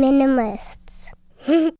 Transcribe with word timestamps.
minimalists. 0.00 1.12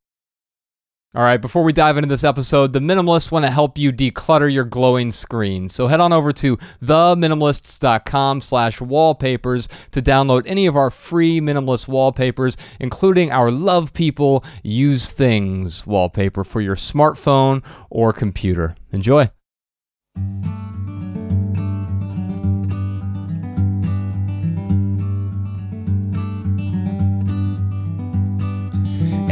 All 1.15 1.23
right, 1.23 1.43
before 1.43 1.63
we 1.63 1.75
dive 1.75 1.99
into 1.99 2.09
this 2.09 2.25
episode, 2.25 2.73
the 2.73 2.79
minimalists 2.79 3.31
want 3.31 3.45
to 3.45 3.51
help 3.51 3.77
you 3.77 3.93
declutter 3.93 4.51
your 4.51 4.65
glowing 4.65 5.11
screen. 5.11 5.69
So 5.69 5.87
head 5.87 6.01
on 6.01 6.11
over 6.11 6.33
to 6.33 6.57
theminimalists.com 6.83 8.41
slash 8.41 8.81
wallpapers 8.81 9.69
to 9.91 10.01
download 10.01 10.45
any 10.47 10.65
of 10.65 10.75
our 10.75 10.91
free 10.91 11.39
minimalist 11.39 11.87
wallpapers, 11.87 12.57
including 12.81 13.31
our 13.31 13.51
Love 13.51 13.93
People 13.93 14.43
Use 14.63 15.11
Things 15.11 15.87
wallpaper 15.87 16.45
for 16.45 16.63
your 16.63 16.77
smartphone 16.77 17.63
or 17.91 18.15
computer. 18.15 18.75
Enjoy. 18.91 19.31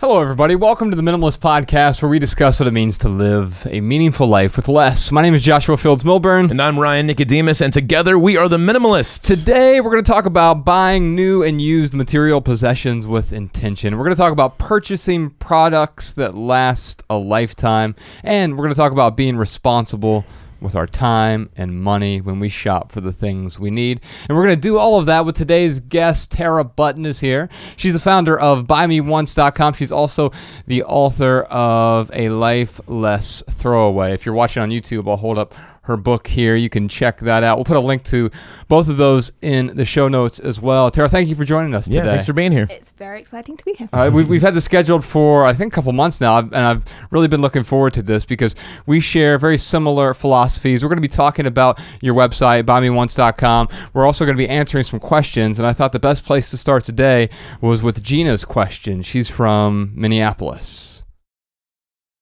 Hello, 0.00 0.18
everybody. 0.22 0.56
Welcome 0.56 0.88
to 0.88 0.96
the 0.96 1.02
Minimalist 1.02 1.40
Podcast, 1.40 2.00
where 2.00 2.08
we 2.08 2.18
discuss 2.18 2.58
what 2.58 2.66
it 2.66 2.70
means 2.70 2.96
to 2.96 3.08
live 3.10 3.66
a 3.70 3.82
meaningful 3.82 4.26
life 4.26 4.56
with 4.56 4.66
less. 4.66 5.12
My 5.12 5.20
name 5.20 5.34
is 5.34 5.42
Joshua 5.42 5.76
Fields 5.76 6.04
Millburn. 6.04 6.50
And 6.50 6.62
I'm 6.62 6.78
Ryan 6.78 7.06
Nicodemus, 7.06 7.60
and 7.60 7.70
together 7.70 8.18
we 8.18 8.38
are 8.38 8.48
the 8.48 8.56
Minimalists. 8.56 9.20
Today, 9.20 9.78
we're 9.78 9.90
going 9.90 10.02
to 10.02 10.10
talk 10.10 10.24
about 10.24 10.64
buying 10.64 11.14
new 11.14 11.42
and 11.42 11.60
used 11.60 11.92
material 11.92 12.40
possessions 12.40 13.06
with 13.06 13.34
intention. 13.34 13.98
We're 13.98 14.04
going 14.04 14.16
to 14.16 14.22
talk 14.22 14.32
about 14.32 14.56
purchasing 14.56 15.28
products 15.32 16.14
that 16.14 16.34
last 16.34 17.02
a 17.10 17.18
lifetime. 17.18 17.94
And 18.24 18.54
we're 18.54 18.64
going 18.64 18.72
to 18.72 18.80
talk 18.80 18.92
about 18.92 19.18
being 19.18 19.36
responsible 19.36 20.24
with 20.60 20.74
our 20.74 20.86
time 20.86 21.50
and 21.56 21.82
money 21.82 22.20
when 22.20 22.40
we 22.40 22.48
shop 22.48 22.92
for 22.92 23.00
the 23.00 23.12
things 23.12 23.58
we 23.58 23.70
need. 23.70 24.00
And 24.28 24.36
we're 24.36 24.44
going 24.44 24.56
to 24.56 24.60
do 24.60 24.78
all 24.78 24.98
of 24.98 25.06
that 25.06 25.24
with 25.24 25.36
today's 25.36 25.80
guest. 25.80 26.30
Tara 26.30 26.64
Button 26.64 27.06
is 27.06 27.20
here. 27.20 27.48
She's 27.76 27.94
the 27.94 28.00
founder 28.00 28.38
of 28.38 28.66
BuyMeOnce.com. 28.66 29.74
She's 29.74 29.92
also 29.92 30.32
the 30.66 30.82
author 30.84 31.42
of 31.42 32.10
A 32.14 32.28
Life 32.28 32.80
Less 32.86 33.42
Throwaway. 33.50 34.12
If 34.12 34.26
you're 34.26 34.34
watching 34.34 34.62
on 34.62 34.70
YouTube, 34.70 35.08
I'll 35.08 35.16
hold 35.16 35.38
up 35.38 35.54
her 35.90 35.96
book 35.96 36.26
here. 36.26 36.56
You 36.56 36.70
can 36.70 36.88
check 36.88 37.20
that 37.20 37.42
out. 37.42 37.58
We'll 37.58 37.64
put 37.64 37.76
a 37.76 37.80
link 37.80 38.04
to 38.04 38.30
both 38.68 38.88
of 38.88 38.96
those 38.96 39.32
in 39.42 39.76
the 39.76 39.84
show 39.84 40.08
notes 40.08 40.38
as 40.38 40.60
well. 40.60 40.90
Tara, 40.90 41.08
thank 41.08 41.28
you 41.28 41.34
for 41.34 41.44
joining 41.44 41.74
us 41.74 41.88
yeah, 41.88 42.00
today. 42.00 42.12
thanks 42.12 42.26
for 42.26 42.32
being 42.32 42.52
here. 42.52 42.68
It's 42.70 42.92
very 42.92 43.20
exciting 43.20 43.56
to 43.56 43.64
be 43.64 43.74
here. 43.74 43.88
Uh, 43.92 44.10
we've, 44.12 44.28
we've 44.28 44.42
had 44.42 44.54
this 44.54 44.64
scheduled 44.64 45.04
for, 45.04 45.44
I 45.44 45.52
think, 45.52 45.72
a 45.72 45.74
couple 45.74 45.92
months 45.92 46.20
now, 46.20 46.38
and 46.38 46.54
I've 46.54 46.84
really 47.10 47.28
been 47.28 47.40
looking 47.40 47.64
forward 47.64 47.92
to 47.94 48.02
this 48.02 48.24
because 48.24 48.54
we 48.86 49.00
share 49.00 49.38
very 49.38 49.58
similar 49.58 50.14
philosophies. 50.14 50.82
We're 50.82 50.88
going 50.88 50.98
to 50.98 51.02
be 51.02 51.08
talking 51.08 51.46
about 51.46 51.80
your 52.00 52.14
website, 52.14 52.62
buymeonce.com. 52.62 53.68
We're 53.92 54.06
also 54.06 54.24
going 54.24 54.36
to 54.36 54.42
be 54.42 54.48
answering 54.48 54.84
some 54.84 55.00
questions, 55.00 55.58
and 55.58 55.66
I 55.66 55.72
thought 55.72 55.92
the 55.92 55.98
best 55.98 56.24
place 56.24 56.50
to 56.50 56.56
start 56.56 56.84
today 56.84 57.28
was 57.60 57.82
with 57.82 58.02
Gina's 58.02 58.44
question. 58.44 59.02
She's 59.02 59.28
from 59.28 59.92
Minneapolis. 59.94 61.00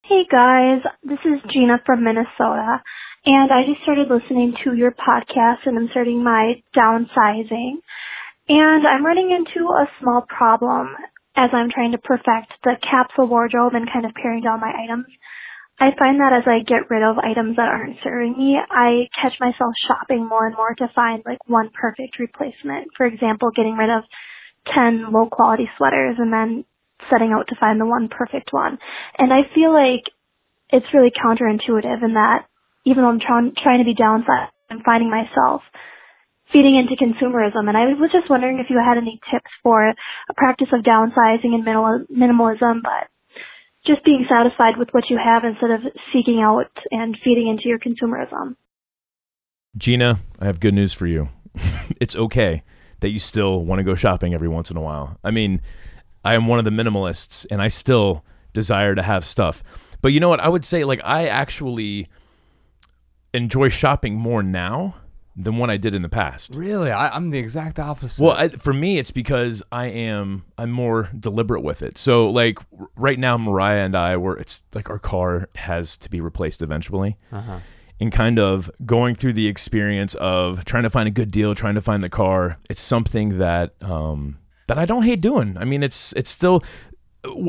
Hey 0.09 0.25
guys, 0.31 0.81
this 1.03 1.19
is 1.27 1.39
Gina 1.53 1.83
from 1.85 2.03
Minnesota, 2.03 2.81
and 3.29 3.53
I 3.53 3.69
just 3.69 3.85
started 3.85 4.09
listening 4.09 4.57
to 4.65 4.73
your 4.73 4.91
podcast 4.91 5.69
and 5.69 5.77
I'm 5.77 5.89
starting 5.91 6.25
my 6.25 6.65
downsizing. 6.73 7.85
And 8.49 8.87
I'm 8.89 9.05
running 9.05 9.29
into 9.29 9.69
a 9.69 9.85
small 10.01 10.25
problem 10.27 10.97
as 11.37 11.51
I'm 11.53 11.69
trying 11.69 11.93
to 11.93 11.99
perfect 11.99 12.57
the 12.65 12.81
capsule 12.81 13.29
wardrobe 13.29 13.75
and 13.75 13.85
kind 13.93 14.07
of 14.07 14.15
paring 14.15 14.41
down 14.41 14.61
my 14.61 14.73
items. 14.73 15.05
I 15.79 15.93
find 15.99 16.19
that 16.21 16.33
as 16.33 16.49
I 16.49 16.65
get 16.65 16.89
rid 16.89 17.05
of 17.05 17.21
items 17.21 17.57
that 17.57 17.69
aren't 17.69 18.01
serving 18.03 18.33
me, 18.33 18.57
I 18.57 19.13
catch 19.21 19.37
myself 19.39 19.77
shopping 19.87 20.27
more 20.27 20.47
and 20.47 20.57
more 20.57 20.75
to 20.81 20.89
find 20.95 21.23
like 21.27 21.39
one 21.47 21.69
perfect 21.69 22.19
replacement. 22.19 22.89
For 22.97 23.05
example, 23.05 23.51
getting 23.55 23.77
rid 23.77 23.91
of 23.91 24.05
10 24.73 25.13
low 25.13 25.29
quality 25.31 25.69
sweaters 25.77 26.17
and 26.17 26.33
then 26.33 26.65
setting 27.13 27.37
out 27.37 27.49
to 27.49 27.61
find 27.61 27.79
the 27.79 27.85
one 27.85 28.09
perfect 28.09 28.55
one. 28.55 28.79
And 29.19 29.35
I 29.35 29.45
feel 29.55 29.69
like 29.69 30.09
it's 30.73 30.95
really 30.95 31.13
counterintuitive 31.13 32.03
in 32.03 32.15
that 32.17 32.49
even 32.89 33.05
though 33.05 33.11
I'm 33.11 33.21
trying, 33.21 33.53
trying 33.63 33.79
to 33.79 33.85
be 33.85 33.95
downside, 33.95 34.49
I'm 34.71 34.83
finding 34.83 35.11
myself 35.11 35.63
feeding 36.53 36.77
into 36.77 36.97
consumerism. 36.97 37.69
And 37.69 37.77
I 37.77 37.93
was 38.01 38.11
just 38.13 38.31
wondering 38.31 38.59
if 38.59 38.71
you 38.71 38.81
had 38.81 38.97
any 38.97 39.21
tips 39.31 39.51
for 39.63 39.89
a 39.89 40.35
practice 40.37 40.69
of 40.73 40.85
downsizing 40.85 41.53
and 41.53 41.65
minimal, 41.65 42.05
minimalism, 42.11 42.81
but 42.83 43.09
just 43.87 44.05
being 44.05 44.27
satisfied 44.29 44.77
with 44.79 44.89
what 44.93 45.05
you 45.11 45.19
have 45.23 45.45
instead 45.45 45.71
of 45.71 45.81
seeking 46.13 46.41
out 46.43 46.71
and 46.91 47.17
feeding 47.23 47.49
into 47.49 47.69
your 47.69 47.79
consumerism. 47.79 48.57
Gina, 49.77 50.21
I 50.41 50.47
have 50.47 50.61
good 50.61 50.75
news 50.75 50.93
for 50.93 51.07
you. 51.07 51.29
it's 52.01 52.17
okay 52.17 52.63
that 53.01 53.11
you 53.11 53.19
still 53.19 53.65
want 53.65 53.79
to 53.79 53.85
go 53.85 53.95
shopping 53.95 54.35
every 54.35 54.49
once 54.49 54.71
in 54.71 54.77
a 54.77 54.81
while. 54.81 55.19
I 55.23 55.31
mean, 55.31 55.61
I 56.25 56.35
am 56.35 56.47
one 56.47 56.59
of 56.59 56.65
the 56.65 56.71
minimalists 56.71 57.47
and 57.51 57.63
I 57.63 57.69
still 57.69 58.25
desire 58.53 58.95
to 58.95 59.03
have 59.03 59.25
stuff. 59.25 59.63
But 60.01 60.13
you 60.13 60.21
know 60.21 60.29
what? 60.29 60.41
I 60.41 60.49
would 60.49 60.65
say, 60.65 60.85
like, 60.85 61.01
I 61.05 61.29
actually 61.29 62.09
enjoy 63.39 63.71
shopping 63.71 64.15
more 64.15 64.43
now 64.43 64.97
than 65.39 65.57
what 65.57 65.71
I 65.71 65.77
did 65.77 65.95
in 65.95 66.03
the 66.03 66.09
past. 66.09 66.55
Really? 66.57 66.91
I, 66.91 67.15
I'm 67.15 67.31
the 67.31 67.39
exact 67.39 67.79
opposite. 67.79 68.23
Well, 68.23 68.35
I, 68.35 68.49
for 68.49 68.73
me, 68.73 68.99
it's 68.99 69.13
because 69.13 69.63
I 69.71 69.87
am 69.87 70.45
I'm 70.59 70.71
more 70.71 71.09
deliberate 71.19 71.63
with 71.63 71.83
it. 71.83 71.97
So, 71.97 72.29
like 72.29 72.59
right 72.97 73.19
now, 73.19 73.39
Mariah 73.39 73.85
and 73.85 73.97
I 73.97 74.17
were 74.17 74.37
it's 74.37 74.63
like 74.75 74.91
our 74.91 74.99
car 74.99 75.49
has 75.55 75.97
to 75.99 76.11
be 76.11 76.21
replaced 76.21 76.61
eventually, 76.61 77.17
uh-huh. 77.31 77.61
and 78.01 78.13
kind 78.13 78.39
of 78.41 78.71
going 78.85 79.15
through 79.15 79.35
the 79.35 79.47
experience 79.47 80.15
of 80.17 80.65
trying 80.65 80.83
to 80.83 80.91
find 80.91 81.07
a 81.07 81.13
good 81.13 81.31
deal, 81.31 81.55
trying 81.55 81.77
to 81.77 81.83
find 81.83 82.03
the 82.03 82.11
car. 82.11 82.59
It's 82.69 82.83
something 82.83 83.39
that 83.39 83.75
um, 83.81 84.39
that 84.67 84.77
I 84.77 84.87
don't 84.87 85.05
hate 85.05 85.21
doing. 85.21 85.57
I 85.57 85.65
mean, 85.65 85.85
it's 85.85 86.13
it's 86.15 86.31
still 86.31 86.65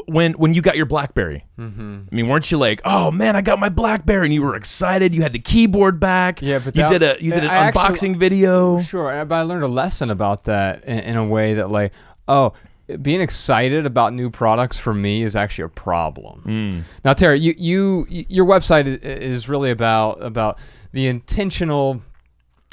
when 0.08 0.34
when 0.34 0.54
you 0.54 0.62
got 0.62 0.76
your 0.78 0.86
BlackBerry. 0.86 1.46
Mm-hmm. 1.58 2.02
I 2.12 2.16
mean, 2.16 2.28
weren't 2.28 2.50
you 2.52 2.58
like, 2.58 2.82
oh 2.86 3.12
man, 3.12 3.36
I 3.36 3.42
got 3.42 3.60
my 3.60 3.70
BlackBerry, 3.70 4.26
and 4.28 4.34
you 4.34 4.42
were 4.42 4.56
excited. 4.56 5.14
You 5.14 5.22
had 5.22 5.34
the 5.34 5.40
keyboard 5.40 6.00
back. 6.00 6.42
Yeah, 6.42 6.60
but 6.60 6.76
you 6.76 6.84
that- 6.84 6.90
did 6.90 7.04
a 7.04 7.18
you 7.24 7.32
did 7.32 7.44
an 7.44 7.50
I 7.50 7.56
actually- 7.56 7.82
unboxing 8.14 8.18
video. 8.18 8.82
Sure, 8.82 9.26
but 9.26 9.36
I 9.36 9.42
learned 9.42 9.64
a 9.64 9.68
lesson 9.68 10.10
about 10.10 10.46
that 10.46 10.84
in, 10.86 11.00
in 11.00 11.18
a 11.18 11.26
way 11.26 11.54
that, 11.56 11.70
like, 11.70 11.92
oh, 12.28 12.54
being 13.02 13.22
excited 13.22 13.86
about 13.86 14.14
new 14.14 14.30
products 14.30 14.78
for 14.78 14.94
me 14.94 15.22
is 15.24 15.36
actually 15.36 15.66
a 15.66 15.70
problem. 15.70 16.44
Mm. 16.46 16.84
Now, 17.06 17.14
Terry, 17.14 17.40
you, 17.40 17.54
you 17.58 18.06
your 18.08 18.46
website 18.46 18.88
is 19.04 19.48
really 19.48 19.72
about 19.72 20.24
about 20.24 20.58
the 20.92 21.08
intentional. 21.08 22.02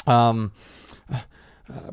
Um, 0.07 0.53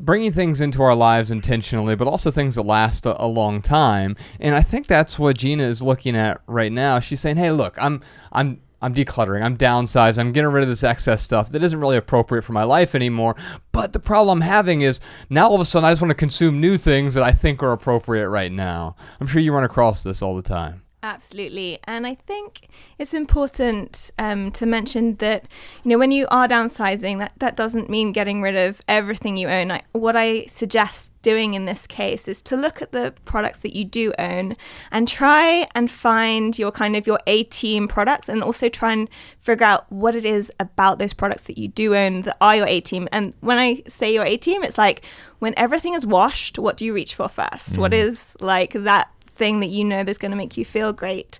bringing 0.00 0.32
things 0.32 0.60
into 0.60 0.82
our 0.82 0.94
lives 0.94 1.30
intentionally, 1.30 1.96
but 1.96 2.08
also 2.08 2.30
things 2.30 2.54
that 2.54 2.62
last 2.62 3.06
a, 3.06 3.22
a 3.22 3.26
long 3.26 3.60
time. 3.62 4.16
And 4.40 4.54
I 4.54 4.62
think 4.62 4.86
that's 4.86 5.18
what 5.18 5.38
Gina 5.38 5.64
is 5.64 5.82
looking 5.82 6.16
at 6.16 6.40
right 6.46 6.72
now. 6.72 7.00
She's 7.00 7.20
saying, 7.20 7.36
"Hey, 7.36 7.50
look, 7.50 7.76
I'm 7.78 8.00
I'm 8.32 8.60
I'm 8.84 8.94
decluttering. 8.94 9.42
I'm 9.42 9.56
downsizing. 9.56 10.18
I'm 10.18 10.32
getting 10.32 10.50
rid 10.50 10.62
of 10.62 10.68
this 10.68 10.84
excess 10.84 11.22
stuff 11.22 11.50
that 11.52 11.62
isn't 11.62 11.80
really 11.80 11.96
appropriate 11.96 12.42
for 12.42 12.52
my 12.52 12.64
life 12.64 12.94
anymore. 12.94 13.34
But 13.72 13.94
the 13.94 13.98
problem 13.98 14.42
I'm 14.42 14.46
having 14.46 14.82
is 14.82 15.00
now 15.30 15.48
all 15.48 15.54
of 15.54 15.60
a 15.60 15.64
sudden 15.64 15.86
I 15.86 15.90
just 15.90 16.02
want 16.02 16.10
to 16.10 16.16
consume 16.16 16.60
new 16.60 16.76
things 16.76 17.14
that 17.14 17.22
I 17.22 17.32
think 17.32 17.62
are 17.62 17.72
appropriate 17.72 18.28
right 18.28 18.52
now. 18.52 18.96
I'm 19.20 19.26
sure 19.26 19.40
you 19.40 19.54
run 19.54 19.64
across 19.64 20.02
this 20.02 20.20
all 20.20 20.36
the 20.36 20.42
time. 20.42 20.83
Absolutely. 21.04 21.78
And 21.84 22.06
I 22.06 22.14
think 22.14 22.66
it's 22.98 23.12
important 23.12 24.10
um, 24.18 24.50
to 24.52 24.64
mention 24.64 25.16
that, 25.16 25.46
you 25.82 25.90
know, 25.90 25.98
when 25.98 26.10
you 26.10 26.26
are 26.30 26.48
downsizing, 26.48 27.18
that, 27.18 27.32
that 27.40 27.56
doesn't 27.56 27.90
mean 27.90 28.12
getting 28.12 28.40
rid 28.40 28.56
of 28.56 28.80
everything 28.88 29.36
you 29.36 29.48
own. 29.48 29.70
I, 29.70 29.82
what 29.92 30.16
I 30.16 30.44
suggest 30.46 31.12
doing 31.20 31.52
in 31.52 31.66
this 31.66 31.86
case 31.86 32.26
is 32.26 32.40
to 32.42 32.56
look 32.56 32.80
at 32.80 32.92
the 32.92 33.12
products 33.26 33.58
that 33.58 33.76
you 33.76 33.84
do 33.84 34.14
own 34.18 34.56
and 34.90 35.06
try 35.06 35.66
and 35.74 35.90
find 35.90 36.58
your 36.58 36.70
kind 36.70 36.96
of 36.96 37.06
your 37.06 37.18
A 37.26 37.44
team 37.44 37.86
products 37.86 38.30
and 38.30 38.42
also 38.42 38.70
try 38.70 38.92
and 38.92 39.10
figure 39.40 39.66
out 39.66 39.90
what 39.92 40.16
it 40.16 40.24
is 40.24 40.50
about 40.58 40.98
those 40.98 41.12
products 41.12 41.42
that 41.42 41.58
you 41.58 41.68
do 41.68 41.94
own 41.94 42.22
that 42.22 42.36
are 42.40 42.56
your 42.56 42.66
A 42.66 42.80
team. 42.80 43.08
And 43.12 43.34
when 43.40 43.58
I 43.58 43.82
say 43.88 44.12
your 44.14 44.24
A 44.24 44.38
team, 44.38 44.62
it's 44.62 44.78
like 44.78 45.04
when 45.38 45.54
everything 45.58 45.92
is 45.92 46.06
washed, 46.06 46.58
what 46.58 46.78
do 46.78 46.86
you 46.86 46.94
reach 46.94 47.14
for 47.14 47.26
1st 47.26 47.76
What 47.76 47.92
is 47.92 48.36
like 48.40 48.72
that 48.72 49.10
thing 49.34 49.60
that 49.60 49.68
you 49.68 49.84
know 49.84 50.04
that's 50.04 50.18
going 50.18 50.30
to 50.30 50.36
make 50.36 50.56
you 50.56 50.64
feel 50.64 50.92
great. 50.92 51.38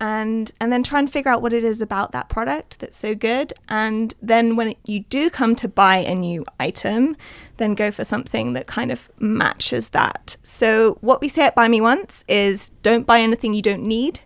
And 0.00 0.50
and 0.60 0.72
then 0.72 0.82
try 0.82 0.98
and 0.98 1.10
figure 1.10 1.30
out 1.30 1.42
what 1.42 1.52
it 1.52 1.62
is 1.62 1.80
about 1.80 2.10
that 2.10 2.28
product 2.28 2.80
that's 2.80 2.98
so 2.98 3.14
good. 3.14 3.52
And 3.68 4.14
then 4.20 4.56
when 4.56 4.74
you 4.84 5.00
do 5.00 5.30
come 5.30 5.54
to 5.56 5.68
buy 5.68 5.98
a 5.98 6.14
new 6.14 6.44
item 6.58 7.16
then 7.58 7.74
go 7.76 7.92
for 7.92 8.04
something 8.04 8.54
that 8.54 8.66
kind 8.66 8.90
of 8.90 9.08
matches 9.20 9.90
that. 9.90 10.36
So 10.42 10.98
what 11.00 11.20
we 11.20 11.28
say 11.28 11.44
at 11.44 11.54
buy 11.54 11.68
me 11.68 11.80
once 11.80 12.24
is 12.26 12.70
don't 12.82 13.06
buy 13.06 13.20
anything 13.20 13.54
you 13.54 13.62
don't 13.62 13.84
need 13.84 14.18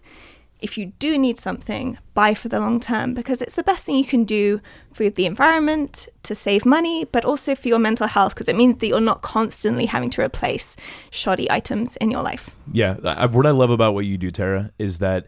if 0.61 0.79
you 0.79 0.87
do 0.99 1.19
need 1.19 1.39
something, 1.39 1.99
buy 2.15 2.35
for 2.35 2.49
the 2.49 2.59
long 2.59 2.81
term 2.81 3.15
because 3.15 3.43
it's 3.43 3.55
the 3.55 3.63
best 3.63 3.85
thing 3.85 3.97
you 3.97 4.05
can 4.05 4.25
do 4.25 4.61
for 4.93 5.11
the 5.11 5.27
environment 5.27 6.09
to 6.23 6.35
save 6.35 6.65
money, 6.65 7.05
but 7.05 7.25
also 7.25 7.55
for 7.55 7.69
your 7.69 7.79
mental 7.79 8.07
health 8.07 8.35
because 8.35 8.49
it 8.49 8.57
means 8.57 8.79
that 8.79 8.87
you're 8.87 9.01
not 9.01 9.23
constantly 9.23 9.87
having 9.87 10.11
to 10.11 10.23
replace 10.23 10.77
shoddy 11.11 11.51
items 11.51 11.97
in 11.97 12.11
your 12.11 12.23
life. 12.23 12.51
Yeah, 12.73 12.95
what 13.27 13.47
I 13.47 13.51
love 13.51 13.71
about 13.71 13.95
what 13.95 14.07
you 14.07 14.17
do, 14.17 14.31
Tara, 14.31 14.73
is 14.79 14.99
that 15.01 15.27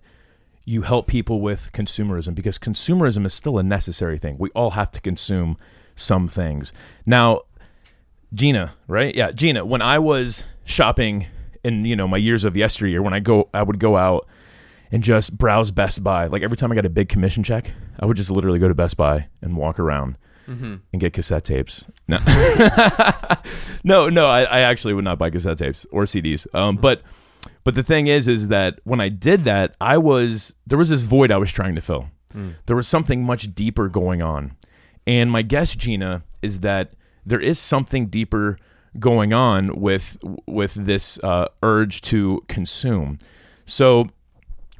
you 0.65 0.83
help 0.83 1.07
people 1.07 1.41
with 1.41 1.71
consumerism 1.73 2.35
because 2.35 2.59
consumerism 2.59 3.25
is 3.27 3.35
still 3.35 3.59
a 3.59 3.63
necessary 3.63 4.19
thing. 4.19 4.37
We 4.39 4.51
all 4.51 4.71
have 4.71 4.91
to 4.93 5.01
consume 5.01 5.57
some 5.95 6.29
things. 6.29 6.73
Now, 7.07 7.43
Gina, 8.35 8.75
right? 8.87 9.15
Yeah, 9.15 9.33
Gina, 9.33 9.65
when 9.65 9.83
I 9.83 9.99
was 9.99 10.45
shopping 10.65 11.27
in, 11.65 11.85
you 11.85 11.97
know, 11.97 12.07
my 12.07 12.19
years 12.19 12.45
of 12.45 12.57
yesteryear, 12.57 13.03
when 13.03 13.15
I 13.15 13.21
go 13.21 13.49
I 13.55 13.63
would 13.63 13.79
go 13.79 13.97
out 13.97 14.27
and 14.93 15.03
just 15.03 15.37
browse 15.37 15.71
Best 15.71 16.03
Buy. 16.03 16.27
Like 16.27 16.43
every 16.43 16.57
time 16.57 16.73
I 16.73 16.75
got 16.75 16.87
a 16.87 16.91
big 16.91 17.09
commission 17.09 17.43
check, 17.43 17.71
I 18.01 18.07
would 18.07 18.17
just 18.17 18.31
literally 18.31 18.59
go 18.59 18.69
to 18.69 18.75
Best 18.75 18.97
Buy 18.97 19.29
and 19.43 19.57
walk 19.57 19.79
around 19.79 20.17
Mm-hmm. 20.49 20.77
and 20.95 21.01
get 21.01 21.13
cassette 21.13 21.45
tapes. 21.45 21.85
No, 22.09 22.17
no, 23.85 24.09
no. 24.09 24.27
I, 24.29 24.45
I 24.45 24.61
actually 24.61 24.95
would 24.95 25.05
not 25.05 25.19
buy 25.19 25.29
cassette 25.31 25.59
tapes 25.59 25.87
or 25.91 26.05
CDs. 26.05 26.47
Um, 26.55 26.77
but 26.77 27.03
but 27.65 27.75
the 27.75 27.83
thing 27.83 28.07
is, 28.07 28.29
is 28.29 28.49
that 28.49 28.81
when 28.85 28.99
I 28.99 29.09
did 29.11 29.45
that, 29.45 29.75
I 29.81 29.99
was 29.99 30.55
there 30.67 30.79
was 30.79 30.89
this 30.89 31.03
void 31.03 31.31
I 31.31 31.37
was 31.37 31.53
trying 31.53 31.75
to 31.75 31.81
fill. 31.83 32.07
There 32.67 32.77
was 32.77 32.87
something 32.87 33.25
much 33.25 33.53
deeper 33.55 33.89
going 33.89 34.23
on, 34.23 34.57
and 35.07 35.31
my 35.31 35.43
guess, 35.43 35.75
Gina, 35.75 36.23
is 36.41 36.61
that 36.61 36.93
there 37.27 37.41
is 37.41 37.59
something 37.59 38.07
deeper 38.07 38.59
going 38.99 39.33
on 39.35 39.79
with 39.81 40.17
with 40.47 40.73
this 40.75 41.19
uh, 41.25 41.49
urge 41.63 42.01
to 42.03 42.43
consume. 42.49 43.19
So 43.67 44.09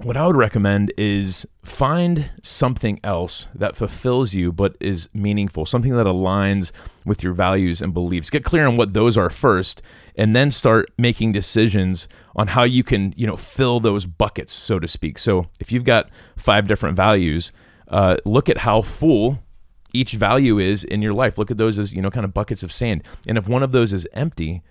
what 0.03 0.17
I 0.17 0.27
would 0.27 0.37
recommend 0.37 0.93
is 0.97 1.47
find 1.65 2.31
something 2.43 3.01
else 3.03 3.49
that 3.55 3.75
fulfills 3.75 4.33
you 4.33 4.53
but 4.53 4.77
is 4.81 5.09
meaningful, 5.13 5.67
something 5.67 5.97
that 5.97 6.07
aligns 6.07 6.71
with 7.05 7.23
your 7.23 7.33
values 7.33 7.83
and 7.83 7.93
beliefs. 7.93 8.31
Get 8.31 8.45
clear 8.45 8.67
on 8.67 8.77
what 8.77 8.95
those 8.95 9.17
are 9.17 9.31
first 9.31 9.83
and 10.15 10.37
then 10.37 10.51
start 10.51 10.91
making 10.99 11.33
decisions 11.33 12.07
on 12.37 12.49
how 12.49 12.63
you 12.63 12.85
can, 12.85 13.13
you 13.17 13.27
know, 13.27 13.37
fill 13.37 13.81
those 13.81 14.07
buckets, 14.07 14.53
so 14.53 14.79
to 14.79 14.87
speak. 14.87 15.19
So, 15.19 15.47
if 15.59 15.73
you've 15.73 15.85
got 15.85 16.11
five 16.37 16.69
different 16.69 16.97
values, 16.97 17.51
uh, 17.89 18.17
look 18.25 18.49
at 18.49 18.59
how 18.59 18.83
full 18.83 19.41
each 19.93 20.13
value 20.13 20.59
is 20.59 20.85
in 20.85 21.03
your 21.03 21.15
life. 21.15 21.39
Look 21.39 21.51
at 21.51 21.59
those 21.59 21.79
as, 21.79 21.93
you 21.93 22.03
know, 22.03 22.11
kind 22.11 22.25
of 22.25 22.35
buckets 22.35 22.63
of 22.63 22.73
sand. 22.73 23.03
And 23.27 23.37
if 23.39 23.49
one 23.49 23.63
of 23.63 23.73
those 23.73 23.93
is 23.93 24.07
empty, 24.13 24.63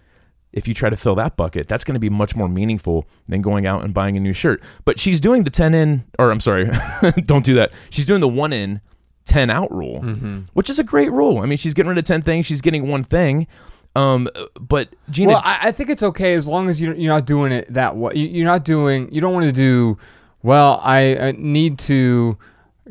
if 0.54 0.68
you 0.68 0.74
try 0.74 0.90
to 0.90 0.96
fill 0.96 1.16
that 1.16 1.36
bucket, 1.38 1.68
that's 1.68 1.84
going 1.84 1.94
to 1.94 2.00
be 2.00 2.10
much 2.10 2.36
more 2.36 2.48
meaningful 2.50 3.06
than 3.28 3.42
going 3.42 3.66
out 3.66 3.84
and 3.84 3.94
buying 3.94 4.18
a 4.18 4.20
new 4.20 4.34
shirt. 4.34 4.62
But 4.86 5.00
she's 5.00 5.20
doing 5.20 5.44
the 5.44 5.50
10 5.50 5.74
in, 5.74 6.04
or 6.18 6.32
I'm 6.32 6.40
sorry, 6.40 6.70
don't 7.26 7.46
do 7.46 7.54
that. 7.56 7.72
She's 7.90 8.06
doing 8.06 8.22
the 8.22 8.28
one 8.28 8.54
in, 8.54 8.82
10 9.26 9.50
out 9.50 9.70
rule, 9.74 10.00
which 10.54 10.70
is 10.70 10.80
a 10.80 10.84
great 10.84 11.12
rule. 11.12 11.40
I 11.40 11.46
mean, 11.46 11.58
she's 11.58 11.74
getting 11.74 11.90
rid 11.90 11.98
of 11.98 12.06
10 12.06 12.22
things, 12.22 12.46
she's 12.46 12.62
getting 12.62 12.88
one 12.88 13.04
thing. 13.04 13.46
Um, 13.96 14.28
but 14.60 14.90
Gina, 15.10 15.32
Well, 15.34 15.42
I, 15.44 15.60
I 15.64 15.72
think 15.72 15.90
it's 15.90 16.04
okay 16.04 16.36
as 16.36 16.48
long 16.48 16.70
as 16.70 16.80
you, 16.80 16.94
you're 16.94 17.14
not 17.14 17.26
doing 17.26 17.52
it 17.52 17.74
that 17.74 17.96
way. 17.98 18.12
You, 18.16 18.28
you're 18.28 18.46
not 18.46 18.64
doing. 18.64 19.12
You 19.12 19.22
don't 19.22 19.34
want 19.34 19.48
to 19.48 19.52
do. 19.52 19.98
Well, 20.44 20.80
I, 20.84 21.18
I 21.18 21.32
need 21.32 21.80
to 21.80 22.38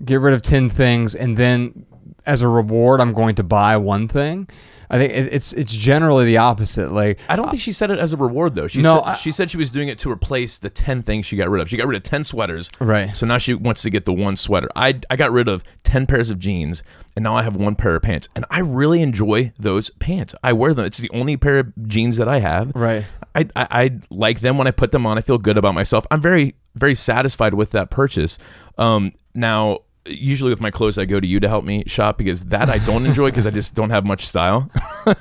get 0.05 0.21
rid 0.21 0.35
of 0.35 0.43
ten 0.43 0.69
things, 0.69 1.15
and 1.15 1.37
then 1.37 1.87
as 2.27 2.43
a 2.43 2.49
reward, 2.49 3.01
I'm 3.01 3.13
going 3.13 3.37
to 3.37 3.45
buy 3.45 3.77
one 3.77 4.09
thing. 4.09 4.49
I 4.91 4.99
think 4.99 5.13
it, 5.13 5.33
it's 5.33 5.53
it's 5.53 5.73
generally 5.73 6.25
the 6.25 6.37
opposite. 6.39 6.93
Like 6.93 7.19
I 7.29 7.37
don't 7.37 7.49
think 7.51 7.61
she 7.63 7.73
said 7.73 7.91
it 7.91 7.99
as 7.99 8.13
a 8.13 8.17
reward 8.17 8.55
though. 8.55 8.67
She 8.69 8.81
No, 8.83 8.95
said, 8.95 9.03
I- 9.05 9.15
she 9.17 9.33
said 9.33 9.51
she 9.51 9.57
was 9.57 9.71
doing 9.71 9.89
it 9.89 9.99
to 10.01 10.11
replace 10.11 10.59
the 10.59 10.71
10 10.71 11.03
things 11.03 11.27
she 11.27 11.37
got 11.37 11.49
rid 11.51 11.61
of. 11.63 11.69
She 11.69 11.77
got 11.77 11.87
rid 11.87 11.97
of 11.97 12.03
10 12.03 12.25
sweaters. 12.25 12.71
Right. 12.81 13.17
So 13.17 13.27
now 13.27 13.39
she 13.39 13.55
wants 13.55 13.83
to 13.83 13.91
get 13.91 14.05
the 14.07 14.13
one 14.13 14.37
sweater. 14.37 14.69
I 14.77 15.01
I 15.11 15.17
got 15.17 15.33
rid 15.33 15.49
of 15.49 15.65
10 15.85 16.07
pairs 16.07 16.31
of 16.31 16.39
jeans 16.39 16.83
and 17.17 17.23
now 17.23 17.37
I 17.37 17.43
have 17.43 17.57
one 17.57 17.75
pair 17.75 17.97
of 17.97 18.03
pants. 18.03 18.29
And 18.37 18.45
I 18.51 18.61
really 18.61 19.03
enjoy 19.03 19.53
those 19.59 19.91
pants. 19.99 20.35
I 20.43 20.53
wear 20.53 20.75
them. 20.75 20.87
It's 20.87 20.99
the 20.99 21.11
only 21.11 21.37
pair 21.37 21.59
of 21.61 21.73
jeans 21.89 22.17
that 22.19 22.29
I 22.29 22.41
have. 22.41 22.73
Right. 22.75 23.05
I, 23.35 23.41
I, 23.55 23.67
I 23.71 23.91
like 24.11 24.41
them 24.41 24.57
when 24.59 24.67
I 24.67 24.71
put 24.71 24.93
them 24.93 25.05
on. 25.07 25.19
I 25.19 25.21
feel 25.21 25.39
good 25.39 25.59
about 25.59 25.75
myself. 25.75 26.07
I'm 26.11 26.21
very, 26.23 26.55
very 26.75 26.95
satisfied 26.95 27.55
with 27.55 27.73
that 27.73 27.91
purchase. 27.91 28.39
Um, 28.79 29.13
now, 29.35 29.81
usually 30.07 30.51
with 30.51 30.61
my 30.61 30.71
clothes, 30.71 30.99
I 30.99 31.05
go 31.05 31.21
to 31.21 31.27
you 31.27 31.41
to 31.41 31.49
help 31.49 31.65
me 31.65 31.85
shop 31.87 32.19
because 32.19 32.45
that 32.47 32.69
I 32.69 32.79
don't 32.79 33.07
enjoy 33.07 33.31
because 33.31 33.47
I 33.47 33.51
just 33.51 33.75
don't 33.75 33.91
have 33.91 34.05
much 34.05 34.27
style. 34.27 34.71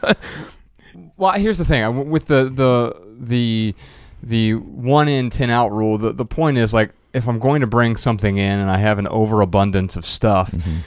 Well, 1.18 1.32
here's 1.34 1.58
the 1.58 1.66
thing. 1.66 2.10
With 2.10 2.26
the 2.28 2.46
the 2.46 3.02
the 3.20 3.76
the 4.22 4.56
one 4.56 5.08
in 5.08 5.30
ten 5.30 5.50
out 5.50 5.72
rule, 5.72 5.98
the 5.98 6.12
the 6.12 6.26
point 6.26 6.58
is 6.58 6.74
like 6.74 6.92
if 7.14 7.28
I'm 7.28 7.40
going 7.40 7.62
to 7.62 7.68
bring 7.68 7.96
something 7.96 8.38
in 8.38 8.60
and 8.60 8.70
I 8.70 8.78
have 8.78 9.00
an 9.00 9.08
overabundance 9.08 9.96
of 9.96 10.06
stuff, 10.06 10.52
mm-hmm. 10.52 10.80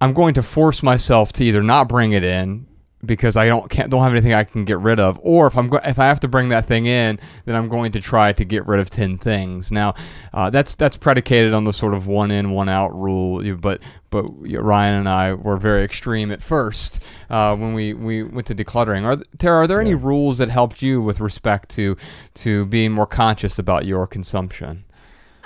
I'm 0.00 0.12
going 0.12 0.34
to 0.34 0.42
force 0.42 0.82
myself 0.82 1.32
to 1.34 1.44
either 1.44 1.62
not 1.62 1.88
bring 1.88 2.12
it 2.12 2.22
in 2.22 2.66
because 3.06 3.36
I 3.36 3.46
don't 3.46 3.70
can't 3.70 3.90
don't 3.90 4.02
have 4.02 4.12
anything 4.12 4.34
I 4.34 4.44
can 4.44 4.64
get 4.64 4.78
rid 4.78 5.00
of, 5.00 5.18
or 5.22 5.46
if 5.46 5.56
I'm 5.56 5.68
go- 5.68 5.80
if 5.84 5.98
I 5.98 6.06
have 6.06 6.20
to 6.20 6.28
bring 6.28 6.48
that 6.48 6.66
thing 6.66 6.86
in, 6.86 7.18
then 7.44 7.54
I'm 7.54 7.68
going 7.68 7.92
to 7.92 8.00
try 8.00 8.32
to 8.32 8.44
get 8.44 8.66
rid 8.66 8.80
of 8.80 8.90
ten 8.90 9.18
things. 9.18 9.70
Now, 9.70 9.94
uh, 10.34 10.50
that's 10.50 10.74
that's 10.74 10.96
predicated 10.96 11.52
on 11.52 11.64
the 11.64 11.72
sort 11.72 11.94
of 11.94 12.06
one 12.06 12.30
in 12.30 12.50
one 12.50 12.68
out 12.68 12.94
rule. 12.94 13.42
But 13.56 13.80
but 14.10 14.24
Ryan 14.40 14.94
and 14.94 15.08
I 15.08 15.34
were 15.34 15.56
very 15.56 15.84
extreme 15.84 16.30
at 16.32 16.42
first 16.42 17.02
uh, 17.30 17.56
when 17.56 17.74
we, 17.74 17.92
we 17.92 18.22
went 18.22 18.46
to 18.46 18.54
decluttering. 18.54 19.04
Are 19.04 19.16
th- 19.16 19.26
Tara, 19.38 19.64
are 19.64 19.66
there 19.66 19.80
any 19.80 19.94
rules 19.94 20.38
that 20.38 20.48
helped 20.48 20.82
you 20.82 21.02
with 21.02 21.20
respect 21.20 21.68
to 21.70 21.96
to 22.34 22.66
being 22.66 22.92
more 22.92 23.06
conscious 23.06 23.58
about 23.58 23.84
your 23.84 24.06
consumption? 24.06 24.84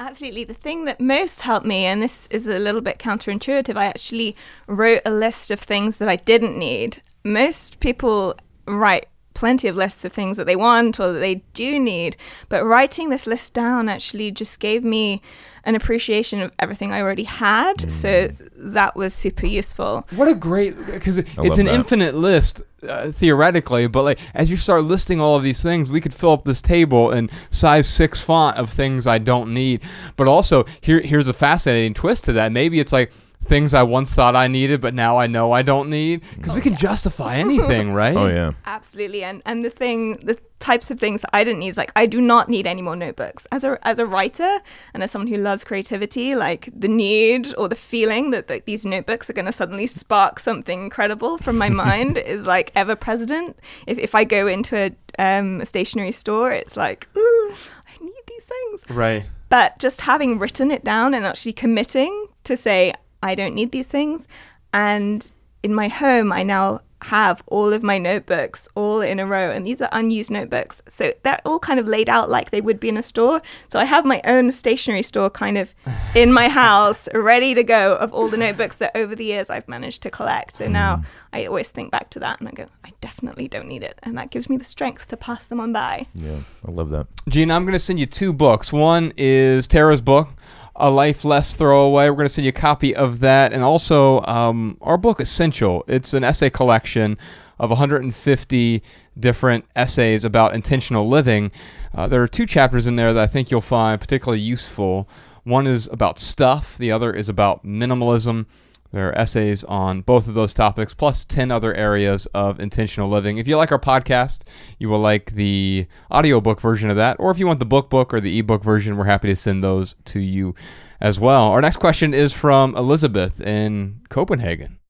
Absolutely. 0.00 0.44
The 0.44 0.54
thing 0.54 0.86
that 0.86 0.98
most 0.98 1.42
helped 1.42 1.66
me, 1.66 1.84
and 1.84 2.02
this 2.02 2.26
is 2.28 2.46
a 2.46 2.58
little 2.58 2.80
bit 2.80 2.98
counterintuitive, 2.98 3.76
I 3.76 3.84
actually 3.84 4.34
wrote 4.66 5.02
a 5.04 5.10
list 5.10 5.50
of 5.50 5.60
things 5.60 5.96
that 5.96 6.08
I 6.08 6.16
didn't 6.16 6.58
need. 6.58 7.02
Most 7.24 7.80
people 7.80 8.34
write 8.66 9.06
plenty 9.34 9.68
of 9.68 9.76
lists 9.76 10.04
of 10.04 10.12
things 10.12 10.36
that 10.36 10.46
they 10.46 10.56
want 10.56 11.00
or 11.00 11.12
that 11.12 11.18
they 11.18 11.36
do 11.54 11.78
need, 11.78 12.16
but 12.48 12.64
writing 12.64 13.08
this 13.08 13.26
list 13.26 13.54
down 13.54 13.88
actually 13.88 14.30
just 14.30 14.60
gave 14.60 14.84
me 14.84 15.22
an 15.64 15.74
appreciation 15.74 16.40
of 16.40 16.52
everything 16.58 16.92
I 16.92 17.00
already 17.00 17.24
had. 17.24 17.90
So 17.90 18.28
that 18.54 18.96
was 18.96 19.14
super 19.14 19.46
useful. 19.46 20.06
What 20.14 20.28
a 20.28 20.34
great 20.34 20.76
because 20.86 21.18
it's 21.18 21.58
an 21.58 21.66
that. 21.66 21.74
infinite 21.74 22.14
list 22.14 22.62
uh, 22.86 23.12
theoretically, 23.12 23.86
but 23.86 24.02
like 24.02 24.18
as 24.34 24.50
you 24.50 24.56
start 24.56 24.84
listing 24.84 25.20
all 25.20 25.36
of 25.36 25.42
these 25.42 25.62
things, 25.62 25.90
we 25.90 26.00
could 26.00 26.14
fill 26.14 26.32
up 26.32 26.44
this 26.44 26.60
table 26.60 27.10
in 27.10 27.30
size 27.50 27.88
six 27.88 28.20
font 28.20 28.58
of 28.58 28.70
things 28.70 29.06
I 29.06 29.18
don't 29.18 29.54
need. 29.54 29.80
But 30.16 30.28
also 30.28 30.64
here 30.80 31.00
here's 31.00 31.28
a 31.28 31.34
fascinating 31.34 31.94
twist 31.94 32.24
to 32.24 32.32
that. 32.34 32.52
Maybe 32.52 32.80
it's 32.80 32.92
like 32.92 33.12
things 33.50 33.74
I 33.74 33.82
once 33.82 34.12
thought 34.12 34.36
I 34.36 34.46
needed, 34.46 34.80
but 34.80 34.94
now 34.94 35.18
I 35.18 35.26
know 35.26 35.50
I 35.50 35.62
don't 35.62 35.90
need 35.90 36.22
because 36.36 36.54
we 36.54 36.60
can 36.60 36.76
justify 36.76 37.36
anything, 37.46 37.92
right? 37.92 38.16
oh, 38.16 38.28
yeah. 38.28 38.52
Absolutely, 38.64 39.24
and 39.24 39.42
and 39.44 39.64
the 39.64 39.70
thing, 39.70 40.12
the 40.22 40.38
types 40.60 40.90
of 40.90 41.00
things 41.00 41.20
that 41.22 41.30
I 41.34 41.42
didn't 41.42 41.58
need 41.58 41.70
is 41.70 41.76
like 41.76 41.92
I 41.96 42.06
do 42.06 42.20
not 42.20 42.48
need 42.48 42.66
any 42.66 42.80
more 42.80 42.94
notebooks. 42.94 43.46
As 43.50 43.64
a 43.64 43.76
as 43.82 43.98
a 43.98 44.06
writer 44.06 44.60
and 44.94 45.02
as 45.02 45.10
someone 45.10 45.26
who 45.26 45.36
loves 45.36 45.64
creativity, 45.64 46.34
like 46.34 46.70
the 46.74 46.88
need 46.88 47.52
or 47.58 47.68
the 47.68 47.76
feeling 47.76 48.30
that, 48.30 48.46
that 48.46 48.66
these 48.66 48.86
notebooks 48.86 49.28
are 49.28 49.34
going 49.34 49.46
to 49.46 49.52
suddenly 49.52 49.86
spark 49.86 50.38
something 50.38 50.84
incredible 50.84 51.36
from 51.36 51.58
my 51.58 51.68
mind 51.86 52.16
is 52.16 52.46
like 52.46 52.70
ever 52.74 52.94
present. 52.94 53.58
If 53.86 53.98
if 53.98 54.14
I 54.14 54.24
go 54.24 54.46
into 54.46 54.76
a 54.76 54.90
um, 55.18 55.60
a 55.60 55.66
stationery 55.66 56.12
store, 56.12 56.52
it's 56.52 56.76
like, 56.76 57.08
ooh, 57.16 57.54
I 57.88 58.04
need 58.04 58.24
these 58.28 58.44
things. 58.44 58.84
Right. 58.88 59.24
But 59.48 59.80
just 59.80 60.02
having 60.02 60.38
written 60.38 60.70
it 60.70 60.84
down 60.84 61.12
and 61.12 61.26
actually 61.26 61.54
committing 61.54 62.28
to 62.44 62.56
say, 62.56 62.94
I 63.22 63.34
don't 63.34 63.54
need 63.54 63.72
these 63.72 63.86
things. 63.86 64.28
And 64.72 65.30
in 65.62 65.74
my 65.74 65.88
home, 65.88 66.32
I 66.32 66.42
now 66.42 66.80
have 67.04 67.42
all 67.46 67.72
of 67.72 67.82
my 67.82 67.98
notebooks 67.98 68.68
all 68.74 69.00
in 69.00 69.18
a 69.18 69.26
row. 69.26 69.50
And 69.50 69.66
these 69.66 69.80
are 69.80 69.88
unused 69.92 70.30
notebooks. 70.30 70.82
So 70.88 71.12
they're 71.22 71.40
all 71.44 71.58
kind 71.58 71.80
of 71.80 71.86
laid 71.86 72.08
out 72.08 72.28
like 72.28 72.50
they 72.50 72.60
would 72.60 72.78
be 72.78 72.88
in 72.88 72.96
a 72.96 73.02
store. 73.02 73.40
So 73.68 73.78
I 73.78 73.84
have 73.84 74.04
my 74.04 74.20
own 74.24 74.50
stationery 74.50 75.02
store 75.02 75.30
kind 75.30 75.56
of 75.56 75.72
in 76.14 76.32
my 76.32 76.48
house, 76.48 77.08
ready 77.14 77.54
to 77.54 77.64
go, 77.64 77.96
of 77.96 78.12
all 78.12 78.28
the 78.28 78.36
notebooks 78.36 78.76
that 78.78 78.92
over 78.94 79.16
the 79.16 79.24
years 79.24 79.50
I've 79.50 79.68
managed 79.68 80.02
to 80.02 80.10
collect. 80.10 80.56
So 80.56 80.68
now 80.68 80.96
mm. 80.96 81.04
I 81.32 81.46
always 81.46 81.70
think 81.70 81.90
back 81.90 82.10
to 82.10 82.20
that 82.20 82.40
and 82.40 82.48
I 82.48 82.52
go, 82.52 82.66
I 82.84 82.92
definitely 83.00 83.48
don't 83.48 83.68
need 83.68 83.82
it. 83.82 83.98
And 84.02 84.16
that 84.18 84.30
gives 84.30 84.50
me 84.50 84.56
the 84.56 84.64
strength 84.64 85.08
to 85.08 85.16
pass 85.16 85.46
them 85.46 85.60
on 85.60 85.72
by. 85.72 86.06
Yeah. 86.14 86.40
I 86.66 86.70
love 86.70 86.90
that. 86.90 87.06
Gina, 87.28 87.54
I'm 87.54 87.64
going 87.64 87.72
to 87.72 87.78
send 87.78 87.98
you 87.98 88.06
two 88.06 88.32
books. 88.32 88.72
One 88.72 89.12
is 89.16 89.66
Tara's 89.66 90.00
book, 90.02 90.28
A 90.76 90.90
Life 90.90 91.24
Less 91.24 91.54
Throwaway. 91.54 92.08
We're 92.08 92.16
going 92.16 92.28
to 92.28 92.34
send 92.34 92.44
you 92.44 92.50
a 92.50 92.52
copy 92.52 92.94
of 92.94 93.20
that. 93.20 93.52
And 93.52 93.62
also 93.62 94.22
um, 94.22 94.78
our 94.80 94.96
book, 94.96 95.20
Essential. 95.20 95.84
It's 95.86 96.14
an 96.14 96.24
essay 96.24 96.50
collection 96.50 97.18
of 97.58 97.70
150 97.70 98.82
different 99.18 99.64
essays 99.76 100.24
about 100.24 100.54
intentional 100.54 101.08
living. 101.08 101.50
Uh, 101.94 102.06
there 102.06 102.22
are 102.22 102.28
two 102.28 102.46
chapters 102.46 102.86
in 102.86 102.96
there 102.96 103.12
that 103.12 103.22
I 103.22 103.26
think 103.26 103.50
you'll 103.50 103.60
find 103.60 104.00
particularly 104.00 104.40
useful. 104.40 105.08
One 105.44 105.66
is 105.66 105.88
about 105.88 106.18
stuff, 106.18 106.78
the 106.78 106.90
other 106.90 107.12
is 107.12 107.28
about 107.28 107.64
minimalism. 107.64 108.46
There 108.92 109.08
are 109.08 109.16
essays 109.16 109.62
on 109.64 110.00
both 110.00 110.26
of 110.26 110.34
those 110.34 110.52
topics, 110.52 110.94
plus 110.94 111.24
10 111.24 111.52
other 111.52 111.72
areas 111.74 112.26
of 112.34 112.58
intentional 112.58 113.08
living. 113.08 113.38
If 113.38 113.46
you 113.46 113.56
like 113.56 113.70
our 113.70 113.78
podcast, 113.78 114.40
you 114.78 114.88
will 114.88 114.98
like 114.98 115.32
the 115.32 115.86
audiobook 116.10 116.60
version 116.60 116.90
of 116.90 116.96
that. 116.96 117.16
Or 117.20 117.30
if 117.30 117.38
you 117.38 117.46
want 117.46 117.60
the 117.60 117.66
book 117.66 117.88
book 117.88 118.12
or 118.12 118.20
the 118.20 118.36
ebook 118.38 118.64
version, 118.64 118.96
we're 118.96 119.04
happy 119.04 119.28
to 119.28 119.36
send 119.36 119.62
those 119.62 119.94
to 120.06 120.18
you 120.18 120.56
as 121.00 121.20
well. 121.20 121.44
Our 121.52 121.60
next 121.60 121.76
question 121.76 122.12
is 122.12 122.32
from 122.32 122.74
Elizabeth 122.76 123.40
in 123.40 124.00
Copenhagen. 124.08 124.80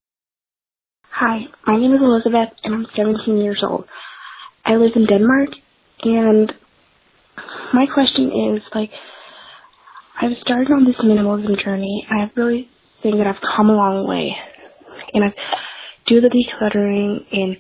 Hi, 1.11 1.41
my 1.67 1.79
name 1.79 1.93
is 1.93 2.01
Elizabeth 2.01 2.57
and 2.65 2.75
I'm 2.75 2.87
17 2.97 3.37
years 3.37 3.63
old. 3.63 3.85
I 4.65 4.77
live 4.77 4.93
in 4.97 5.05
Denmark 5.05 5.51
and 6.05 6.51
my 7.75 7.85
question 7.93 8.55
is 8.55 8.63
like, 8.75 8.91
I've 10.23 10.39
started 10.41 10.73
on 10.73 10.85
this 10.85 10.97
minimalism 11.05 11.63
journey. 11.63 12.07
I 12.11 12.21
have 12.21 12.31
really 12.37 12.71
think 13.03 13.17
that 13.19 13.27
I've 13.27 13.43
come 13.57 13.71
a 13.71 13.75
long 13.75 14.07
way 14.07 14.37
and 15.13 15.25
I 15.25 15.29
do 16.07 16.21
the 16.21 16.29
decluttering 16.29 17.25
and 17.33 17.57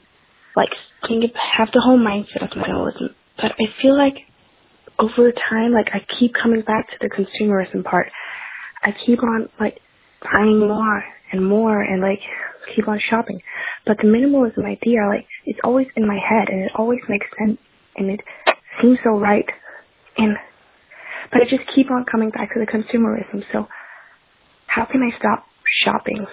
like 0.57 0.71
think 1.09 1.25
of, 1.25 1.31
have 1.57 1.69
the 1.73 1.83
whole 1.85 1.99
mindset 1.99 2.43
of 2.43 2.51
minimalism. 2.51 3.15
But 3.37 3.53
I 3.53 3.65
feel 3.81 3.97
like 3.97 4.15
over 4.99 5.33
time, 5.33 5.73
like 5.73 5.89
I 5.93 6.01
keep 6.19 6.33
coming 6.41 6.63
back 6.63 6.89
to 6.91 6.97
the 7.01 7.09
consumerism 7.09 7.85
part. 7.85 8.09
I 8.83 8.91
keep 9.07 9.23
on 9.23 9.49
like 9.59 9.79
buying 10.23 10.59
more 10.59 11.05
and 11.33 11.47
more 11.47 11.81
and 11.81 12.03
like 12.03 12.21
keep 12.75 12.89
on 12.89 13.01
shopping. 13.11 13.41
But 13.87 13.97
the 13.99 14.09
minimalism 14.09 14.65
idea, 14.65 15.07
like, 15.09 15.27
it's 15.47 15.59
always 15.65 15.87
in 15.97 16.07
my 16.07 16.19
head 16.19 16.49
and 16.49 16.61
it 16.63 16.73
always 16.77 17.01
makes 17.09 17.27
sense 17.39 17.59
and 17.97 18.11
it 18.11 18.21
seems 18.81 18.99
so 19.03 19.19
right. 19.19 19.47
And, 20.19 20.37
but 21.33 21.41
I 21.43 21.45
just 21.45 21.69
keep 21.75 21.91
on 21.91 22.05
coming 22.11 22.31
back 22.31 22.53
to 22.55 22.61
the 22.61 22.67
consumerism. 22.67 23.43
So 23.53 23.67
how 24.71 24.85
can 24.85 25.03
I 25.03 25.11
stop 25.19 25.47
shopping? 25.85 26.27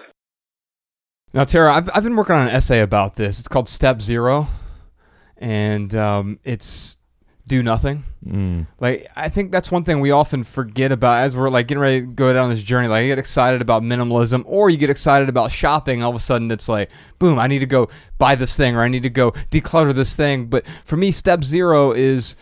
Now, 1.33 1.43
Tara, 1.43 1.73
I've, 1.73 1.89
I've 1.93 2.03
been 2.03 2.15
working 2.15 2.35
on 2.35 2.47
an 2.47 2.53
essay 2.53 2.81
about 2.81 3.15
this. 3.15 3.39
It's 3.39 3.47
called 3.47 3.67
Step 3.67 3.99
Zero, 3.99 4.47
and 5.37 5.93
um, 5.95 6.39
it's 6.43 6.97
do 7.47 7.63
nothing. 7.63 8.03
Mm. 8.25 8.67
Like 8.79 9.07
I 9.15 9.29
think 9.29 9.51
that's 9.51 9.71
one 9.71 9.83
thing 9.83 10.01
we 10.01 10.11
often 10.11 10.43
forget 10.43 10.91
about 10.91 11.23
as 11.23 11.35
we're 11.35 11.49
like 11.49 11.67
getting 11.67 11.81
ready 11.81 12.01
to 12.01 12.07
go 12.07 12.33
down 12.33 12.49
this 12.49 12.61
journey. 12.61 12.87
Like 12.87 13.03
you 13.03 13.09
get 13.09 13.19
excited 13.19 13.61
about 13.61 13.81
minimalism, 13.81 14.43
or 14.45 14.69
you 14.69 14.77
get 14.77 14.89
excited 14.89 15.29
about 15.29 15.51
shopping. 15.51 16.03
all 16.03 16.11
of 16.11 16.15
a 16.15 16.19
sudden, 16.19 16.51
it's 16.51 16.69
like, 16.69 16.89
boom! 17.19 17.39
I 17.39 17.47
need 17.47 17.59
to 17.59 17.65
go 17.65 17.89
buy 18.19 18.35
this 18.35 18.55
thing, 18.55 18.75
or 18.75 18.81
I 18.81 18.87
need 18.87 19.03
to 19.03 19.09
go 19.09 19.31
declutter 19.51 19.95
this 19.95 20.15
thing. 20.15 20.45
But 20.45 20.65
for 20.85 20.95
me, 20.95 21.11
step 21.11 21.43
zero 21.43 21.91
is 21.91 22.35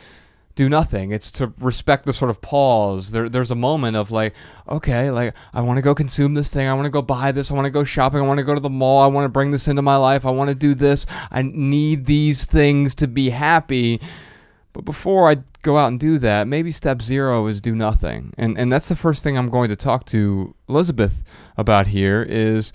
do 0.55 0.69
nothing. 0.69 1.11
It's 1.11 1.29
to 1.31 1.53
respect 1.59 2.05
the 2.05 2.13
sort 2.13 2.31
of 2.31 2.41
pause. 2.41 3.11
There, 3.11 3.29
there's 3.29 3.51
a 3.51 3.55
moment 3.55 3.97
of 3.97 4.09
like, 4.09 4.33
okay, 4.67 5.11
like 5.11 5.33
I 5.53 5.61
want 5.61 5.77
to 5.77 5.81
go 5.81 5.93
consume 5.93 6.33
this 6.33 6.51
thing. 6.51 6.67
I 6.67 6.73
want 6.73 6.85
to 6.85 6.91
go 6.91 7.01
buy 7.01 7.31
this. 7.31 7.51
I 7.51 7.53
want 7.53 7.65
to 7.65 7.71
go 7.71 7.83
shopping. 7.83 8.19
I 8.19 8.23
want 8.23 8.37
to 8.39 8.43
go 8.43 8.53
to 8.53 8.61
the 8.61 8.69
mall. 8.69 9.01
I 9.01 9.07
want 9.07 9.25
to 9.25 9.29
bring 9.29 9.51
this 9.51 9.67
into 9.67 9.81
my 9.81 9.97
life. 9.97 10.25
I 10.25 10.31
want 10.31 10.49
to 10.49 10.55
do 10.55 10.73
this. 10.73 11.05
I 11.29 11.41
need 11.41 12.05
these 12.05 12.45
things 12.45 12.95
to 12.95 13.07
be 13.07 13.29
happy. 13.29 13.99
But 14.71 14.85
before 14.85 15.29
I 15.29 15.37
go 15.61 15.77
out 15.77 15.87
and 15.87 15.99
do 15.99 16.19
that, 16.19 16.47
maybe 16.47 16.71
step 16.71 17.01
zero 17.01 17.47
is 17.47 17.61
do 17.61 17.75
nothing. 17.75 18.33
And 18.37 18.57
and 18.57 18.71
that's 18.71 18.87
the 18.87 18.95
first 18.95 19.23
thing 19.23 19.37
I'm 19.37 19.49
going 19.49 19.69
to 19.69 19.75
talk 19.75 20.05
to 20.07 20.55
Elizabeth 20.69 21.23
about 21.57 21.87
here 21.87 22.25
is 22.27 22.71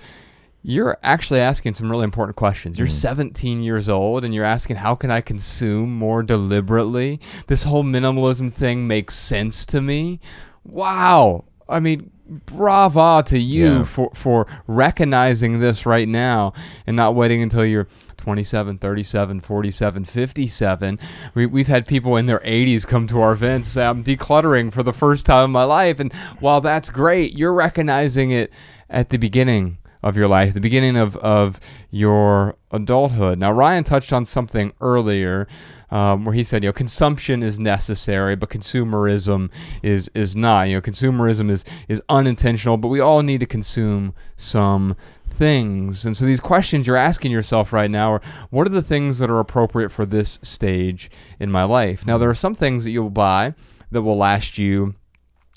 you're 0.62 0.99
actually 1.02 1.40
asking 1.40 1.75
some 1.75 1.90
really 1.90 2.05
important 2.05 2.37
questions. 2.37 2.79
You're 2.79 2.88
mm. 2.88 2.93
17 2.93 3.62
years 3.62 3.88
old 3.88 4.25
and 4.25 4.35
you're 4.35 4.45
asking, 4.45 4.76
how 4.76 4.95
can 4.95 5.11
I 5.11 5.21
consume 5.21 5.95
more 5.95 6.23
deliberately? 6.23 7.21
This 7.47 7.62
whole 7.62 7.85
minimalism 7.85 8.52
thing 8.52 8.87
makes 8.87 9.14
sense 9.14 9.64
to 9.67 9.81
me. 9.81 10.21
Wow. 10.64 11.45
I 11.69 11.81
mean, 11.81 12.11
brava 12.26 13.23
to 13.26 13.38
you 13.38 13.79
Yeah. 13.79 13.85
for, 13.85 14.11
for 14.14 14.47
recognizing 14.67 15.61
this 15.61 15.87
right 15.87 16.09
now 16.09 16.52
and 16.87 16.95
not 16.95 17.14
waiting 17.14 17.43
until 17.43 17.64
you're 17.64 17.88
27, 18.19 18.76
37, 18.76 19.40
47, 19.40 20.05
57. 20.05 20.99
We, 21.35 21.47
we've 21.47 21.69
had 21.69 21.87
people 21.87 22.17
in 22.17 22.26
their 22.26 22.40
80s 22.40 22.87
come 22.87 23.07
to 23.07 23.21
our 23.23 23.33
events 23.33 23.69
say, 23.69 23.87
I'm 23.87 24.05
decluttering 24.05 24.73
for 24.73 24.83
the 24.83 24.93
first 24.93 25.25
time 25.25 25.47
in 25.47 25.50
my 25.52 25.64
life. 25.64 25.99
And 26.00 26.12
while 26.38 26.61
that's 26.61 26.90
great, 26.90 27.33
you're 27.33 27.55
recognizing 27.55 28.31
it 28.31 28.52
at 28.90 29.09
the 29.09 29.17
beginning 29.17 29.79
of 30.02 30.16
your 30.16 30.28
life, 30.28 30.54
the 30.54 30.61
beginning 30.61 30.97
of, 30.97 31.16
of 31.16 31.61
your 31.90 32.57
adulthood. 32.71 33.38
Now, 33.38 33.52
Ryan 33.52 33.85
touched 33.85 34.12
on 34.12 34.25
something 34.25 34.73
earlier 34.80 35.47
um, 35.90 36.25
where 36.25 36.35
he 36.35 36.45
said, 36.45 36.62
you 36.62 36.69
know, 36.69 36.73
consumption 36.73 37.42
is 37.42 37.59
necessary, 37.59 38.37
but 38.37 38.49
consumerism 38.49 39.50
is 39.83 40.09
is 40.14 40.37
not. 40.37 40.69
You 40.69 40.76
know, 40.76 40.80
consumerism 40.80 41.50
is 41.50 41.64
is 41.88 42.00
unintentional, 42.09 42.76
but 42.76 42.88
we 42.88 43.00
all 43.00 43.23
need 43.23 43.40
to 43.40 43.47
consume 43.47 44.14
some 44.37 44.97
things. 45.28 46.04
And 46.04 46.16
so 46.16 46.25
these 46.25 46.40
questions 46.40 46.87
you're 46.87 46.97
asking 46.97 47.33
yourself 47.33 47.73
right 47.73 47.90
now 47.90 48.12
are 48.12 48.23
what 48.50 48.66
are 48.66 48.71
the 48.71 48.83
things 48.83 49.19
that 49.19 49.30
are 49.30 49.40
appropriate 49.40 49.90
for 49.90 50.07
this 50.07 50.38
stage 50.42 51.11
in 51.40 51.50
my 51.50 51.64
life? 51.64 52.07
Now, 52.07 52.19
there 52.19 52.30
are 52.30 52.35
some 52.35 52.54
things 52.54 52.85
that 52.85 52.90
you'll 52.90 53.11
buy 53.11 53.54
that 53.90 54.02
will 54.02 54.16
last 54.16 54.59
you 54.59 54.95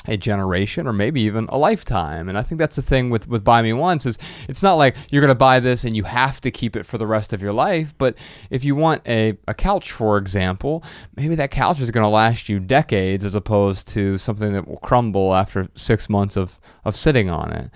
a 0.07 0.17
generation 0.17 0.87
or 0.87 0.93
maybe 0.93 1.21
even 1.21 1.45
a 1.49 1.57
lifetime. 1.57 2.29
And 2.29 2.37
I 2.37 2.43
think 2.43 2.59
that's 2.59 2.75
the 2.75 2.81
thing 2.81 3.09
with, 3.09 3.27
with 3.27 3.43
Buy 3.43 3.61
Me 3.61 3.73
Once 3.73 4.05
is 4.05 4.17
it's 4.47 4.63
not 4.63 4.75
like 4.75 4.95
you're 5.09 5.21
going 5.21 5.29
to 5.29 5.35
buy 5.35 5.59
this 5.59 5.83
and 5.83 5.95
you 5.95 6.03
have 6.03 6.41
to 6.41 6.51
keep 6.51 6.75
it 6.75 6.85
for 6.85 6.97
the 6.97 7.07
rest 7.07 7.33
of 7.33 7.41
your 7.41 7.53
life. 7.53 7.93
But 7.97 8.15
if 8.49 8.63
you 8.63 8.75
want 8.75 9.01
a, 9.07 9.37
a 9.47 9.53
couch, 9.53 9.91
for 9.91 10.17
example, 10.17 10.83
maybe 11.15 11.35
that 11.35 11.51
couch 11.51 11.79
is 11.79 11.91
going 11.91 12.03
to 12.03 12.09
last 12.09 12.49
you 12.49 12.59
decades 12.59 13.25
as 13.25 13.35
opposed 13.35 13.87
to 13.89 14.17
something 14.17 14.53
that 14.53 14.67
will 14.67 14.77
crumble 14.77 15.33
after 15.33 15.67
six 15.75 16.09
months 16.09 16.37
of, 16.37 16.59
of 16.85 16.95
sitting 16.95 17.29
on 17.29 17.51
it. 17.51 17.71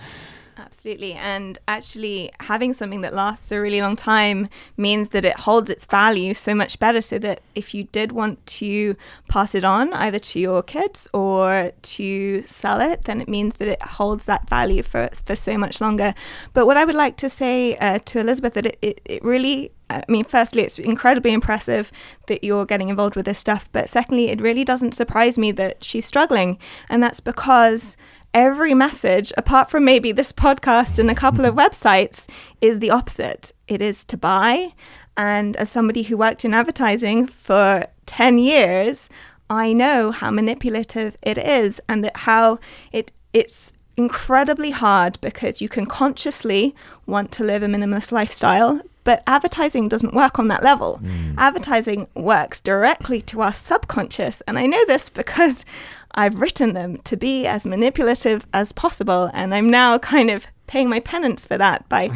Absolutely. 0.60 1.14
And 1.14 1.60
actually, 1.68 2.32
having 2.40 2.74
something 2.74 3.02
that 3.02 3.14
lasts 3.14 3.52
a 3.52 3.60
really 3.62 3.82
long 3.82 3.96
time 3.96 4.48
means 4.76 5.10
that 5.10 5.24
it 5.24 5.38
holds 5.38 5.70
its 5.70 5.86
value 5.86 6.34
so 6.34 6.56
much 6.56 6.80
better. 6.80 7.02
So 7.02 7.20
that 7.20 7.42
if 7.56 7.74
you 7.74 7.84
did 7.86 8.12
want 8.12 8.46
to 8.48 8.96
pass 9.30 9.56
it 9.56 9.64
on 9.64 9.94
either 9.94 10.20
to 10.20 10.40
your 10.40 10.64
kids 10.64 11.08
or 11.14 11.72
to 11.82 12.42
sell 12.44 12.82
it, 12.82 13.04
then 13.04 13.22
it 13.22 13.28
means 13.28 13.56
that 13.56 13.68
it 13.68 13.82
holds 13.82 14.26
that 14.26 14.50
value 14.50 14.84
for, 14.84 15.10
for 15.26 15.36
so 15.36 15.58
much 15.58 15.80
longer. 15.80 16.14
But 16.54 16.66
what 16.66 16.78
I 16.78 16.86
would 16.86 16.96
like 16.96 17.18
to 17.18 17.30
say 17.30 17.78
uh, 17.78 18.00
to 18.06 18.20
Elizabeth 18.20 18.54
that 18.56 18.66
it, 18.66 18.78
it, 18.82 19.02
it 19.06 19.24
really 19.24 19.72
I 19.90 20.04
mean, 20.10 20.26
firstly, 20.26 20.64
it's 20.64 20.80
incredibly 20.80 21.32
impressive 21.32 21.92
that 22.28 22.44
you're 22.44 22.66
getting 22.66 22.90
involved 22.90 23.16
with 23.16 23.26
this 23.26 23.40
stuff. 23.40 23.70
But 23.72 23.88
secondly, 23.88 24.28
it 24.30 24.42
really 24.42 24.66
doesn't 24.66 24.94
surprise 24.94 25.38
me 25.38 25.52
that 25.54 25.84
she's 25.84 26.06
struggling. 26.06 26.58
And 26.90 27.02
that's 27.02 27.22
because 27.22 27.96
every 28.34 28.74
message, 28.74 29.32
apart 29.38 29.70
from 29.70 29.86
maybe 29.86 30.12
this 30.12 30.32
podcast 30.32 31.00
and 31.00 31.10
a 31.10 31.16
couple 31.16 31.46
of 31.46 31.56
websites, 31.56 32.28
is 32.62 32.80
the 32.80 32.92
opposite. 32.92 33.52
It 33.68 33.82
is 33.82 34.04
to 34.06 34.18
buy. 34.18 34.74
And 35.16 35.56
as 35.58 35.70
somebody 35.70 36.04
who 36.04 36.18
worked 36.18 36.46
in 36.46 36.54
advertising 36.54 37.28
for 37.28 37.84
10 38.06 38.38
years, 38.38 39.10
I 39.50 39.74
know 39.74 40.12
how 40.12 40.32
manipulative 40.32 41.18
it 41.22 41.38
is 41.38 41.82
and 41.88 42.04
that 42.04 42.18
how 42.18 42.60
it 42.92 43.12
it's 43.34 43.74
incredibly 43.96 44.72
hard 44.72 45.20
because 45.22 45.62
you 45.62 45.68
can 45.68 45.86
consciously 45.86 46.76
want 47.06 47.32
to 47.32 47.44
live 47.44 47.64
a 47.64 47.68
minimalist 47.68 48.12
lifestyle 48.12 48.82
but 49.08 49.24
advertising 49.26 49.88
doesn't 49.88 50.14
work 50.14 50.38
on 50.38 50.50
that 50.50 50.66
level. 50.66 51.00
Advertising 51.38 52.10
works 52.14 52.60
directly 52.60 53.22
to 53.22 53.42
our 53.42 53.54
subconscious. 53.54 54.42
And 54.46 54.60
I 54.60 54.66
know 54.66 54.84
this 54.84 55.08
because 55.08 55.64
I've 56.16 56.42
written 56.42 56.74
them 56.74 56.98
to 57.06 57.16
be 57.16 57.48
as 57.48 57.66
manipulative 57.66 58.46
as 58.54 58.74
possible. 58.74 59.32
And 59.34 59.56
I'm 59.56 59.70
now 59.70 59.98
kind 59.98 60.30
of 60.30 60.46
paying 60.68 60.90
my 60.90 61.00
penance 61.00 61.46
for 61.46 61.58
that 61.58 61.88
by 61.88 62.10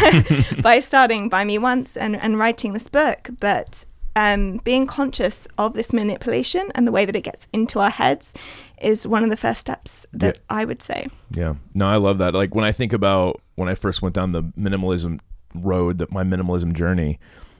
by 0.62 0.80
starting 0.80 1.28
Buy 1.28 1.44
Me 1.44 1.58
Once 1.58 1.96
and, 1.96 2.16
and 2.16 2.36
writing 2.36 2.72
this 2.72 2.88
book. 2.88 3.30
But 3.38 3.84
um, 4.16 4.56
being 4.64 4.88
conscious 4.88 5.46
of 5.58 5.74
this 5.74 5.92
manipulation 5.92 6.72
and 6.74 6.88
the 6.88 6.92
way 6.92 7.04
that 7.04 7.14
it 7.14 7.20
gets 7.20 7.46
into 7.52 7.78
our 7.78 7.90
heads 7.90 8.34
is 8.80 9.06
one 9.06 9.22
of 9.22 9.30
the 9.30 9.36
first 9.36 9.60
steps 9.60 10.06
that 10.12 10.40
I 10.50 10.64
would 10.64 10.82
say. 10.82 11.06
Yeah. 11.30 11.54
No, 11.72 11.86
I 11.86 11.98
love 11.98 12.18
that. 12.18 12.34
Like 12.34 12.52
when 12.52 12.64
I 12.64 12.72
think 12.72 12.92
about 12.92 13.40
when 13.54 13.68
I 13.68 13.76
first 13.76 14.02
went 14.02 14.16
down 14.16 14.32
the 14.32 14.42
minimalism 14.42 15.20
road, 15.54 15.98
that 15.98 16.10
my 16.12 16.22
minimalism 16.24 16.72
journey, 16.74 17.18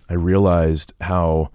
I 0.09 0.15
realized 0.15 0.93
how 1.01 1.51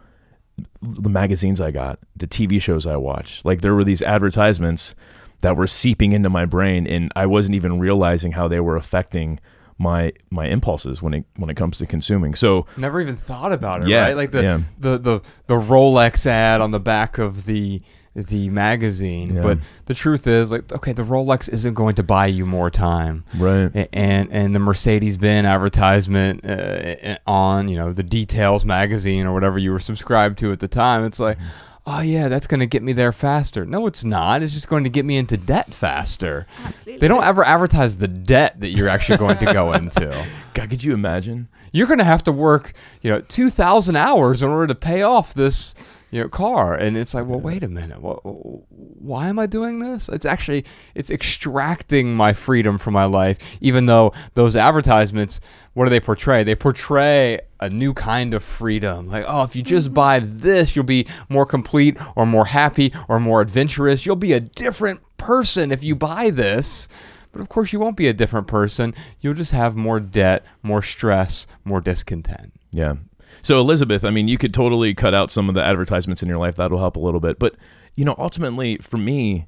the 0.81 1.09
magazines 1.09 1.61
I 1.61 1.71
got, 1.71 1.99
the 2.15 2.27
TV 2.27 2.61
shows 2.61 2.85
I 2.85 2.97
watched, 2.97 3.45
like 3.45 3.61
there 3.61 3.75
were 3.75 3.83
these 3.83 4.01
advertisements 4.01 4.95
that 5.41 5.55
were 5.55 5.67
seeping 5.67 6.13
into 6.13 6.29
my 6.29 6.45
brain 6.45 6.87
and 6.87 7.11
I 7.15 7.27
wasn't 7.27 7.55
even 7.55 7.79
realizing 7.79 8.31
how 8.31 8.47
they 8.47 8.59
were 8.59 8.75
affecting 8.75 9.39
my 9.79 10.11
my 10.31 10.47
impulses 10.47 11.03
when 11.03 11.13
it 11.13 11.25
when 11.35 11.51
it 11.51 11.55
comes 11.55 11.77
to 11.77 11.85
consuming. 11.85 12.33
So 12.33 12.65
Never 12.77 12.99
even 12.99 13.15
thought 13.15 13.51
about 13.51 13.83
it, 13.83 13.87
Yeah, 13.89 14.01
right? 14.07 14.17
Like 14.17 14.31
the, 14.31 14.41
yeah. 14.41 14.61
the 14.79 14.97
the 14.97 15.21
the 15.45 15.53
Rolex 15.55 16.25
ad 16.25 16.61
on 16.61 16.71
the 16.71 16.79
back 16.79 17.19
of 17.19 17.45
the 17.45 17.81
the 18.25 18.49
magazine. 18.49 19.35
Yeah. 19.35 19.41
But 19.43 19.59
the 19.85 19.93
truth 19.93 20.25
is, 20.27 20.51
like, 20.51 20.71
okay, 20.71 20.91
the 20.91 21.03
Rolex 21.03 21.47
isn't 21.51 21.75
going 21.75 21.95
to 21.95 22.03
buy 22.03 22.25
you 22.27 22.45
more 22.45 22.69
time. 22.71 23.23
right. 23.37 23.87
And 23.93 24.31
and 24.31 24.55
the 24.55 24.59
Mercedes 24.59 25.17
Benz 25.17 25.45
advertisement 25.47 26.43
uh, 26.43 27.17
on 27.27 27.67
you 27.67 27.77
know 27.77 27.93
the 27.93 28.03
Details 28.03 28.65
magazine 28.65 29.25
or 29.25 29.33
whatever 29.33 29.57
you 29.57 29.71
were 29.71 29.79
subscribed 29.79 30.39
to 30.39 30.51
at 30.51 30.59
the 30.59 30.67
time, 30.67 31.05
it's 31.05 31.19
like, 31.19 31.37
oh 31.85 32.01
yeah, 32.01 32.27
that's 32.27 32.47
going 32.47 32.59
to 32.59 32.65
get 32.65 32.83
me 32.83 32.91
there 32.93 33.11
faster. 33.11 33.65
No, 33.65 33.85
it's 33.87 34.03
not. 34.03 34.43
It's 34.43 34.53
just 34.53 34.67
going 34.67 34.83
to 34.83 34.89
get 34.89 35.05
me 35.05 35.17
into 35.17 35.37
debt 35.37 35.73
faster. 35.73 36.45
Absolutely. 36.63 36.99
They 36.99 37.07
don't 37.07 37.23
ever 37.23 37.43
advertise 37.45 37.97
the 37.97 38.07
debt 38.07 38.59
that 38.59 38.69
you're 38.69 38.89
actually 38.89 39.19
going 39.19 39.37
to 39.37 39.53
go 39.53 39.73
into. 39.73 40.27
God, 40.53 40.69
could 40.69 40.83
you 40.83 40.93
imagine? 40.93 41.47
You're 41.71 41.87
going 41.87 41.99
to 41.99 42.05
have 42.05 42.23
to 42.23 42.31
work, 42.31 42.73
you 43.01 43.11
know, 43.11 43.21
2,000 43.21 43.95
hours 43.95 44.41
in 44.41 44.49
order 44.49 44.67
to 44.67 44.75
pay 44.75 45.01
off 45.03 45.33
this, 45.33 45.75
you 46.11 46.21
know, 46.21 46.29
car. 46.29 46.75
And 46.75 46.97
it's 46.97 47.13
like, 47.13 47.25
well, 47.25 47.39
wait 47.39 47.63
a 47.63 47.67
minute. 47.67 48.01
What, 48.01 48.21
why 48.23 49.27
am 49.27 49.39
I 49.39 49.45
doing 49.45 49.79
this? 49.79 50.09
It's 50.09 50.25
actually 50.25 50.65
it's 50.95 51.09
extracting 51.09 52.15
my 52.15 52.33
freedom 52.33 52.77
from 52.77 52.93
my 52.93 53.05
life. 53.05 53.37
Even 53.61 53.85
though 53.85 54.13
those 54.33 54.55
advertisements, 54.55 55.39
what 55.73 55.85
do 55.85 55.89
they 55.89 55.99
portray? 55.99 56.43
They 56.43 56.55
portray 56.55 57.39
a 57.59 57.69
new 57.69 57.93
kind 57.93 58.33
of 58.33 58.43
freedom. 58.43 59.07
Like, 59.07 59.25
oh, 59.27 59.43
if 59.43 59.55
you 59.55 59.63
just 59.63 59.87
mm-hmm. 59.87 59.93
buy 59.95 60.19
this, 60.19 60.75
you'll 60.75 60.85
be 60.85 61.07
more 61.29 61.45
complete 61.45 61.97
or 62.15 62.25
more 62.25 62.45
happy 62.45 62.93
or 63.07 63.19
more 63.19 63.41
adventurous. 63.41 64.05
You'll 64.05 64.15
be 64.15 64.33
a 64.33 64.39
different 64.39 65.01
person 65.17 65.71
if 65.71 65.83
you 65.83 65.95
buy 65.95 66.29
this. 66.29 66.87
But 67.31 67.41
of 67.41 67.49
course, 67.49 67.73
you 67.73 67.79
won't 67.79 67.97
be 67.97 68.07
a 68.07 68.13
different 68.13 68.47
person. 68.47 68.95
You'll 69.19 69.33
just 69.33 69.51
have 69.51 69.75
more 69.75 69.99
debt, 69.99 70.45
more 70.63 70.81
stress, 70.81 71.45
more 71.65 71.81
discontent. 71.81 72.53
Yeah. 72.71 72.95
So 73.41 73.59
Elizabeth, 73.59 74.03
I 74.03 74.09
mean, 74.09 74.27
you 74.27 74.37
could 74.37 74.53
totally 74.53 74.93
cut 74.93 75.13
out 75.13 75.31
some 75.31 75.49
of 75.49 75.55
the 75.55 75.63
advertisements 75.63 76.21
in 76.21 76.29
your 76.29 76.37
life. 76.37 76.55
That'll 76.55 76.79
help 76.79 76.95
a 76.95 76.99
little 76.99 77.19
bit. 77.19 77.39
But 77.39 77.55
you 77.95 78.05
know, 78.05 78.15
ultimately, 78.17 78.77
for 78.77 78.97
me, 78.97 79.47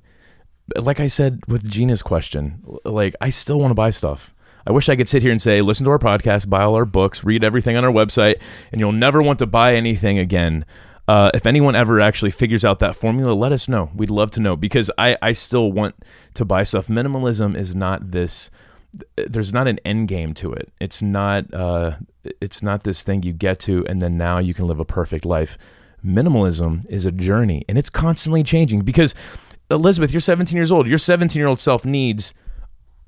like 0.75 0.99
I 0.99 1.07
said 1.07 1.41
with 1.47 1.67
Gina's 1.67 2.01
question, 2.01 2.63
like 2.83 3.15
I 3.21 3.29
still 3.29 3.59
want 3.59 3.71
to 3.71 3.75
buy 3.75 3.89
stuff. 3.89 4.33
I 4.67 4.71
wish 4.71 4.89
I 4.89 4.95
could 4.95 5.09
sit 5.09 5.23
here 5.23 5.31
and 5.31 5.41
say, 5.41 5.61
listen 5.61 5.85
to 5.85 5.91
our 5.91 5.99
podcast, 5.99 6.49
buy 6.49 6.63
all 6.63 6.75
our 6.75 6.85
books, 6.85 7.23
read 7.23 7.43
everything 7.43 7.75
on 7.75 7.85
our 7.85 7.91
website, 7.91 8.39
and 8.71 8.79
you'll 8.79 8.91
never 8.91 9.21
want 9.21 9.39
to 9.39 9.47
buy 9.47 9.75
anything 9.75 10.19
again. 10.19 10.65
Uh, 11.07 11.31
if 11.33 11.47
anyone 11.47 11.75
ever 11.75 11.99
actually 11.99 12.29
figures 12.29 12.63
out 12.63 12.77
that 12.79 12.95
formula, 12.95 13.33
let 13.33 13.51
us 13.51 13.67
know. 13.67 13.89
We'd 13.95 14.11
love 14.11 14.29
to 14.31 14.39
know 14.39 14.55
because 14.55 14.91
I, 14.95 15.17
I 15.23 15.31
still 15.31 15.71
want 15.71 15.95
to 16.35 16.45
buy 16.45 16.63
stuff. 16.63 16.87
Minimalism 16.87 17.55
is 17.55 17.75
not 17.75 18.11
this. 18.11 18.51
There's 19.15 19.53
not 19.53 19.67
an 19.67 19.79
end 19.85 20.07
game 20.07 20.33
to 20.35 20.53
it. 20.53 20.71
It's 20.79 21.01
not. 21.01 21.53
Uh, 21.53 21.97
it's 22.41 22.61
not 22.61 22.83
this 22.83 23.03
thing 23.03 23.23
you 23.23 23.33
get 23.33 23.59
to 23.61 23.85
and 23.87 24.01
then 24.01 24.17
now 24.17 24.39
you 24.39 24.53
can 24.53 24.67
live 24.67 24.79
a 24.79 24.85
perfect 24.85 25.25
life. 25.25 25.57
Minimalism 26.05 26.85
is 26.89 27.05
a 27.05 27.11
journey 27.11 27.63
and 27.67 27.77
it's 27.77 27.89
constantly 27.89 28.43
changing 28.43 28.81
because 28.81 29.15
Elizabeth, 29.71 30.11
you're 30.11 30.19
17 30.19 30.55
years 30.55 30.71
old. 30.71 30.87
Your 30.87 30.97
17 30.97 31.39
year 31.39 31.47
old 31.47 31.59
self 31.59 31.85
needs 31.85 32.33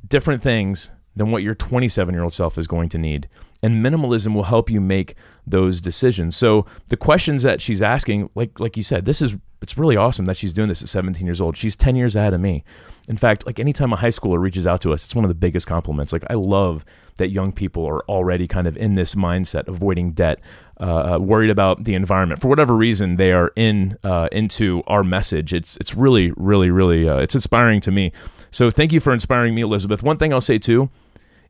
different 0.08 0.42
things 0.42 0.92
than 1.16 1.32
what 1.32 1.44
your 1.44 1.56
27 1.56 2.14
year 2.14 2.24
old 2.24 2.34
self 2.34 2.58
is 2.58 2.68
going 2.68 2.90
to 2.90 2.98
need. 2.98 3.28
And 3.64 3.84
minimalism 3.84 4.34
will 4.34 4.44
help 4.44 4.70
you 4.70 4.82
make 4.82 5.16
those 5.46 5.82
decisions. 5.82 6.36
So 6.36 6.66
the 6.88 6.98
questions 6.98 7.44
that 7.44 7.62
she's 7.62 7.82
asking, 7.82 8.30
like 8.36 8.60
like 8.60 8.78
you 8.78 8.84
said, 8.84 9.06
this 9.06 9.22
is 9.22 9.36
it's 9.62 9.78
really 9.78 9.96
awesome 9.96 10.26
that 10.26 10.38
she's 10.38 10.54
doing 10.54 10.70
this 10.70 10.82
at 10.82 10.90
17 10.90 11.26
years 11.26 11.40
old. 11.40 11.56
She's 11.56 11.76
10 11.76 11.96
years 11.96 12.16
ahead 12.16 12.34
of 12.34 12.42
me. 12.42 12.64
In 13.08 13.18
fact, 13.18 13.46
like 13.46 13.60
anytime 13.60 13.94
a 13.94 13.96
high 13.96 14.10
schooler 14.10 14.40
reaches 14.40 14.66
out 14.66 14.82
to 14.82 14.94
us, 14.94 15.04
it's 15.04 15.16
one 15.16 15.24
of 15.24 15.30
the 15.30 15.36
biggest 15.36 15.68
compliments. 15.68 16.12
Like 16.12 16.24
I 16.30 16.34
love 16.34 16.84
that 17.18 17.30
young 17.30 17.52
people 17.52 17.86
are 17.86 18.02
already 18.06 18.48
kind 18.48 18.68
of 18.68 18.76
in 18.78 18.96
this 18.96 19.16
mindset, 19.16 19.68
avoiding 19.68 20.14
debt, 20.14 20.40
uh, 20.80 21.16
uh, 21.16 21.20
worried 21.20 21.52
about 21.52 21.84
the 21.84 21.94
environment 21.94 22.42
for 22.42 22.48
whatever 22.48 22.76
reason 22.76 23.18
they 23.18 23.32
are 23.32 23.52
in 23.56 23.98
uh, 24.04 24.30
into 24.32 24.82
our 24.88 25.04
message. 25.04 25.54
It's 25.54 25.78
it's 25.78 25.94
really 25.94 26.32
really 26.38 26.72
really 26.72 27.08
uh, 27.08 27.18
it's 27.18 27.36
inspiring 27.36 27.82
to 27.82 27.92
me. 27.92 28.12
So 28.50 28.72
thank 28.72 28.92
you 28.92 29.00
for 29.00 29.14
inspiring 29.14 29.54
me, 29.54 29.62
Elizabeth. 29.62 30.02
One 30.04 30.18
thing 30.18 30.34
I'll 30.34 30.42
say 30.42 30.58
too 30.58 30.90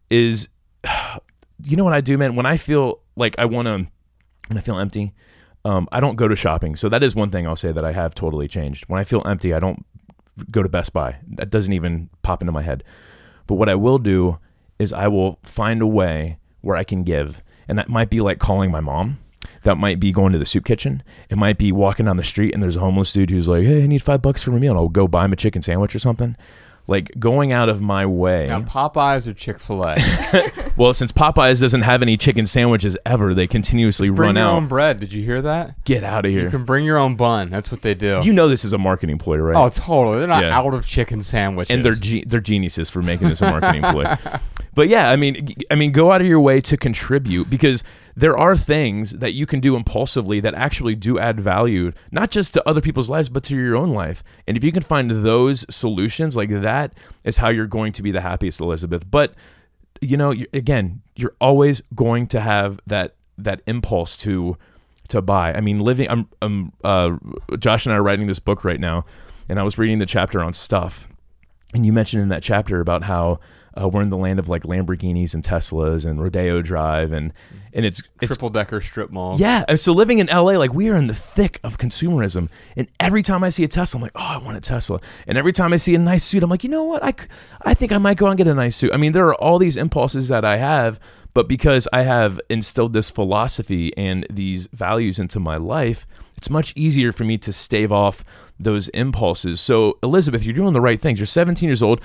is, 0.09 0.49
you 1.63 1.77
know 1.77 1.83
what 1.83 1.93
I 1.93 2.01
do, 2.01 2.17
man. 2.17 2.35
When 2.35 2.45
I 2.45 2.57
feel 2.57 2.99
like 3.15 3.35
I 3.37 3.45
want 3.45 3.67
to, 3.67 3.87
when 4.47 4.57
I 4.57 4.61
feel 4.61 4.77
empty, 4.77 5.13
um, 5.65 5.87
I 5.91 5.99
don't 5.99 6.15
go 6.15 6.27
to 6.27 6.35
shopping. 6.35 6.75
So 6.75 6.89
that 6.89 7.03
is 7.03 7.15
one 7.15 7.31
thing 7.31 7.47
I'll 7.47 7.55
say 7.55 7.71
that 7.71 7.85
I 7.85 7.91
have 7.91 8.15
totally 8.15 8.47
changed. 8.47 8.85
When 8.87 8.99
I 8.99 9.03
feel 9.03 9.21
empty, 9.25 9.53
I 9.53 9.59
don't 9.59 9.85
go 10.49 10.63
to 10.63 10.69
Best 10.69 10.93
Buy. 10.93 11.17
That 11.35 11.49
doesn't 11.49 11.73
even 11.73 12.09
pop 12.23 12.41
into 12.41 12.51
my 12.51 12.61
head. 12.61 12.83
But 13.47 13.55
what 13.55 13.69
I 13.69 13.75
will 13.75 13.97
do 13.97 14.39
is 14.79 14.93
I 14.93 15.07
will 15.07 15.39
find 15.43 15.81
a 15.81 15.87
way 15.87 16.37
where 16.61 16.77
I 16.77 16.83
can 16.83 17.03
give. 17.03 17.43
And 17.67 17.77
that 17.77 17.89
might 17.89 18.09
be 18.09 18.21
like 18.21 18.39
calling 18.39 18.71
my 18.71 18.79
mom. 18.79 19.19
That 19.63 19.77
might 19.77 19.99
be 19.99 20.11
going 20.11 20.33
to 20.33 20.39
the 20.39 20.45
soup 20.45 20.65
kitchen. 20.65 21.03
It 21.29 21.37
might 21.37 21.57
be 21.57 21.71
walking 21.71 22.05
down 22.05 22.17
the 22.17 22.23
street 22.23 22.53
and 22.53 22.61
there's 22.61 22.75
a 22.75 22.79
homeless 22.79 23.13
dude 23.13 23.29
who's 23.29 23.47
like, 23.47 23.63
"Hey, 23.63 23.83
I 23.83 23.87
need 23.87 24.01
five 24.01 24.21
bucks 24.21 24.41
for 24.41 24.51
a 24.51 24.59
meal." 24.59 24.71
And 24.71 24.79
I'll 24.79 24.87
go 24.87 25.07
buy 25.07 25.25
him 25.25 25.33
a 25.33 25.35
chicken 25.35 25.61
sandwich 25.61 25.95
or 25.95 25.99
something. 25.99 26.35
Like 26.91 27.11
going 27.17 27.51
out 27.53 27.69
of 27.69 27.81
my 27.81 28.05
way. 28.05 28.47
Now, 28.47 28.61
Popeyes 28.61 29.25
or 29.27 29.33
Chick 29.33 29.57
Fil 29.59 29.81
A. 29.83 29.95
well, 30.77 30.93
since 30.93 31.11
Popeyes 31.11 31.61
doesn't 31.61 31.81
have 31.81 32.01
any 32.01 32.17
chicken 32.17 32.45
sandwiches 32.45 32.97
ever, 33.05 33.33
they 33.33 33.47
continuously 33.47 34.09
run 34.09 34.13
out. 34.13 34.15
bring 34.17 34.27
run 34.27 34.35
your 34.35 34.45
out. 34.45 34.55
own 34.57 34.67
bread. 34.67 34.99
Did 34.99 35.13
you 35.13 35.23
hear 35.23 35.41
that? 35.41 35.83
Get 35.85 36.03
out 36.03 36.25
of 36.25 36.31
here! 36.31 36.43
You 36.43 36.49
can 36.49 36.65
bring 36.65 36.85
your 36.85 36.97
own 36.97 37.15
bun. 37.15 37.49
That's 37.49 37.71
what 37.71 37.81
they 37.81 37.95
do. 37.95 38.19
You 38.23 38.33
know 38.33 38.47
this 38.47 38.63
is 38.65 38.73
a 38.73 38.77
marketing 38.77 39.17
ploy, 39.17 39.37
right? 39.37 39.55
oh, 39.55 39.69
totally. 39.69 40.19
They're 40.19 40.27
not 40.27 40.43
Yeah. 40.43 40.57
out 40.57 40.73
of 40.73 40.85
chicken 40.85 41.21
sandwiches. 41.21 41.73
and 41.73 41.83
they're 41.83 41.95
ge- 41.95 42.25
they're 42.27 42.39
geniuses 42.41 42.89
for 42.89 43.01
making 43.01 43.29
this 43.29 43.41
a 43.41 43.45
marketing 43.49 43.81
ploy. 43.83 44.05
But 44.73 44.87
yeah, 44.87 45.09
I 45.09 45.15
mean, 45.15 45.53
I 45.69 45.75
mean, 45.75 45.91
go 45.91 46.11
out 46.11 46.21
of 46.21 46.27
your 46.27 46.39
way 46.39 46.61
to 46.61 46.77
contribute 46.77 47.49
because 47.49 47.83
there 48.15 48.37
are 48.37 48.55
things 48.55 49.11
that 49.11 49.33
you 49.33 49.45
can 49.45 49.59
do 49.59 49.75
impulsively 49.75 50.39
that 50.39 50.53
actually 50.53 50.95
do 50.95 51.19
add 51.19 51.39
value, 51.39 51.91
not 52.11 52.31
just 52.31 52.53
to 52.53 52.69
other 52.69 52.81
people's 52.81 53.09
lives, 53.09 53.29
but 53.29 53.43
to 53.45 53.55
your 53.55 53.75
own 53.75 53.91
life. 53.91 54.23
And 54.47 54.55
if 54.55 54.63
you 54.63 54.71
can 54.71 54.83
find 54.83 55.11
those 55.11 55.65
solutions, 55.73 56.35
like 56.35 56.49
that, 56.49 56.93
is 57.23 57.37
how 57.37 57.49
you're 57.49 57.67
going 57.67 57.91
to 57.93 58.03
be 58.03 58.11
the 58.11 58.21
happiest, 58.21 58.61
Elizabeth. 58.61 59.09
But 59.09 59.33
you 60.01 60.17
know, 60.17 60.33
again, 60.53 61.01
you're 61.15 61.35
always 61.39 61.81
going 61.93 62.27
to 62.27 62.39
have 62.39 62.79
that 62.87 63.15
that 63.37 63.61
impulse 63.67 64.17
to 64.17 64.57
to 65.09 65.21
buy. 65.21 65.53
I 65.53 65.61
mean, 65.61 65.79
living. 65.79 66.09
I'm, 66.09 66.27
I'm 66.41 66.71
uh, 66.83 67.17
Josh 67.59 67.85
and 67.85 67.93
I 67.93 67.97
are 67.97 68.03
writing 68.03 68.27
this 68.27 68.39
book 68.39 68.63
right 68.63 68.79
now, 68.79 69.05
and 69.47 69.59
I 69.59 69.63
was 69.63 69.77
reading 69.77 69.99
the 69.99 70.05
chapter 70.05 70.41
on 70.41 70.53
stuff, 70.53 71.07
and 71.73 71.85
you 71.85 71.93
mentioned 71.93 72.23
in 72.23 72.29
that 72.29 72.43
chapter 72.43 72.79
about 72.79 73.03
how 73.03 73.39
uh, 73.79 73.87
we're 73.87 74.01
in 74.01 74.09
the 74.09 74.17
land 74.17 74.39
of 74.39 74.49
like 74.49 74.63
Lamborghinis 74.63 75.33
and 75.33 75.43
Teslas 75.43 76.05
and 76.05 76.21
Rodeo 76.21 76.61
Drive, 76.61 77.11
and 77.11 77.31
and 77.73 77.85
it's 77.85 78.01
it's 78.21 78.35
triple 78.35 78.49
decker 78.49 78.81
strip 78.81 79.11
mall. 79.11 79.37
yeah. 79.39 79.63
And 79.67 79.79
so 79.79 79.93
living 79.93 80.19
in 80.19 80.27
LA, 80.27 80.57
like 80.57 80.73
we 80.73 80.89
are 80.89 80.97
in 80.97 81.07
the 81.07 81.15
thick 81.15 81.59
of 81.63 81.77
consumerism. 81.77 82.49
And 82.75 82.87
every 82.99 83.23
time 83.23 83.43
I 83.43 83.49
see 83.49 83.63
a 83.63 83.67
Tesla, 83.67 83.99
I'm 83.99 84.01
like, 84.01 84.11
oh, 84.15 84.19
I 84.19 84.37
want 84.37 84.57
a 84.57 84.61
Tesla. 84.61 84.99
And 85.27 85.37
every 85.37 85.53
time 85.53 85.71
I 85.73 85.77
see 85.77 85.95
a 85.95 85.99
nice 85.99 86.23
suit, 86.23 86.43
I'm 86.43 86.49
like, 86.49 86.63
you 86.63 86.69
know 86.69 86.83
what? 86.83 87.03
I 87.03 87.13
I 87.63 87.73
think 87.73 87.91
I 87.91 87.97
might 87.97 88.17
go 88.17 88.27
and 88.27 88.37
get 88.37 88.47
a 88.47 88.53
nice 88.53 88.75
suit. 88.75 88.91
I 88.93 88.97
mean, 88.97 89.13
there 89.13 89.27
are 89.27 89.35
all 89.35 89.57
these 89.57 89.77
impulses 89.77 90.27
that 90.27 90.43
I 90.43 90.57
have, 90.57 90.99
but 91.33 91.47
because 91.47 91.87
I 91.93 92.01
have 92.03 92.41
instilled 92.49 92.93
this 92.93 93.09
philosophy 93.09 93.95
and 93.95 94.27
these 94.29 94.67
values 94.67 95.17
into 95.17 95.39
my 95.39 95.55
life, 95.57 96.05
it's 96.35 96.49
much 96.49 96.73
easier 96.75 97.13
for 97.13 97.23
me 97.23 97.37
to 97.37 97.53
stave 97.53 97.91
off 97.91 98.25
those 98.59 98.89
impulses. 98.89 99.61
So, 99.61 99.97
Elizabeth, 100.03 100.43
you're 100.43 100.53
doing 100.53 100.73
the 100.73 100.81
right 100.81 100.99
things. 100.99 101.19
You're 101.19 101.25
17 101.25 101.67
years 101.67 101.81
old, 101.81 102.01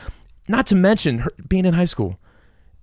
not 0.49 0.67
to 0.67 0.75
mention 0.75 1.19
her 1.19 1.33
being 1.49 1.65
in 1.65 1.75
high 1.75 1.85
school 1.85 2.19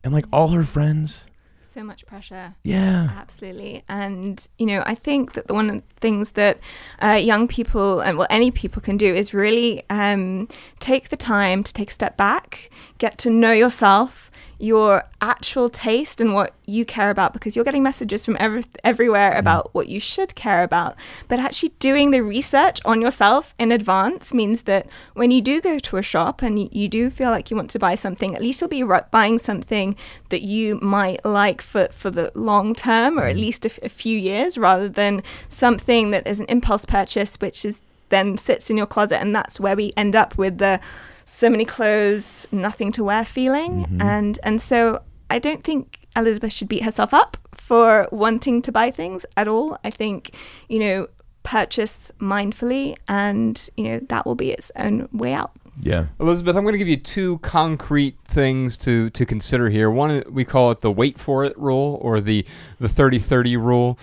and 0.03 0.13
like 0.13 0.25
all 0.31 0.49
her 0.49 0.63
friends. 0.63 1.27
So 1.61 1.83
much 1.83 2.05
pressure. 2.05 2.53
Yeah. 2.61 3.09
Absolutely. 3.17 3.83
And, 3.89 4.47
you 4.59 4.67
know, 4.67 4.83
I 4.85 4.93
think 4.93 5.33
that 5.33 5.47
the 5.47 5.55
one 5.55 5.71
of 5.71 5.77
the 5.77 5.83
things 6.01 6.33
that 6.33 6.59
uh, 7.01 7.13
young 7.13 7.47
people 7.47 7.99
and, 7.99 8.15
well, 8.15 8.27
any 8.29 8.51
people 8.51 8.79
can 8.79 8.95
do 8.95 9.11
is 9.15 9.33
really 9.33 9.81
um, 9.89 10.47
take 10.79 11.09
the 11.09 11.17
time 11.17 11.63
to 11.63 11.73
take 11.73 11.89
a 11.89 11.93
step 11.93 12.15
back, 12.15 12.69
get 12.99 13.17
to 13.19 13.31
know 13.31 13.53
yourself, 13.53 14.29
your 14.63 15.03
actual 15.19 15.69
taste 15.69 16.21
and 16.21 16.33
what 16.33 16.53
you 16.65 16.85
care 16.85 17.09
about 17.09 17.33
because 17.33 17.53
you're 17.53 17.65
getting 17.65 17.83
messages 17.83 18.23
from 18.23 18.37
every, 18.39 18.63
everywhere 18.81 19.33
mm. 19.33 19.37
about 19.37 19.73
what 19.73 19.89
you 19.89 19.99
should 19.99 20.33
care 20.35 20.63
about. 20.63 20.95
But 21.27 21.41
actually 21.41 21.73
doing 21.79 22.11
the 22.11 22.21
research 22.21 22.79
on 22.85 23.01
yourself 23.01 23.53
in 23.59 23.73
advance 23.73 24.33
means 24.33 24.61
that 24.63 24.87
when 25.15 25.31
you 25.31 25.41
do 25.41 25.59
go 25.59 25.79
to 25.79 25.97
a 25.97 26.01
shop 26.01 26.41
and 26.41 26.57
you, 26.57 26.69
you 26.71 26.87
do 26.87 27.09
feel 27.09 27.29
like 27.29 27.51
you 27.51 27.57
want 27.57 27.71
to 27.71 27.79
buy 27.79 27.95
something, 27.95 28.35
at 28.35 28.41
least 28.41 28.61
you'll 28.61 28.69
be 28.69 28.85
buying 29.11 29.37
something 29.37 29.97
that 30.29 30.43
you 30.43 30.79
might 30.81 31.25
like 31.25 31.61
for, 31.61 31.89
for 31.91 32.09
the 32.09 32.31
long 32.33 32.73
term 32.73 33.19
or 33.19 33.23
at 33.23 33.35
mm. 33.35 33.41
least 33.41 33.65
a 33.65 33.89
few 33.89 34.17
years 34.17 34.57
rather 34.57 34.87
than 34.87 35.21
something 35.49 36.11
that 36.11 36.25
is 36.25 36.39
an 36.39 36.45
impulse 36.47 36.85
purchase, 36.85 37.35
which 37.41 37.65
is 37.65 37.81
then 38.07 38.37
sits 38.37 38.69
in 38.69 38.77
your 38.77 38.85
closet. 38.85 39.19
And 39.19 39.35
that's 39.35 39.59
where 39.59 39.75
we 39.75 39.91
end 39.97 40.15
up 40.15 40.37
with 40.37 40.59
the 40.59 40.79
so 41.25 41.49
many 41.49 41.65
clothes, 41.65 42.47
nothing 42.51 42.91
to 42.93 43.03
wear 43.03 43.25
feeling. 43.25 43.85
Mm-hmm. 43.85 44.01
And, 44.01 44.39
and 44.43 44.61
so 44.61 45.03
I 45.29 45.39
don't 45.39 45.63
think 45.63 45.99
Elizabeth 46.15 46.53
should 46.53 46.67
beat 46.67 46.83
herself 46.83 47.13
up 47.13 47.37
for 47.53 48.07
wanting 48.11 48.61
to 48.63 48.71
buy 48.71 48.91
things 48.91 49.25
at 49.37 49.47
all. 49.47 49.77
I 49.83 49.89
think, 49.89 50.35
you 50.69 50.79
know, 50.79 51.07
purchase 51.43 52.11
mindfully 52.19 52.95
and, 53.07 53.69
you 53.77 53.85
know, 53.85 53.99
that 54.09 54.25
will 54.25 54.35
be 54.35 54.51
its 54.51 54.71
own 54.75 55.09
way 55.11 55.33
out. 55.33 55.51
Yeah. 55.81 56.05
Elizabeth, 56.19 56.55
I'm 56.55 56.63
going 56.63 56.73
to 56.73 56.77
give 56.77 56.87
you 56.87 56.97
two 56.97 57.39
concrete 57.39 58.17
things 58.25 58.77
to, 58.77 59.09
to 59.11 59.25
consider 59.25 59.69
here. 59.69 59.89
One, 59.89 60.23
we 60.29 60.45
call 60.45 60.71
it 60.71 60.81
the 60.81 60.91
wait 60.91 61.19
for 61.19 61.43
it 61.43 61.57
rule 61.57 61.97
or 62.01 62.21
the, 62.21 62.45
the 62.79 62.89
30 62.89 63.19
30 63.19 63.57
rule. 63.57 63.97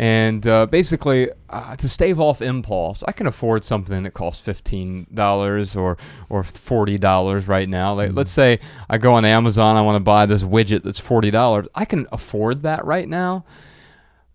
And 0.00 0.46
uh, 0.46 0.64
basically, 0.64 1.28
uh, 1.50 1.76
to 1.76 1.86
stave 1.86 2.18
off 2.18 2.40
impulse, 2.40 3.04
I 3.06 3.12
can 3.12 3.26
afford 3.26 3.66
something 3.66 4.02
that 4.04 4.14
costs 4.14 4.42
$15 4.48 5.76
or, 5.76 5.98
or 6.30 6.42
$40 6.42 7.46
right 7.46 7.68
now. 7.68 7.92
Like, 7.92 8.14
Let's 8.14 8.30
say 8.30 8.60
I 8.88 8.96
go 8.96 9.12
on 9.12 9.26
Amazon, 9.26 9.76
I 9.76 9.82
want 9.82 9.96
to 9.96 10.00
buy 10.00 10.24
this 10.24 10.42
widget 10.42 10.84
that's 10.84 10.98
$40. 10.98 11.68
I 11.74 11.84
can 11.84 12.06
afford 12.12 12.62
that 12.62 12.82
right 12.86 13.06
now. 13.06 13.44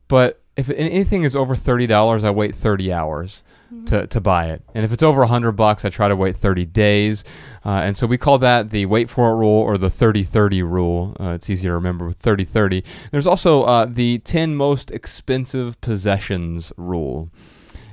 But 0.08 0.40
if 0.56 0.70
anything 0.70 1.24
is 1.24 1.36
over 1.36 1.56
thirty 1.56 1.88
dollars, 1.88 2.24
I 2.24 2.30
wait 2.30 2.54
thirty 2.56 2.94
hours 2.94 3.42
to, 3.86 4.08
to 4.08 4.22
buy 4.22 4.48
it. 4.48 4.62
And 4.74 4.84
if 4.84 4.92
it's 4.92 5.04
over 5.04 5.20
100 5.20 5.54
bucks, 5.54 5.86
I 5.86 5.90
try 5.90 6.08
to 6.08 6.16
wait 6.16 6.38
30 6.38 6.66
days. 6.66 7.24
Uh, 7.64 7.82
and 7.84 7.98
so 7.98 8.08
we 8.08 8.18
call 8.18 8.38
that 8.40 8.70
the 8.70 8.86
wait 8.86 9.10
for 9.10 9.30
it 9.30 9.36
rule 9.36 9.62
or 9.62 9.78
the 9.78 9.90
30 9.90 10.24
30 10.24 10.64
rule. 10.64 11.16
Uh, 11.20 11.30
it's 11.30 11.50
easy 11.50 11.68
to 11.68 11.74
remember 11.74 12.08
with 12.08 12.18
30 12.18 12.46
30. 12.46 12.84
There's 13.12 13.28
also 13.28 13.64
uh, 13.64 13.86
the 13.86 14.20
10 14.20 14.56
most 14.56 14.92
expensive 14.92 15.80
possessions 15.82 16.72
rule. 16.78 17.30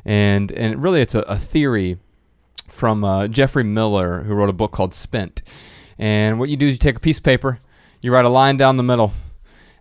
And, 0.04 0.50
and 0.52 0.82
really, 0.82 1.00
it's 1.00 1.14
a, 1.14 1.20
a 1.20 1.38
theory 1.38 1.98
from 2.68 3.04
uh, 3.04 3.28
Geoffrey 3.28 3.64
Miller, 3.64 4.22
who 4.22 4.34
wrote 4.34 4.48
a 4.48 4.54
book 4.54 4.72
called 4.72 4.94
Spent. 4.94 5.42
And 5.98 6.38
what 6.38 6.48
you 6.48 6.56
do 6.56 6.66
is 6.66 6.72
you 6.72 6.78
take 6.78 6.96
a 6.96 7.00
piece 7.00 7.18
of 7.18 7.24
paper, 7.24 7.60
you 8.00 8.12
write 8.12 8.24
a 8.24 8.30
line 8.30 8.56
down 8.56 8.76
the 8.76 8.82
middle. 8.82 9.12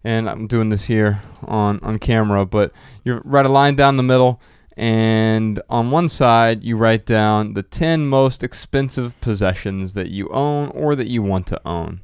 And 0.03 0.29
I'm 0.29 0.47
doing 0.47 0.69
this 0.69 0.85
here 0.85 1.21
on, 1.43 1.79
on 1.83 1.99
camera, 1.99 2.45
but 2.45 2.71
you 3.03 3.21
write 3.23 3.45
a 3.45 3.49
line 3.49 3.75
down 3.75 3.97
the 3.97 4.03
middle 4.03 4.41
and 4.77 5.61
on 5.69 5.91
one 5.91 6.07
side 6.07 6.63
you 6.63 6.77
write 6.77 7.05
down 7.05 7.53
the 7.53 7.63
10 7.63 8.07
most 8.07 8.43
expensive 8.43 9.19
possessions 9.21 9.93
that 9.93 10.09
you 10.09 10.29
own 10.29 10.69
or 10.69 10.95
that 10.95 11.07
you 11.07 11.21
want 11.21 11.47
to 11.47 11.61
own. 11.65 12.01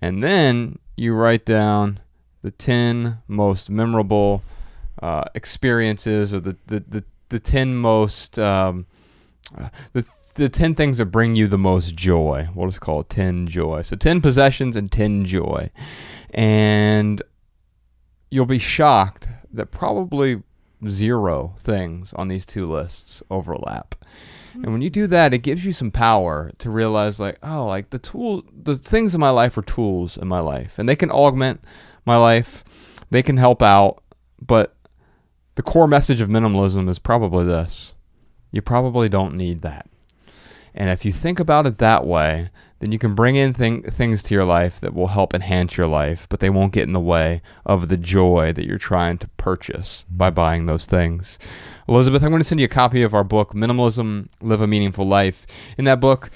And 0.00 0.22
then 0.22 0.78
you 0.96 1.14
write 1.14 1.44
down 1.44 2.00
the 2.42 2.50
10 2.50 3.18
most 3.28 3.70
memorable 3.70 4.42
uh, 5.02 5.24
experiences 5.34 6.34
or 6.34 6.40
the, 6.40 6.56
the, 6.66 6.80
the, 6.88 7.04
the 7.28 7.40
10 7.40 7.76
most, 7.76 8.38
um, 8.38 8.86
uh, 9.56 9.68
the, 9.92 10.04
the 10.34 10.48
10 10.48 10.74
things 10.74 10.98
that 10.98 11.06
bring 11.06 11.36
you 11.36 11.46
the 11.46 11.58
most 11.58 11.94
joy. 11.94 12.48
We'll 12.54 12.68
just 12.68 12.80
call 12.80 13.00
it 13.00 13.08
10 13.08 13.46
joy. 13.48 13.82
So 13.82 13.96
10 13.96 14.20
possessions 14.20 14.76
and 14.76 14.90
10 14.90 15.24
joy. 15.24 15.70
And 16.30 17.22
you'll 18.30 18.46
be 18.46 18.58
shocked 18.58 19.28
that 19.52 19.70
probably 19.70 20.42
zero 20.86 21.54
things 21.58 22.12
on 22.14 22.28
these 22.28 22.46
two 22.46 22.70
lists 22.70 23.22
overlap. 23.30 23.94
And 24.54 24.72
when 24.72 24.82
you 24.82 24.88
hmm. 24.88 24.94
do 24.94 25.06
that, 25.08 25.34
it 25.34 25.38
gives 25.38 25.64
you 25.64 25.72
some 25.72 25.90
power 25.90 26.52
to 26.58 26.70
realize, 26.70 27.20
like, 27.20 27.38
oh, 27.42 27.66
like 27.66 27.90
the 27.90 27.98
tool, 27.98 28.44
the 28.62 28.76
things 28.76 29.14
in 29.14 29.20
my 29.20 29.30
life 29.30 29.56
are 29.56 29.62
tools 29.62 30.16
in 30.16 30.28
my 30.28 30.40
life, 30.40 30.78
and 30.78 30.88
they 30.88 30.96
can 30.96 31.10
augment 31.10 31.62
my 32.04 32.16
life, 32.16 32.64
they 33.10 33.22
can 33.22 33.36
help 33.36 33.62
out. 33.62 34.02
But 34.40 34.74
the 35.54 35.62
core 35.62 35.88
message 35.88 36.20
of 36.20 36.28
minimalism 36.28 36.88
is 36.88 36.98
probably 36.98 37.44
this: 37.44 37.94
you 38.50 38.62
probably 38.62 39.08
don't 39.08 39.36
need 39.36 39.62
that. 39.62 39.88
And 40.74 40.90
if 40.90 41.04
you 41.04 41.12
think 41.12 41.40
about 41.40 41.66
it 41.66 41.78
that 41.78 42.06
way, 42.06 42.50
then 42.80 42.92
you 42.92 42.98
can 42.98 43.14
bring 43.14 43.36
in 43.36 43.52
thing, 43.52 43.82
things 43.82 44.22
to 44.24 44.34
your 44.34 44.44
life 44.44 44.80
that 44.80 44.94
will 44.94 45.08
help 45.08 45.34
enhance 45.34 45.76
your 45.76 45.86
life, 45.86 46.26
but 46.28 46.40
they 46.40 46.50
won't 46.50 46.72
get 46.72 46.84
in 46.84 46.92
the 46.92 47.00
way 47.00 47.42
of 47.66 47.88
the 47.88 47.96
joy 47.96 48.52
that 48.52 48.66
you're 48.66 48.78
trying 48.78 49.18
to 49.18 49.28
purchase 49.36 50.04
by 50.10 50.28
mm-hmm. 50.28 50.36
buying 50.36 50.66
those 50.66 50.86
things. 50.86 51.38
Elizabeth, 51.88 52.22
I'm 52.22 52.30
going 52.30 52.40
to 52.40 52.48
send 52.48 52.60
you 52.60 52.66
a 52.66 52.68
copy 52.68 53.02
of 53.02 53.14
our 53.14 53.24
book, 53.24 53.52
Minimalism 53.52 54.28
Live 54.40 54.60
a 54.60 54.66
Meaningful 54.66 55.06
Life. 55.06 55.46
In 55.76 55.84
that 55.86 56.00
book, 56.00 56.30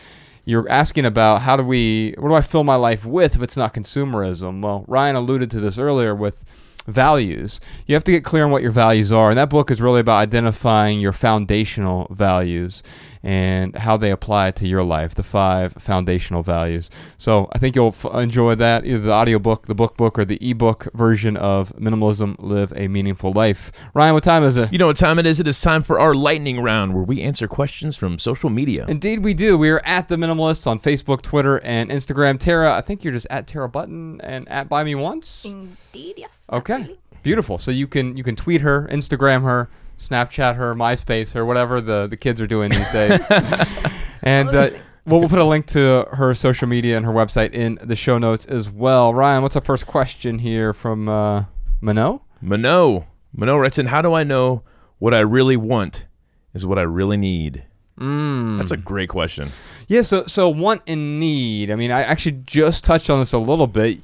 you're 0.45 0.69
asking 0.69 1.05
about 1.05 1.43
how 1.43 1.57
do 1.57 1.63
we, 1.63 2.15
what 2.19 2.29
do 2.29 2.35
I 2.35 2.41
fill 2.41 2.65
my 2.65 2.75
life 2.75 3.05
with 3.05 3.37
if 3.37 3.43
it's 3.43 3.57
not 3.57 3.75
consumerism? 3.75 4.63
Well, 4.63 4.85
Ryan 4.89 5.15
alluded 5.15 5.51
to 5.53 5.61
this 5.61 5.79
earlier 5.79 6.15
with 6.15 6.43
values. 6.87 7.61
You 7.87 7.95
have 7.95 8.03
to 8.05 8.11
get 8.11 8.25
clear 8.25 8.45
on 8.45 8.51
what 8.51 8.63
your 8.63 8.73
values 8.73 9.13
are. 9.13 9.31
And 9.31 9.39
that 9.39 9.51
book 9.51 9.71
is 9.71 9.81
really 9.81 10.01
about 10.01 10.19
identifying 10.19 11.01
your 11.01 11.13
foundational 11.13 12.09
values 12.11 12.83
and 13.23 13.77
how 13.77 13.97
they 13.97 14.11
apply 14.11 14.51
to 14.53 14.67
your 14.67 14.83
life, 14.83 15.15
the 15.15 15.23
five 15.23 15.73
foundational 15.75 16.43
values. 16.43 16.91
So 17.19 17.49
I 17.53 17.59
think 17.59 17.77
you'll 17.77 17.89
f- 17.89 18.05
enjoy 18.15 18.55
that, 18.57 18.85
either 18.85 18.99
the 18.99 19.13
audiobook, 19.13 19.67
the 19.67 19.75
book 19.75 19.97
book, 19.97 20.19
or 20.19 20.25
the 20.25 20.39
ebook 20.41 20.89
version 20.95 21.37
of 21.37 21.73
Minimalism 21.77 22.37
Live 22.39 22.73
a 22.77 22.89
Meaningful 22.89 23.33
Life. 23.33 23.71
Ryan, 23.95 24.15
what 24.15 24.25
time 24.25 24.43
is 24.45 24.57
it? 24.57 24.73
You 24.73 24.79
know 24.79 24.87
what 24.89 24.97
time 24.97 25.19
it 25.19 25.27
is? 25.27 25.39
It 25.41 25.47
is 25.47 25.61
time 25.61 25.83
for 25.83 26.01
our 26.01 26.15
lightning 26.15 26.61
round 26.61 26.95
where 26.95 27.05
we 27.05 27.23
answer 27.23 27.47
questions 27.47 27.97
from 27.97 28.19
social 28.19 28.51
media. 28.51 28.87
Indeed, 28.89 29.21
we 29.25 29.35
do. 29.35 29.57
We 29.57 29.71
are 29.71 29.81
at 29.85 30.09
the 30.09 30.17
Minimalists 30.17 30.67
on 30.67 30.79
Facebook, 30.81 31.23
Twitter, 31.23 31.61
and 31.65 31.91
Instagram. 31.91 32.39
Tara, 32.41 32.75
I 32.75 32.81
think 32.81 33.05
you're 33.05 33.13
just 33.13 33.27
at 33.31 33.47
Tara 33.47 33.69
Button 33.69 34.21
and 34.23 34.49
at 34.49 34.69
Buy 34.69 34.83
Me 34.85 34.95
Once. 34.95 35.45
Indeed, 35.45 36.15
yes. 36.17 36.47
Okay, 36.53 36.75
absolutely. 36.75 36.99
beautiful. 37.23 37.59
So 37.59 37.71
you 37.71 37.87
can 37.87 38.17
you 38.17 38.25
can 38.25 38.35
tweet 38.37 38.63
her, 38.63 38.89
Instagram 38.91 39.43
her, 39.45 39.69
Snapchat 39.99 40.57
her, 40.57 40.75
MySpace 40.75 41.33
her, 41.33 41.45
whatever 41.45 41.81
the 41.81 42.07
the 42.07 42.17
kids 42.17 42.41
are 42.41 42.47
doing 42.47 42.71
these 42.71 42.91
days. 42.93 43.25
and 44.23 44.49
uh, 44.49 44.71
well, 45.05 45.19
we'll 45.19 45.29
put 45.29 45.41
a 45.41 45.45
link 45.45 45.67
to 45.69 46.07
her 46.13 46.35
social 46.35 46.69
media 46.69 46.97
and 46.97 47.05
her 47.05 47.13
website 47.13 47.53
in 47.53 47.79
the 47.83 47.97
show 47.97 48.19
notes 48.19 48.45
as 48.47 48.71
well. 48.71 49.13
Ryan, 49.13 49.43
what's 49.43 49.57
our 49.57 49.65
first 49.65 49.87
question 49.87 50.39
here 50.39 50.73
from 50.73 51.09
uh, 51.09 51.45
Mano? 51.81 52.23
Mano. 52.41 53.07
Mano 53.35 53.57
writes 53.57 53.79
in, 53.79 53.87
How 53.87 54.01
do 54.01 54.13
I 54.13 54.23
know 54.23 54.63
what 54.99 55.13
I 55.13 55.21
really 55.21 55.57
want 55.57 56.07
is 56.55 56.65
what 56.65 56.79
I 56.79 56.83
really 56.83 57.17
need? 57.17 57.65
Mm. 57.99 58.59
That's 58.59 58.71
a 58.71 58.77
great 58.77 59.09
question. 59.09 59.49
Yeah, 59.89 60.03
so 60.03 60.27
so 60.27 60.49
want 60.49 60.83
and 60.87 61.19
need. 61.21 61.71
I 61.71 61.75
mean, 61.75 61.91
I 61.91 62.03
actually 62.03 62.41
just 62.47 62.85
touched 62.85 63.11
on 63.11 63.19
this 63.19 63.33
a 63.33 63.39
little 63.39 63.67
bit. 63.67 64.01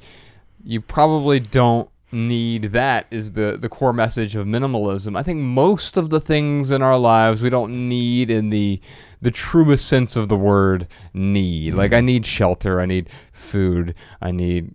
You 0.63 0.81
probably 0.81 1.39
don't 1.39 1.89
need 2.11 2.63
that 2.73 3.05
is 3.11 3.33
the 3.33 3.57
the 3.59 3.69
core 3.69 3.93
message 3.93 4.35
of 4.35 4.45
minimalism. 4.45 5.17
I 5.17 5.23
think 5.23 5.39
most 5.39 5.97
of 5.97 6.09
the 6.09 6.19
things 6.19 6.71
in 6.71 6.81
our 6.81 6.97
lives 6.97 7.41
we 7.41 7.49
don't 7.49 7.87
need 7.87 8.31
in 8.31 8.49
the 8.49 8.81
the 9.21 9.31
truest 9.31 9.87
sense 9.87 10.15
of 10.15 10.29
the 10.29 10.35
word 10.35 10.87
need. 11.13 11.73
Like 11.75 11.93
I 11.93 12.01
need 12.01 12.25
shelter, 12.25 12.79
I 12.79 12.85
need 12.85 13.09
food, 13.31 13.95
I 14.21 14.31
need 14.31 14.71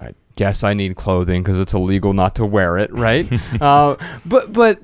I 0.00 0.14
guess 0.36 0.64
I 0.64 0.74
need 0.74 0.96
clothing 0.96 1.42
because 1.42 1.58
it's 1.58 1.74
illegal 1.74 2.12
not 2.12 2.34
to 2.36 2.46
wear 2.46 2.78
it, 2.78 2.92
right? 2.92 3.30
uh, 3.60 3.96
but 4.24 4.52
but 4.52 4.80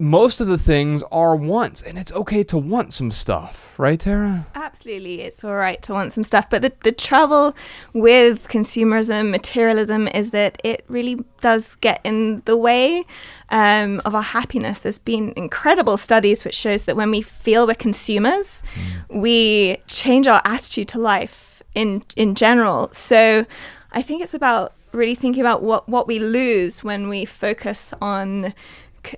most 0.00 0.40
of 0.40 0.46
the 0.46 0.58
things 0.58 1.02
are 1.10 1.34
wants, 1.34 1.82
and 1.82 1.98
it's 1.98 2.12
okay 2.12 2.44
to 2.44 2.56
want 2.56 2.92
some 2.92 3.10
stuff, 3.10 3.74
right, 3.78 3.98
Tara? 3.98 4.46
Absolutely, 4.54 5.22
it's 5.22 5.42
all 5.42 5.54
right 5.54 5.82
to 5.82 5.92
want 5.92 6.12
some 6.12 6.22
stuff. 6.22 6.48
But 6.48 6.62
the, 6.62 6.72
the 6.84 6.92
trouble 6.92 7.56
with 7.94 8.46
consumerism, 8.46 9.30
materialism, 9.30 10.06
is 10.08 10.30
that 10.30 10.60
it 10.62 10.84
really 10.88 11.24
does 11.40 11.74
get 11.76 12.00
in 12.04 12.42
the 12.44 12.56
way 12.56 13.04
um, 13.50 14.00
of 14.04 14.14
our 14.14 14.22
happiness. 14.22 14.80
There's 14.80 14.98
been 14.98 15.32
incredible 15.36 15.96
studies 15.96 16.44
which 16.44 16.54
shows 16.54 16.84
that 16.84 16.94
when 16.94 17.10
we 17.10 17.22
feel 17.22 17.66
we're 17.66 17.74
consumers, 17.74 18.62
we 19.08 19.78
change 19.88 20.28
our 20.28 20.42
attitude 20.44 20.88
to 20.88 21.00
life 21.00 21.60
in 21.74 22.04
in 22.16 22.36
general. 22.36 22.90
So 22.92 23.46
I 23.90 24.02
think 24.02 24.22
it's 24.22 24.34
about 24.34 24.74
really 24.92 25.14
thinking 25.14 25.40
about 25.40 25.62
what, 25.62 25.88
what 25.88 26.06
we 26.06 26.18
lose 26.18 26.82
when 26.82 27.08
we 27.08 27.24
focus 27.24 27.92
on 28.00 28.54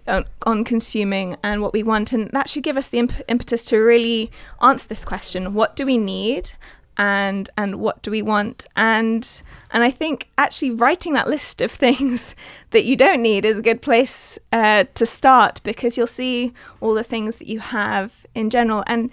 on, 0.07 0.25
on 0.45 0.65
consuming 0.65 1.37
and 1.43 1.63
what 1.63 1.73
we 1.73 1.83
want 1.83 2.13
and 2.13 2.29
that 2.31 2.49
should 2.49 2.63
give 2.63 2.77
us 2.77 2.89
the 2.89 2.99
imp- 2.99 3.23
impetus 3.29 3.65
to 3.67 3.79
really 3.79 4.31
answer 4.63 4.89
this 4.89 5.05
question 5.05 5.55
what 5.55 5.77
do 5.77 5.85
we 5.87 5.99
need 5.99 6.53
and 7.01 7.49
and 7.57 7.77
what 7.77 8.03
do 8.03 8.11
we 8.11 8.21
want? 8.21 8.67
And 8.77 9.43
and 9.71 9.83
I 9.83 9.91
think 9.91 10.29
actually 10.37 10.71
writing 10.71 11.15
that 11.15 11.29
list 11.29 11.63
of 11.63 11.73
things 11.73 12.35
that 12.71 12.85
you 12.85 12.95
don't 12.95 13.23
need 13.23 13.45
is 13.45 13.59
a 13.59 13.63
good 13.63 13.81
place 13.81 14.39
uh, 14.53 14.85
to 14.95 15.07
start 15.07 15.61
because 15.65 15.97
you'll 15.97 16.07
see 16.07 16.53
all 16.81 16.93
the 16.93 17.03
things 17.03 17.37
that 17.37 17.49
you 17.49 17.61
have 17.61 18.27
in 18.35 18.51
general. 18.51 18.85
And 18.87 19.11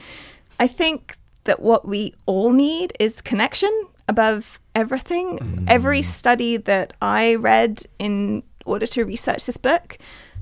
I 0.59 0.67
think 0.67 1.17
that 1.45 1.61
what 1.61 1.87
we 1.87 2.13
all 2.25 2.51
need 2.51 2.91
is 2.99 3.21
connection 3.21 3.71
above 4.09 4.59
everything. 4.75 5.65
Every 5.67 6.01
study 6.01 6.57
that 6.57 6.91
I 7.01 7.35
read 7.35 7.83
in 7.99 8.43
order 8.65 8.85
to 8.87 9.05
research 9.05 9.45
this 9.45 9.55
book 9.55 9.97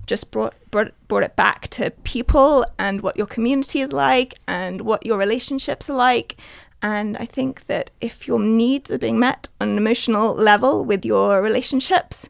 just 0.06 0.32
brought, 0.32 0.54
brought 0.72 0.92
brought 1.08 1.24
it 1.24 1.36
back 1.36 1.68
to 1.70 1.92
people 2.04 2.66
and 2.78 3.02
what 3.02 3.18
your 3.18 3.28
community 3.28 3.82
is 3.82 3.92
like 3.92 4.36
and 4.48 4.82
what 4.82 5.06
your 5.06 5.18
relationships 5.18 5.90
are 5.90 5.96
like. 5.96 6.38
And 6.82 7.18
I 7.18 7.26
think 7.26 7.66
that 7.66 7.90
if 8.02 8.28
your 8.28 8.40
needs 8.40 8.92
are 8.92 8.98
being 8.98 9.20
met 9.20 9.48
on 9.60 9.70
an 9.70 9.78
emotional 9.78 10.34
level 10.34 10.86
with 10.86 11.06
your 11.06 11.42
relationships, 11.42 12.30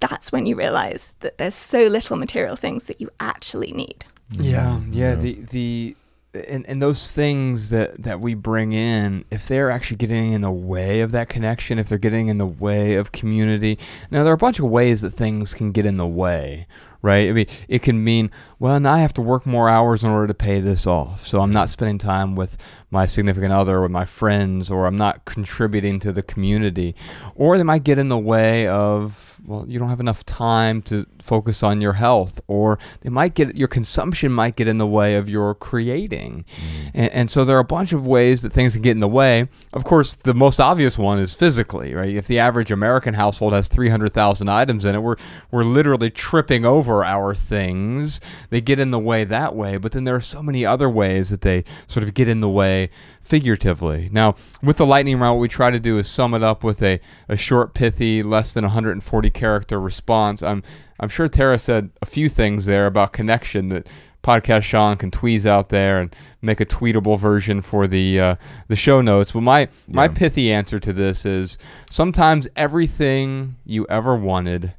that's 0.00 0.32
when 0.32 0.46
you 0.46 0.56
realize 0.56 1.14
that 1.20 1.38
there's 1.38 1.54
so 1.54 1.86
little 1.86 2.16
material 2.16 2.56
things 2.56 2.84
that 2.84 3.00
you 3.00 3.10
actually 3.20 3.72
need. 3.72 4.04
Yeah, 4.32 4.66
mm-hmm. 4.66 4.92
yeah. 4.92 5.14
The 5.14 5.34
the 5.50 5.96
and, 6.34 6.66
and 6.66 6.80
those 6.80 7.10
things 7.10 7.70
that 7.70 8.02
that 8.02 8.20
we 8.20 8.34
bring 8.34 8.72
in, 8.72 9.24
if 9.30 9.48
they're 9.48 9.70
actually 9.70 9.96
getting 9.96 10.32
in 10.32 10.40
the 10.40 10.50
way 10.50 11.00
of 11.00 11.12
that 11.12 11.28
connection, 11.28 11.78
if 11.78 11.88
they're 11.88 11.98
getting 11.98 12.28
in 12.28 12.38
the 12.38 12.46
way 12.46 12.94
of 12.94 13.12
community, 13.12 13.78
now 14.10 14.22
there 14.22 14.32
are 14.32 14.34
a 14.34 14.38
bunch 14.38 14.58
of 14.58 14.66
ways 14.66 15.00
that 15.00 15.12
things 15.12 15.54
can 15.54 15.72
get 15.72 15.86
in 15.86 15.96
the 15.96 16.06
way, 16.06 16.66
right? 17.02 17.28
I 17.28 17.32
mean, 17.32 17.46
it 17.68 17.82
can 17.82 18.02
mean, 18.02 18.30
well, 18.58 18.78
now 18.78 18.92
I 18.92 18.98
have 18.98 19.14
to 19.14 19.22
work 19.22 19.44
more 19.44 19.68
hours 19.68 20.04
in 20.04 20.10
order 20.10 20.28
to 20.28 20.34
pay 20.34 20.60
this 20.60 20.86
off, 20.86 21.26
so 21.26 21.40
I'm 21.40 21.52
not 21.52 21.68
spending 21.68 21.98
time 21.98 22.36
with 22.36 22.56
my 22.90 23.06
significant 23.06 23.52
other 23.52 23.82
or 23.82 23.88
my 23.88 24.04
friends, 24.04 24.70
or 24.70 24.86
I'm 24.86 24.96
not 24.96 25.24
contributing 25.24 26.00
to 26.00 26.12
the 26.12 26.22
community, 26.22 26.94
or 27.34 27.56
they 27.56 27.64
might 27.64 27.84
get 27.84 27.98
in 27.98 28.08
the 28.08 28.18
way 28.18 28.66
of 28.66 29.30
well, 29.46 29.64
you 29.66 29.78
don't 29.78 29.88
have 29.88 30.00
enough 30.00 30.24
time 30.24 30.82
to 30.82 31.06
focus 31.20 31.62
on 31.62 31.80
your 31.80 31.94
health, 31.94 32.40
or 32.46 32.78
they 33.00 33.10
might 33.10 33.34
get 33.34 33.56
your 33.56 33.68
consumption 33.68 34.32
might 34.32 34.56
get 34.56 34.68
in 34.68 34.78
the 34.78 34.86
way 34.86 35.16
of 35.16 35.28
your 35.28 35.54
creating, 35.54 36.44
mm. 36.56 36.90
and, 36.94 37.12
and, 37.12 37.30
so 37.30 37.44
there 37.44 37.56
are 37.56 37.60
a 37.60 37.64
bunch 37.64 37.92
of 37.92 38.06
ways 38.06 38.42
that 38.42 38.52
things 38.52 38.72
can 38.72 38.82
get 38.82 38.92
in 38.92 39.00
the 39.00 39.08
way. 39.08 39.48
Of 39.72 39.84
course, 39.84 40.14
the 40.14 40.34
most 40.34 40.60
obvious 40.60 40.98
one 40.98 41.18
is 41.18 41.34
physically, 41.34 41.94
right? 41.94 42.14
If 42.14 42.26
the 42.26 42.38
average 42.38 42.70
American 42.70 43.14
household 43.14 43.52
has 43.52 43.68
300,000 43.68 44.48
items 44.48 44.84
in 44.84 44.94
it, 44.94 45.02
we're 45.02 45.16
we're 45.50 45.64
literally 45.64 46.10
tripping 46.10 46.64
over 46.64 47.04
our 47.04 47.34
things. 47.34 48.20
They 48.50 48.60
get 48.60 48.80
in 48.80 48.90
the 48.90 48.98
way 48.98 49.24
that 49.24 49.54
way, 49.54 49.76
but 49.76 49.92
then 49.92 50.04
there 50.04 50.16
are 50.16 50.20
so 50.20 50.42
many 50.42 50.66
other 50.66 50.88
ways 50.88 51.30
that 51.30 51.42
they 51.42 51.64
sort 51.86 52.04
of 52.04 52.14
get 52.14 52.28
in 52.28 52.40
the 52.40 52.48
way 52.48 52.79
figuratively. 53.20 54.08
Now, 54.12 54.36
with 54.62 54.76
the 54.76 54.86
lightning 54.86 55.18
round, 55.18 55.36
what 55.36 55.42
we 55.42 55.48
try 55.48 55.70
to 55.70 55.80
do 55.80 55.98
is 55.98 56.08
sum 56.08 56.34
it 56.34 56.42
up 56.42 56.64
with 56.64 56.82
a, 56.82 57.00
a 57.28 57.36
short, 57.36 57.74
pithy, 57.74 58.22
less 58.22 58.54
than 58.54 58.64
140 58.64 59.30
character 59.30 59.80
response. 59.80 60.42
I'm 60.42 60.62
I'm 61.00 61.08
sure 61.08 61.28
Tara 61.28 61.58
said 61.58 61.90
a 62.02 62.06
few 62.06 62.28
things 62.28 62.66
there 62.66 62.86
about 62.86 63.12
connection 63.12 63.70
that 63.70 63.86
podcast 64.22 64.62
Sean 64.62 64.96
can 64.96 65.10
tweeze 65.10 65.46
out 65.46 65.70
there 65.70 65.98
and 65.98 66.14
make 66.42 66.60
a 66.60 66.66
tweetable 66.66 67.18
version 67.18 67.62
for 67.62 67.86
the 67.86 68.20
uh, 68.20 68.36
the 68.68 68.76
show 68.76 69.00
notes. 69.00 69.32
But 69.32 69.42
my 69.42 69.68
my 69.88 70.08
pithy 70.08 70.52
answer 70.52 70.78
to 70.78 70.92
this 70.92 71.24
is 71.24 71.58
sometimes 71.90 72.48
everything 72.56 73.56
you 73.64 73.86
ever 73.88 74.14
wanted 74.14 74.74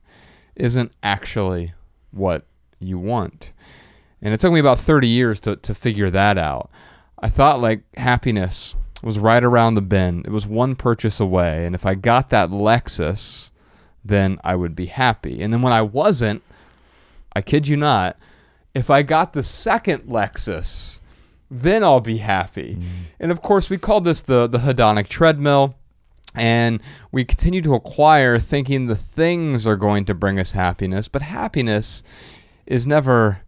isn't 0.56 0.92
actually 1.02 1.74
what 2.12 2.46
you 2.80 3.00
want. 3.00 3.52
And 4.22 4.34
it 4.34 4.40
took 4.40 4.54
me 4.54 4.60
about 4.60 4.80
30 4.80 5.08
years 5.08 5.40
to, 5.42 5.56
to 5.56 5.74
figure 5.74 6.10
that 6.12 6.38
out. 6.38 6.70
I 7.22 7.30
thought 7.30 7.62
like 7.62 7.84
happiness 7.96 8.76
was 9.04 9.20
right 9.20 9.44
around 9.44 9.76
the 9.76 9.82
bend. 9.82 10.26
It 10.26 10.32
was 10.32 10.46
one 10.46 10.76
purchase 10.76 11.20
away. 11.20 11.66
And 11.66 11.76
if 11.76 11.86
I 11.86 11.96
got 11.96 12.30
that 12.30 12.50
Lexus, 12.50 13.50
then 14.04 14.40
I 14.44 14.56
would 14.56 14.76
be 14.76 14.88
happy. 14.88 15.42
And 15.42 15.54
then 15.54 15.62
when 15.62 15.74
I 15.74 15.82
wasn't, 15.82 16.42
I 17.36 17.42
kid 17.42 17.68
you 17.68 17.78
not, 17.78 18.18
if 18.74 18.90
I 18.90 19.04
got 19.04 19.34
the 19.34 19.44
second 19.44 20.04
Lexus, 20.04 21.00
then 21.50 21.84
I'll 21.84 22.00
be 22.00 22.18
happy. 22.18 22.76
Mm. 22.80 22.86
And 23.20 23.32
of 23.32 23.42
course, 23.42 23.70
we 23.70 23.78
call 23.78 24.02
this 24.02 24.22
the, 24.22 24.48
the 24.48 24.60
hedonic 24.60 25.08
treadmill. 25.08 25.76
And 26.34 26.82
we 27.12 27.26
continue 27.26 27.62
to 27.64 27.76
acquire 27.76 28.40
thinking 28.40 28.88
the 28.88 28.96
things 28.96 29.68
are 29.68 29.76
going 29.76 30.06
to 30.06 30.14
bring 30.14 30.40
us 30.40 30.52
happiness, 30.52 31.10
but 31.10 31.22
happiness 31.22 32.04
is 32.66 32.88
never 32.88 33.42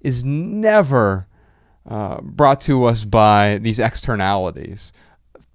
is 0.00 0.24
never 0.24 1.27
uh, 1.88 2.20
brought 2.20 2.60
to 2.62 2.84
us 2.84 3.04
by 3.04 3.58
these 3.58 3.78
externalities. 3.78 4.92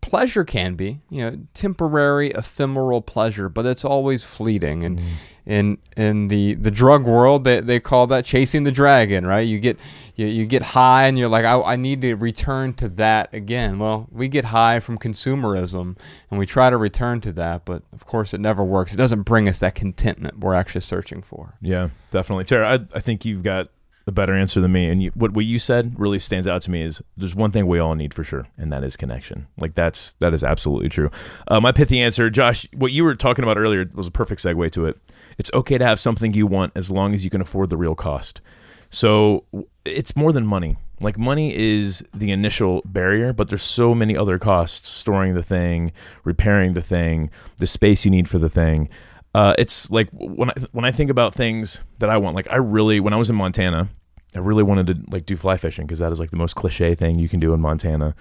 Pleasure 0.01 0.43
can 0.43 0.75
be, 0.75 0.99
you 1.09 1.21
know, 1.21 1.37
temporary, 1.53 2.29
ephemeral 2.31 3.01
pleasure, 3.01 3.47
but 3.47 3.65
it's 3.65 3.85
always 3.85 4.23
fleeting. 4.23 4.83
And 4.83 4.99
mm. 4.99 5.03
in 5.45 5.77
in 5.95 6.27
the 6.27 6.55
the 6.55 6.71
drug 6.71 7.05
world, 7.05 7.45
they, 7.45 7.61
they 7.61 7.79
call 7.79 8.07
that 8.07 8.25
chasing 8.25 8.65
the 8.65 8.71
dragon, 8.71 9.25
right? 9.25 9.47
You 9.47 9.59
get 9.59 9.79
you, 10.15 10.25
you 10.25 10.45
get 10.45 10.61
high, 10.61 11.07
and 11.07 11.17
you're 11.17 11.29
like, 11.29 11.45
I, 11.45 11.61
I 11.61 11.75
need 11.77 12.01
to 12.01 12.15
return 12.15 12.73
to 12.75 12.89
that 12.89 13.33
again. 13.33 13.79
Well, 13.79 14.07
we 14.11 14.27
get 14.27 14.43
high 14.43 14.81
from 14.81 14.97
consumerism, 14.97 15.97
and 16.29 16.39
we 16.39 16.45
try 16.45 16.69
to 16.69 16.77
return 16.77 17.21
to 17.21 17.31
that, 17.33 17.63
but 17.63 17.83
of 17.93 18.05
course, 18.05 18.33
it 18.33 18.41
never 18.41 18.63
works. 18.63 18.93
It 18.93 18.97
doesn't 18.97 19.23
bring 19.23 19.47
us 19.47 19.59
that 19.59 19.73
contentment 19.73 20.39
we're 20.39 20.53
actually 20.53 20.81
searching 20.81 21.21
for. 21.21 21.55
Yeah, 21.61 21.89
definitely, 22.11 22.43
Tara. 22.43 22.73
I, 22.73 22.97
I 22.97 22.99
think 22.99 23.23
you've 23.23 23.43
got 23.43 23.69
a 24.05 24.11
better 24.11 24.33
answer 24.33 24.59
than 24.59 24.71
me. 24.71 24.89
And 24.89 25.01
you, 25.01 25.11
what 25.15 25.31
what 25.31 25.45
you 25.45 25.59
said 25.59 25.97
really 25.97 26.19
stands 26.19 26.47
out 26.47 26.61
to 26.63 26.71
me 26.71 26.81
is 26.81 27.01
there's 27.17 27.35
one 27.35 27.51
thing 27.51 27.67
we 27.67 27.79
all 27.79 27.95
need 27.95 28.13
for 28.13 28.23
sure, 28.23 28.47
and 28.57 28.71
that 28.73 28.83
is 28.83 28.97
connection. 28.97 29.47
Like 29.57 29.75
that's 29.75 30.13
that 30.19 30.33
is 30.33 30.43
absolutely 30.43 30.89
true. 30.89 31.09
Uh, 31.47 31.61
my 31.61 31.71
pithy 31.71 32.01
answer, 32.01 32.29
Josh, 32.29 32.67
what 32.73 32.91
you 32.91 33.03
were 33.03 33.15
talking 33.15 33.43
about 33.43 33.57
earlier 33.57 33.89
was 33.93 34.07
a 34.07 34.11
perfect 34.11 34.43
segue 34.43 34.71
to 34.71 34.85
it. 34.85 34.97
It's 35.37 35.51
okay 35.53 35.77
to 35.77 35.85
have 35.85 35.99
something 35.99 36.33
you 36.33 36.47
want 36.47 36.73
as 36.75 36.91
long 36.91 37.13
as 37.13 37.23
you 37.23 37.29
can 37.29 37.41
afford 37.41 37.69
the 37.69 37.77
real 37.77 37.95
cost. 37.95 38.41
So 38.89 39.45
it's 39.85 40.15
more 40.15 40.31
than 40.31 40.45
money. 40.45 40.77
Like 41.01 41.17
money 41.17 41.55
is 41.55 42.05
the 42.13 42.31
initial 42.31 42.81
barrier, 42.85 43.33
but 43.33 43.49
there's 43.49 43.63
so 43.63 43.95
many 43.95 44.15
other 44.15 44.37
costs: 44.37 44.87
storing 44.87 45.33
the 45.33 45.43
thing, 45.43 45.91
repairing 46.23 46.73
the 46.73 46.81
thing, 46.81 47.29
the 47.57 47.67
space 47.67 48.05
you 48.05 48.11
need 48.11 48.29
for 48.29 48.37
the 48.37 48.49
thing. 48.49 48.89
Uh, 49.33 49.53
it's 49.57 49.89
like 49.89 50.09
when 50.11 50.51
I 50.51 50.53
when 50.71 50.85
I 50.85 50.91
think 50.91 51.09
about 51.09 51.33
things 51.33 51.81
that 51.99 52.09
I 52.09 52.17
want, 52.17 52.35
like 52.35 52.47
I 52.51 52.57
really 52.57 52.99
when 52.99 53.13
I 53.13 53.17
was 53.17 53.29
in 53.29 53.35
Montana, 53.35 53.89
I 54.35 54.39
really 54.39 54.63
wanted 54.63 54.87
to 54.87 55.11
like 55.11 55.25
do 55.25 55.35
fly 55.35 55.57
fishing 55.57 55.85
because 55.85 55.99
that 55.99 56.11
is 56.11 56.19
like 56.19 56.31
the 56.31 56.37
most 56.37 56.55
cliche 56.55 56.93
thing 56.95 57.17
you 57.17 57.29
can 57.29 57.39
do 57.39 57.53
in 57.53 57.59
Montana. 57.59 58.15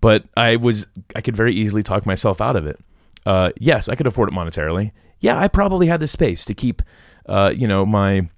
But 0.00 0.24
I 0.36 0.56
was 0.56 0.86
I 1.16 1.20
could 1.20 1.36
very 1.36 1.54
easily 1.54 1.82
talk 1.82 2.04
myself 2.04 2.40
out 2.40 2.56
of 2.56 2.66
it. 2.66 2.78
Uh, 3.24 3.50
yes, 3.58 3.88
I 3.88 3.94
could 3.94 4.06
afford 4.06 4.28
it 4.28 4.34
monetarily. 4.34 4.92
Yeah, 5.20 5.38
I 5.38 5.48
probably 5.48 5.86
had 5.86 6.00
the 6.00 6.06
space 6.06 6.44
to 6.44 6.54
keep, 6.54 6.82
uh, 7.26 7.52
you 7.54 7.66
know, 7.66 7.84
my 7.84 8.28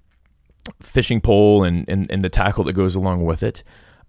fishing 0.81 1.21
pole 1.21 1.63
and, 1.63 1.85
and 1.87 2.09
and 2.09 2.23
the 2.23 2.29
tackle 2.29 2.63
that 2.65 2.73
goes 2.73 2.95
along 2.95 3.25
with 3.25 3.43
it. 3.43 3.63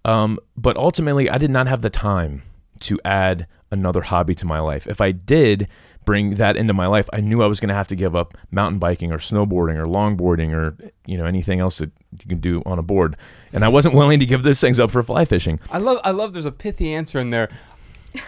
Um, 0.05 0.39
but 0.57 0.77
ultimately, 0.77 1.29
I 1.29 1.39
did 1.39 1.51
not 1.51 1.67
have 1.67 1.83
the 1.83 1.91
time 1.91 2.43
to 2.81 2.99
add 3.05 3.47
another 3.71 4.03
hobby 4.03 4.35
to 4.37 4.47
my 4.47 4.61
life. 4.61 4.87
If 4.87 5.01
I 5.01 5.13
did, 5.13 5.69
bring 6.05 6.37
that 6.37 6.57
into 6.57 6.73
my 6.73 6.87
life, 6.87 7.09
I 7.13 7.21
knew 7.21 7.43
I 7.43 7.47
was 7.47 7.61
going 7.61 7.69
to 7.69 7.75
have 7.75 7.89
to 7.89 7.97
give 7.97 8.17
up 8.17 8.37
mountain 8.51 8.79
biking 8.79 9.13
or 9.13 9.19
snowboarding 9.19 9.77
or 9.77 9.87
longboarding 9.87 10.53
or 10.53 10.77
you 11.07 11.17
know 11.17 11.27
anything 11.27 11.61
else 11.61 11.79
that 11.79 11.91
you 12.21 12.29
can 12.29 12.39
do 12.39 12.63
on 12.67 12.79
a 12.79 12.83
board, 12.83 13.17
and 13.53 13.65
I 13.65 13.69
wasn't 13.69 13.95
willing 13.95 14.21
to 14.21 14.27
give 14.27 14.43
those 14.43 14.61
things 14.61 14.81
up 14.81 14.91
for 14.91 15.03
fly 15.03 15.25
fishing. 15.25 15.61
I 15.71 15.79
love 15.79 16.01
I 16.05 16.11
love 16.11 16.33
there's 16.33 16.47
a 16.47 16.53
pithy 16.53 16.95
answer 16.95 17.19
in 17.19 17.31
there. 17.31 17.49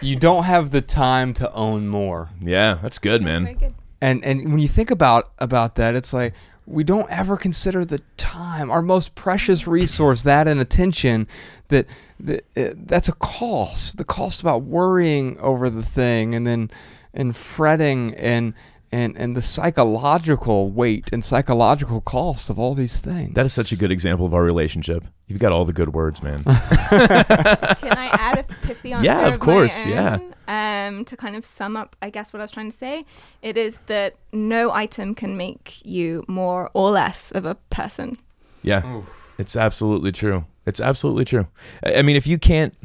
You 0.01 0.15
don't 0.15 0.43
have 0.43 0.71
the 0.71 0.81
time 0.81 1.33
to 1.35 1.51
own 1.53 1.87
more. 1.87 2.29
Yeah, 2.41 2.79
that's 2.81 2.97
good, 2.97 3.21
man. 3.21 3.53
Good. 3.53 3.73
And 4.01 4.23
and 4.25 4.51
when 4.51 4.59
you 4.59 4.67
think 4.67 4.91
about 4.91 5.31
about 5.39 5.75
that, 5.75 5.95
it's 5.95 6.13
like 6.13 6.33
we 6.67 6.83
don't 6.83 7.09
ever 7.11 7.37
consider 7.37 7.85
the 7.85 8.01
time, 8.17 8.71
our 8.71 8.81
most 8.81 9.15
precious 9.15 9.67
resource, 9.67 10.23
that 10.23 10.47
and 10.47 10.59
attention, 10.59 11.27
that, 11.67 11.85
that 12.19 12.45
uh, 12.57 12.73
that's 12.75 13.07
a 13.07 13.13
cost. 13.13 13.97
The 13.97 14.03
cost 14.03 14.41
about 14.41 14.63
worrying 14.63 15.37
over 15.39 15.69
the 15.69 15.83
thing 15.83 16.33
and 16.33 16.45
then 16.47 16.71
and 17.15 17.35
fretting 17.35 18.13
and 18.15 18.53
and 18.91 19.17
and 19.17 19.35
the 19.35 19.41
psychological 19.41 20.69
weight 20.69 21.09
and 21.11 21.23
psychological 21.23 22.01
cost 22.01 22.49
of 22.49 22.59
all 22.59 22.73
these 22.73 22.95
things. 22.95 23.33
That 23.33 23.45
is 23.45 23.53
such 23.53 23.71
a 23.71 23.75
good 23.75 23.91
example 23.91 24.25
of 24.25 24.33
our 24.33 24.43
relationship. 24.43 25.03
You've 25.27 25.41
got 25.41 25.51
all 25.51 25.65
the 25.65 25.73
good 25.73 25.93
words, 25.93 26.21
man. 26.21 26.43
Can 26.43 26.53
I 26.53 28.09
add 28.13 28.39
a 28.39 28.43
pithy 28.65 28.93
answer? 28.93 29.05
Yeah, 29.05 29.27
of, 29.27 29.39
course. 29.39 29.83
Own, 29.85 29.91
yeah. 29.91 30.19
Um, 30.47 31.03
to 31.05 31.17
kind 31.17 31.35
of 31.35 31.43
sum 31.43 31.75
up, 31.75 31.95
I 32.01 32.11
guess 32.11 32.31
what 32.31 32.41
I 32.41 32.43
was 32.43 32.51
trying 32.51 32.69
to 32.69 32.77
say, 32.77 33.05
it 33.41 33.57
is 33.57 33.79
that 33.87 34.15
no 34.31 34.71
item 34.71 35.15
can 35.15 35.35
make 35.35 35.83
you 35.83 36.23
more 36.27 36.69
or 36.73 36.91
less 36.91 37.31
of 37.31 37.45
a 37.45 37.55
person. 37.71 38.17
Yeah, 38.61 38.85
Oof. 38.97 39.35
it's 39.39 39.55
absolutely 39.55 40.11
true. 40.11 40.45
It's 40.67 40.79
absolutely 40.79 41.25
true. 41.25 41.47
I 41.83 42.03
mean, 42.03 42.15
if 42.15 42.27
you 42.27 42.37
can't, 42.37 42.75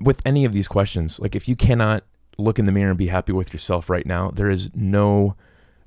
with 0.00 0.20
any 0.24 0.44
of 0.44 0.52
these 0.54 0.68
questions, 0.68 1.20
like 1.20 1.36
if 1.36 1.46
you 1.46 1.56
cannot 1.56 2.04
look 2.42 2.58
in 2.58 2.66
the 2.66 2.72
mirror 2.72 2.90
and 2.90 2.98
be 2.98 3.08
happy 3.08 3.32
with 3.32 3.52
yourself 3.52 3.88
right 3.88 4.06
now. 4.06 4.30
There 4.30 4.50
is 4.50 4.70
no, 4.74 5.36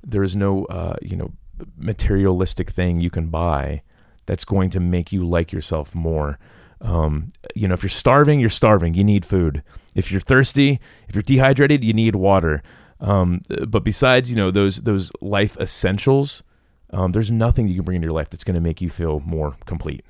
there 0.04 0.22
is 0.22 0.34
no, 0.34 0.64
uh, 0.66 0.96
you 1.02 1.16
know, 1.16 1.32
materialistic 1.76 2.70
thing 2.70 3.00
you 3.00 3.10
can 3.10 3.28
buy 3.28 3.82
that's 4.26 4.44
going 4.44 4.70
to 4.70 4.80
make 4.80 5.12
you 5.12 5.26
like 5.26 5.52
yourself 5.52 5.94
more. 5.94 6.38
Um, 6.80 7.32
you 7.54 7.66
know, 7.66 7.74
if 7.74 7.82
you're 7.82 7.90
starving, 7.90 8.40
you're 8.40 8.50
starving. 8.50 8.94
You 8.94 9.04
need 9.04 9.24
food. 9.24 9.62
If 9.94 10.10
you're 10.10 10.20
thirsty, 10.20 10.80
if 11.08 11.14
you're 11.14 11.22
dehydrated, 11.22 11.82
you 11.82 11.92
need 11.92 12.16
water. 12.16 12.62
Um, 13.00 13.42
but 13.68 13.84
besides, 13.84 14.30
you 14.30 14.36
know, 14.36 14.50
those 14.50 14.76
those 14.82 15.12
life 15.20 15.56
essentials, 15.58 16.42
um, 16.90 17.12
there's 17.12 17.30
nothing 17.30 17.68
you 17.68 17.76
can 17.76 17.84
bring 17.84 17.96
into 17.96 18.06
your 18.06 18.14
life 18.14 18.30
that's 18.30 18.44
going 18.44 18.54
to 18.54 18.60
make 18.60 18.80
you 18.80 18.90
feel 18.90 19.20
more 19.20 19.56
complete. 19.66 20.04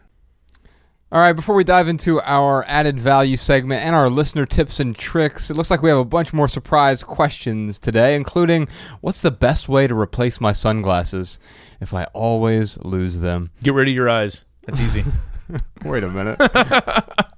All 1.12 1.20
right, 1.20 1.34
before 1.34 1.54
we 1.54 1.62
dive 1.62 1.86
into 1.86 2.20
our 2.22 2.64
added 2.66 2.98
value 2.98 3.36
segment 3.36 3.84
and 3.84 3.94
our 3.94 4.10
listener 4.10 4.44
tips 4.44 4.80
and 4.80 4.96
tricks, 4.96 5.50
it 5.50 5.54
looks 5.54 5.70
like 5.70 5.80
we 5.80 5.88
have 5.88 6.00
a 6.00 6.04
bunch 6.04 6.32
more 6.32 6.48
surprise 6.48 7.04
questions 7.04 7.78
today, 7.78 8.16
including 8.16 8.66
what's 9.02 9.22
the 9.22 9.30
best 9.30 9.68
way 9.68 9.86
to 9.86 9.96
replace 9.96 10.40
my 10.40 10.52
sunglasses 10.52 11.38
if 11.80 11.94
I 11.94 12.04
always 12.06 12.76
lose 12.78 13.20
them? 13.20 13.52
Get 13.62 13.74
rid 13.74 13.86
of 13.86 13.94
your 13.94 14.10
eyes. 14.10 14.44
That's 14.64 14.80
easy. 14.80 15.04
Wait 15.84 16.02
a 16.02 16.10
minute. 16.10 16.40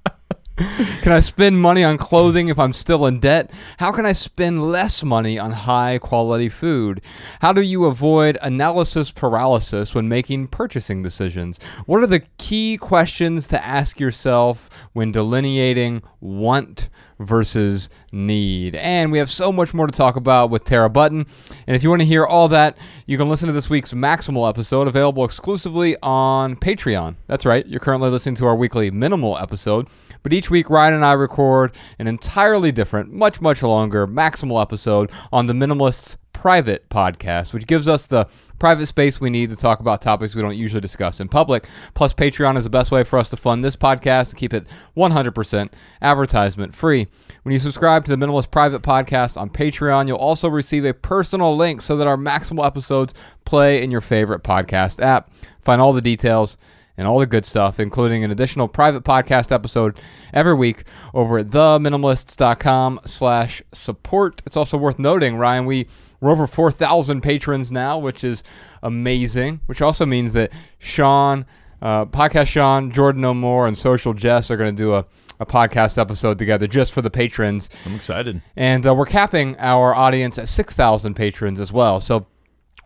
can 1.01 1.13
I 1.13 1.21
spend 1.21 1.61
money 1.61 1.83
on 1.83 1.97
clothing 1.97 2.49
if 2.49 2.59
I'm 2.59 2.73
still 2.73 3.05
in 3.05 3.19
debt? 3.19 3.51
How 3.77 3.91
can 3.91 4.05
I 4.05 4.11
spend 4.11 4.69
less 4.69 5.03
money 5.03 5.39
on 5.39 5.51
high 5.51 5.99
quality 5.99 6.49
food? 6.49 7.01
How 7.39 7.53
do 7.53 7.61
you 7.61 7.85
avoid 7.85 8.37
analysis 8.41 9.09
paralysis 9.09 9.95
when 9.95 10.09
making 10.09 10.47
purchasing 10.47 11.01
decisions? 11.01 11.59
What 11.85 12.03
are 12.03 12.07
the 12.07 12.23
key 12.37 12.77
questions 12.77 13.47
to 13.49 13.65
ask 13.65 13.99
yourself 13.99 14.69
when 14.93 15.11
delineating 15.11 16.01
want 16.19 16.89
versus 17.19 17.89
need. 18.11 18.75
And 18.75 19.11
we 19.11 19.17
have 19.17 19.29
so 19.29 19.51
much 19.51 19.73
more 19.73 19.87
to 19.87 19.91
talk 19.91 20.15
about 20.15 20.49
with 20.49 20.63
Tara 20.63 20.89
Button. 20.89 21.25
And 21.67 21.75
if 21.75 21.83
you 21.83 21.89
want 21.89 22.01
to 22.01 22.05
hear 22.05 22.25
all 22.25 22.47
that, 22.49 22.77
you 23.05 23.17
can 23.17 23.29
listen 23.29 23.47
to 23.47 23.53
this 23.53 23.69
week's 23.69 23.91
Maximal 23.91 24.47
episode 24.49 24.87
available 24.87 25.25
exclusively 25.25 25.97
on 26.01 26.55
Patreon. 26.55 27.17
That's 27.27 27.45
right, 27.45 27.67
you're 27.67 27.81
currently 27.81 28.09
listening 28.09 28.35
to 28.35 28.47
our 28.47 28.55
weekly 28.55 28.89
Minimal 28.89 29.37
episode. 29.37 29.87
But 30.23 30.33
each 30.33 30.49
week, 30.49 30.69
Ryan 30.69 30.95
and 30.95 31.05
I 31.05 31.13
record 31.13 31.73
an 31.97 32.07
entirely 32.07 32.71
different, 32.71 33.11
much, 33.11 33.41
much 33.41 33.63
longer 33.63 34.07
Maximal 34.07 34.61
episode 34.61 35.11
on 35.31 35.47
the 35.47 35.53
Minimalists 35.53 36.17
private 36.39 36.87
podcast, 36.87 37.51
which 37.51 37.67
gives 37.67 37.89
us 37.89 38.05
the 38.05 38.25
private 38.59 38.85
space 38.85 39.19
we 39.19 39.29
need 39.29 39.49
to 39.49 39.57
talk 39.57 39.81
about 39.81 40.01
topics 40.01 40.33
we 40.33 40.41
don't 40.41 40.55
usually 40.55 40.79
discuss 40.79 41.19
in 41.19 41.27
public. 41.27 41.67
Plus, 41.95 42.13
Patreon 42.13 42.57
is 42.57 42.63
the 42.63 42.69
best 42.69 42.91
way 42.91 43.03
for 43.03 43.19
us 43.19 43.29
to 43.29 43.35
fund 43.35 43.61
this 43.63 43.75
podcast 43.75 44.29
and 44.29 44.37
keep 44.37 44.53
it 44.53 44.65
100% 44.95 45.69
advertisement 46.01 46.73
free. 46.73 47.07
When 47.43 47.51
you 47.51 47.59
subscribe 47.59 48.05
to 48.05 48.15
the 48.15 48.25
Minimalist 48.25 48.51
Private 48.51 48.81
Podcast 48.81 49.35
on 49.35 49.49
Patreon, 49.49 50.07
you'll 50.07 50.17
also 50.17 50.47
receive 50.47 50.85
a 50.85 50.93
personal 50.93 51.57
link 51.57 51.81
so 51.81 51.97
that 51.97 52.07
our 52.07 52.15
maximal 52.15 52.65
episodes 52.65 53.13
play 53.43 53.83
in 53.83 53.91
your 53.91 54.01
favorite 54.01 54.41
podcast 54.41 55.03
app. 55.03 55.31
Find 55.61 55.81
all 55.81 55.91
the 55.91 56.01
details 56.01 56.57
and 56.99 57.07
all 57.07 57.17
the 57.17 57.25
good 57.25 57.45
stuff, 57.45 57.79
including 57.79 58.25
an 58.25 58.29
additional 58.29 58.67
private 58.67 59.05
podcast 59.05 59.53
episode 59.53 59.97
every 60.33 60.53
week 60.53 60.83
over 61.13 61.37
at 61.37 61.47
theminimalists.com 61.47 62.99
slash 63.05 63.63
support. 63.73 64.41
It's 64.45 64.57
also 64.57 64.77
worth 64.77 64.99
noting, 64.99 65.37
Ryan, 65.37 65.65
we, 65.65 65.87
we're 66.19 66.29
over 66.29 66.45
4,000 66.45 67.21
patrons 67.21 67.71
now, 67.71 67.97
which 67.97 68.25
is 68.25 68.43
amazing, 68.83 69.61
which 69.65 69.81
also 69.81 70.05
means 70.05 70.33
that 70.33 70.51
Sean, 70.77 71.45
uh, 71.81 72.05
Podcast 72.05 72.47
Sean, 72.47 72.91
Jordan 72.91 73.23
O'More, 73.23 73.65
and 73.65 73.77
Social 73.77 74.13
Jess 74.13 74.51
are 74.51 74.57
going 74.57 74.75
to 74.75 74.83
do 74.83 74.93
a, 74.93 75.05
a 75.39 75.45
podcast 75.45 75.97
episode 75.97 76.37
together 76.37 76.67
just 76.67 76.91
for 76.91 77.01
the 77.01 77.09
patrons. 77.09 77.69
I'm 77.85 77.95
excited. 77.95 78.41
And 78.57 78.85
uh, 78.85 78.93
we're 78.93 79.05
capping 79.05 79.55
our 79.57 79.95
audience 79.95 80.37
at 80.37 80.49
6,000 80.49 81.13
patrons 81.13 81.61
as 81.61 81.71
well. 81.71 82.01
So 82.01 82.27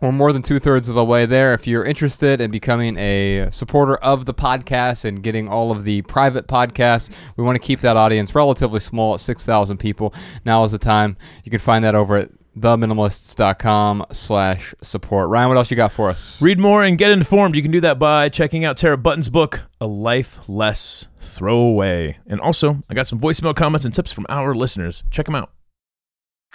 we're 0.04 0.12
more 0.12 0.32
than 0.34 0.42
two 0.42 0.58
thirds 0.58 0.88
of 0.88 0.94
the 0.94 1.04
way 1.04 1.24
there. 1.24 1.54
If 1.54 1.66
you're 1.66 1.84
interested 1.84 2.40
in 2.40 2.50
becoming 2.50 2.98
a 2.98 3.48
supporter 3.50 3.96
of 3.96 4.26
the 4.26 4.34
podcast 4.34 5.06
and 5.06 5.22
getting 5.22 5.48
all 5.48 5.70
of 5.72 5.84
the 5.84 6.02
private 6.02 6.46
podcasts, 6.46 7.10
we 7.36 7.44
want 7.44 7.56
to 7.56 7.66
keep 7.66 7.80
that 7.80 7.96
audience 7.96 8.34
relatively 8.34 8.80
small 8.80 9.14
at 9.14 9.20
6,000 9.20 9.78
people. 9.78 10.12
Now 10.44 10.62
is 10.64 10.72
the 10.72 10.78
time. 10.78 11.16
You 11.44 11.50
can 11.50 11.60
find 11.60 11.82
that 11.86 11.94
over 11.94 12.16
at 12.16 12.30
theminimalists.com 12.58 14.04
slash 14.12 14.74
support. 14.82 15.30
Ryan, 15.30 15.48
what 15.48 15.56
else 15.56 15.70
you 15.70 15.76
got 15.76 15.92
for 15.92 16.10
us? 16.10 16.40
Read 16.42 16.58
more 16.58 16.84
and 16.84 16.98
get 16.98 17.10
informed. 17.10 17.56
You 17.56 17.62
can 17.62 17.70
do 17.70 17.80
that 17.80 17.98
by 17.98 18.28
checking 18.28 18.64
out 18.64 18.76
Tara 18.76 18.98
Button's 18.98 19.30
book, 19.30 19.62
A 19.80 19.86
Life 19.86 20.38
Less 20.48 21.08
Throwaway. 21.20 22.18
And 22.26 22.40
also, 22.40 22.82
I 22.90 22.94
got 22.94 23.06
some 23.06 23.18
voicemail 23.18 23.56
comments 23.56 23.86
and 23.86 23.94
tips 23.94 24.12
from 24.12 24.26
our 24.28 24.54
listeners. 24.54 25.02
Check 25.10 25.24
them 25.26 25.34
out. 25.34 25.50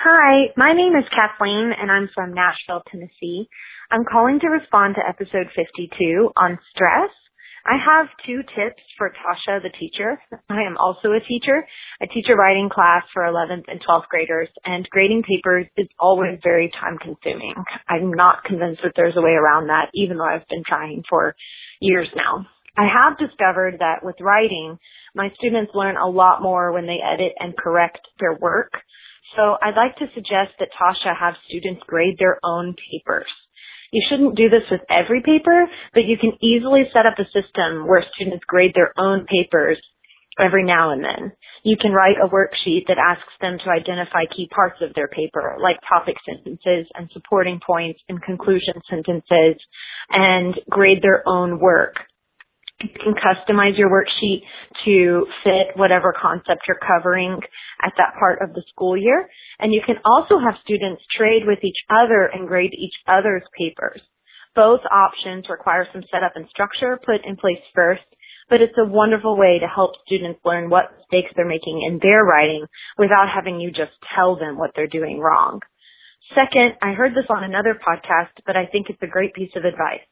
Hi, 0.02 0.48
my 0.56 0.72
name 0.72 0.96
is 0.96 1.04
Kathleen 1.12 1.74
and 1.76 1.92
I'm 1.92 2.08
from 2.16 2.34
Nashville, 2.34 2.84
Tennessee. 2.90 3.50
I'm 3.92 4.06
calling 4.06 4.40
to 4.40 4.48
respond 4.48 4.96
to 4.96 5.04
episode 5.04 5.52
52 5.54 6.32
on 6.38 6.58
stress. 6.72 7.12
I 7.68 7.76
have 7.76 8.08
two 8.26 8.40
tips 8.56 8.80
for 8.98 9.12
Tasha, 9.12 9.62
the 9.62 9.76
teacher. 9.78 10.16
I 10.50 10.64
am 10.64 10.78
also 10.80 11.12
a 11.12 11.20
teacher. 11.20 11.68
I 12.02 12.06
teach 12.06 12.28
a 12.30 12.36
writing 12.38 12.70
class 12.72 13.04
for 13.14 13.24
11th 13.24 13.68
and 13.68 13.84
12th 13.84 14.08
graders 14.08 14.48
and 14.64 14.88
grading 14.90 15.24
papers 15.28 15.68
is 15.76 15.90
always 16.00 16.40
very 16.42 16.72
time 16.80 16.98
consuming. 16.98 17.56
I'm 17.90 18.14
not 18.14 18.46
convinced 18.46 18.80
that 18.86 18.94
there's 18.96 19.18
a 19.18 19.22
way 19.22 19.36
around 19.36 19.68
that, 19.68 19.92
even 19.94 20.16
though 20.16 20.32
I've 20.32 20.48
been 20.48 20.64
trying 20.66 21.04
for 21.10 21.36
years 21.82 22.08
now. 22.16 22.48
I 22.78 22.88
have 22.88 23.20
discovered 23.20 23.80
that 23.80 24.00
with 24.02 24.16
writing, 24.22 24.80
my 25.14 25.28
students 25.36 25.74
learn 25.76 25.98
a 25.98 26.08
lot 26.08 26.42
more 26.42 26.72
when 26.72 26.86
they 26.86 27.00
edit 27.04 27.34
and 27.38 27.58
correct 27.58 28.00
their 28.22 28.38
work 28.40 28.72
so 29.36 29.58
I'd 29.62 29.76
like 29.76 29.96
to 29.98 30.08
suggest 30.14 30.58
that 30.60 30.70
Tasha 30.74 31.16
have 31.18 31.36
students 31.48 31.82
grade 31.88 32.18
their 32.20 32.40
own 32.44 32.76
papers. 32.92 33.28
You 33.92 34.06
shouldn't 34.08 34.36
do 34.36 34.50
this 34.50 34.70
with 34.70 34.82
every 34.90 35.22
paper, 35.22 35.66
but 35.94 36.06
you 36.06 36.18
can 36.18 36.34
easily 36.42 36.84
set 36.94 37.06
up 37.06 37.18
a 37.18 37.26
system 37.26 37.88
where 37.88 38.06
students 38.14 38.46
grade 38.46 38.74
their 38.76 38.94
own 38.98 39.26
papers 39.26 39.78
every 40.40 40.64
now 40.64 40.92
and 40.92 41.04
then. 41.04 41.32
You 41.64 41.76
can 41.80 41.92
write 41.92 42.16
a 42.24 42.30
worksheet 42.30 42.88
that 42.88 42.98
asks 42.98 43.34
them 43.42 43.58
to 43.64 43.72
identify 43.72 44.26
key 44.26 44.48
parts 44.54 44.78
of 44.82 44.94
their 44.94 45.08
paper, 45.08 45.58
like 45.62 45.78
topic 45.88 46.16
sentences 46.26 46.88
and 46.96 47.10
supporting 47.12 47.60
points 47.66 48.00
and 48.08 48.22
conclusion 48.22 48.76
sentences, 48.90 49.60
and 50.10 50.56
grade 50.70 51.02
their 51.02 51.28
own 51.28 51.60
work. 51.60 51.96
You 52.82 52.90
can 53.04 53.14
customize 53.14 53.78
your 53.78 53.90
worksheet 53.90 54.42
to 54.86 55.28
fit 55.44 55.76
whatever 55.76 56.14
concept 56.20 56.64
you're 56.68 56.80
covering 56.80 57.40
at 57.82 57.94
that 57.98 58.14
part 58.18 58.42
of 58.42 58.54
the 58.54 58.64
school 58.70 58.96
year. 58.96 59.30
And 59.60 59.74
you 59.74 59.82
can 59.86 59.98
also 60.06 60.40
have 60.40 60.56
students 60.64 61.02
trade 61.18 61.44
with 61.46 61.60
each 61.64 61.78
other 61.90 62.26
and 62.34 62.48
grade 62.48 62.74
each 62.74 62.96
other's 63.08 63.44
papers. 63.58 64.02
Both 64.56 64.82
options 64.92 65.50
require 65.50 65.88
some 65.92 66.04
setup 66.12 66.34
and 66.36 66.48
structure 66.50 67.00
put 67.06 67.26
in 67.26 67.36
place 67.36 67.60
first, 67.76 68.04
but 68.50 68.62
it's 68.62 68.78
a 68.78 68.86
wonderful 68.86 69.38
way 69.38 69.60
to 69.60 69.68
help 69.68 69.92
students 70.06 70.40
learn 70.46 70.70
what 70.70 70.92
mistakes 70.98 71.34
they're 71.36 71.46
making 71.46 71.84
in 71.86 72.00
their 72.02 72.24
writing 72.24 72.66
without 72.98 73.28
having 73.34 73.60
you 73.60 73.72
just 73.72 73.92
tell 74.16 74.38
them 74.38 74.58
what 74.58 74.72
they're 74.76 74.88
doing 74.88 75.20
wrong. 75.20 75.60
Second, 76.34 76.76
I 76.82 76.94
heard 76.94 77.14
this 77.14 77.30
on 77.30 77.44
another 77.44 77.76
podcast, 77.76 78.40
but 78.46 78.56
I 78.56 78.66
think 78.66 78.90
it's 78.90 79.02
a 79.02 79.08
great 79.08 79.34
piece 79.34 79.52
of 79.56 79.66
advice. 79.66 80.06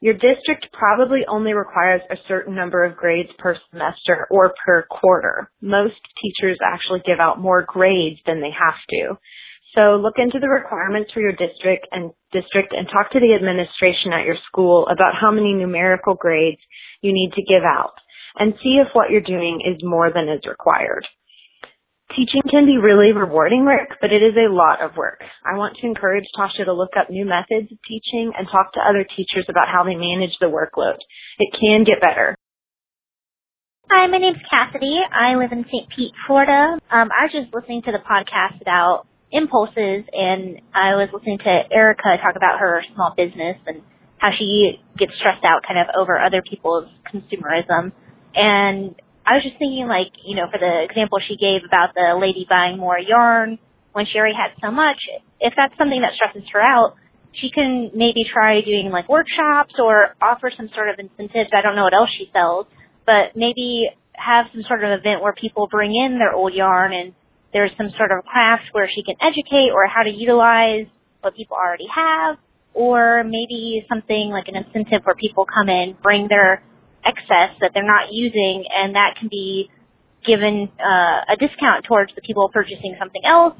Your 0.00 0.14
district 0.14 0.66
probably 0.72 1.20
only 1.28 1.52
requires 1.52 2.00
a 2.10 2.16
certain 2.26 2.54
number 2.54 2.84
of 2.84 2.96
grades 2.96 3.28
per 3.38 3.56
semester 3.70 4.26
or 4.30 4.54
per 4.64 4.86
quarter. 4.90 5.50
Most 5.60 6.00
teachers 6.22 6.58
actually 6.64 7.02
give 7.04 7.20
out 7.20 7.38
more 7.38 7.64
grades 7.68 8.18
than 8.24 8.40
they 8.40 8.50
have 8.50 8.80
to. 8.90 9.18
So 9.74 10.00
look 10.02 10.14
into 10.16 10.40
the 10.40 10.48
requirements 10.48 11.12
for 11.12 11.20
your 11.20 11.32
district 11.32 11.86
and 11.92 12.12
district 12.32 12.72
and 12.72 12.88
talk 12.88 13.12
to 13.12 13.20
the 13.20 13.34
administration 13.34 14.12
at 14.12 14.24
your 14.24 14.36
school 14.48 14.88
about 14.88 15.14
how 15.20 15.30
many 15.30 15.52
numerical 15.52 16.14
grades 16.14 16.60
you 17.02 17.12
need 17.12 17.32
to 17.34 17.42
give 17.42 17.62
out 17.62 17.92
and 18.38 18.54
see 18.62 18.80
if 18.80 18.88
what 18.94 19.10
you're 19.10 19.20
doing 19.20 19.60
is 19.64 19.84
more 19.84 20.10
than 20.12 20.28
is 20.28 20.46
required. 20.48 21.06
Teaching 22.16 22.42
can 22.50 22.66
be 22.66 22.76
really 22.76 23.12
rewarding 23.12 23.64
work, 23.64 23.98
but 24.00 24.10
it 24.10 24.22
is 24.22 24.34
a 24.34 24.52
lot 24.52 24.82
of 24.82 24.96
work. 24.96 25.22
I 25.46 25.56
want 25.56 25.76
to 25.78 25.86
encourage 25.86 26.24
Tasha 26.36 26.64
to 26.64 26.72
look 26.72 26.90
up 26.98 27.08
new 27.08 27.24
methods 27.24 27.70
of 27.70 27.78
teaching 27.86 28.32
and 28.36 28.48
talk 28.50 28.72
to 28.74 28.80
other 28.80 29.04
teachers 29.04 29.46
about 29.48 29.68
how 29.70 29.84
they 29.84 29.94
manage 29.94 30.34
the 30.40 30.50
workload. 30.50 30.98
It 31.38 31.54
can 31.54 31.84
get 31.84 32.00
better. 32.00 32.34
Hi, 33.88 34.06
my 34.08 34.18
name's 34.18 34.42
Cassidy. 34.50 34.98
I 35.06 35.36
live 35.36 35.52
in 35.52 35.64
St. 35.66 35.86
Pete, 35.94 36.12
Florida. 36.26 36.78
Um, 36.90 37.10
I 37.14 37.26
was 37.26 37.32
just 37.32 37.54
listening 37.54 37.82
to 37.82 37.92
the 37.92 38.02
podcast 38.02 38.60
about 38.60 39.06
impulses, 39.30 40.02
and 40.10 40.60
I 40.74 40.98
was 40.98 41.10
listening 41.12 41.38
to 41.38 41.62
Erica 41.70 42.18
talk 42.22 42.34
about 42.34 42.58
her 42.58 42.82
small 42.94 43.14
business 43.16 43.56
and 43.66 43.82
how 44.18 44.30
she 44.36 44.80
gets 44.98 45.12
stressed 45.18 45.44
out 45.44 45.62
kind 45.66 45.78
of 45.78 45.86
over 45.98 46.18
other 46.18 46.42
people's 46.42 46.88
consumerism. 47.06 47.92
And 48.34 48.94
I 49.30 49.38
was 49.38 49.46
just 49.46 49.62
thinking 49.62 49.86
like, 49.86 50.10
you 50.26 50.34
know, 50.34 50.50
for 50.50 50.58
the 50.58 50.82
example 50.82 51.22
she 51.22 51.38
gave 51.38 51.62
about 51.62 51.94
the 51.94 52.18
lady 52.18 52.50
buying 52.50 52.82
more 52.82 52.98
yarn 52.98 53.62
when 53.94 54.02
she 54.10 54.18
already 54.18 54.34
had 54.34 54.58
so 54.58 54.74
much, 54.74 54.98
if 55.38 55.54
that's 55.54 55.70
something 55.78 56.02
that 56.02 56.18
stresses 56.18 56.42
her 56.50 56.58
out, 56.58 56.98
she 57.30 57.46
can 57.54 57.94
maybe 57.94 58.26
try 58.26 58.58
doing 58.58 58.90
like 58.90 59.06
workshops 59.06 59.78
or 59.78 60.18
offer 60.18 60.50
some 60.50 60.66
sort 60.74 60.90
of 60.90 60.98
incentives. 60.98 61.54
I 61.54 61.62
don't 61.62 61.78
know 61.78 61.86
what 61.86 61.94
else 61.94 62.10
she 62.10 62.26
sells, 62.34 62.66
but 63.06 63.38
maybe 63.38 63.86
have 64.18 64.50
some 64.50 64.66
sort 64.66 64.82
of 64.82 64.90
event 64.98 65.22
where 65.22 65.32
people 65.32 65.70
bring 65.70 65.94
in 65.94 66.18
their 66.18 66.34
old 66.34 66.50
yarn 66.50 66.90
and 66.90 67.14
there's 67.54 67.70
some 67.78 67.94
sort 67.94 68.10
of 68.10 68.26
craft 68.26 68.74
where 68.74 68.90
she 68.90 69.06
can 69.06 69.14
educate 69.22 69.70
or 69.70 69.86
how 69.86 70.02
to 70.02 70.10
utilize 70.10 70.90
what 71.22 71.38
people 71.38 71.54
already 71.54 71.86
have 71.86 72.34
or 72.74 73.22
maybe 73.22 73.86
something 73.86 74.34
like 74.34 74.50
an 74.50 74.58
incentive 74.58 75.06
where 75.06 75.14
people 75.14 75.46
come 75.46 75.68
in, 75.68 75.94
bring 76.02 76.26
their 76.26 76.62
excess 77.04 77.56
that 77.60 77.72
they're 77.74 77.86
not 77.86 78.12
using, 78.12 78.64
and 78.68 78.94
that 78.94 79.16
can 79.18 79.28
be 79.28 79.70
given 80.26 80.68
uh, 80.76 81.32
a 81.32 81.36
discount 81.40 81.84
towards 81.88 82.12
the 82.14 82.20
people 82.20 82.50
purchasing 82.52 82.96
something 82.98 83.22
else, 83.24 83.56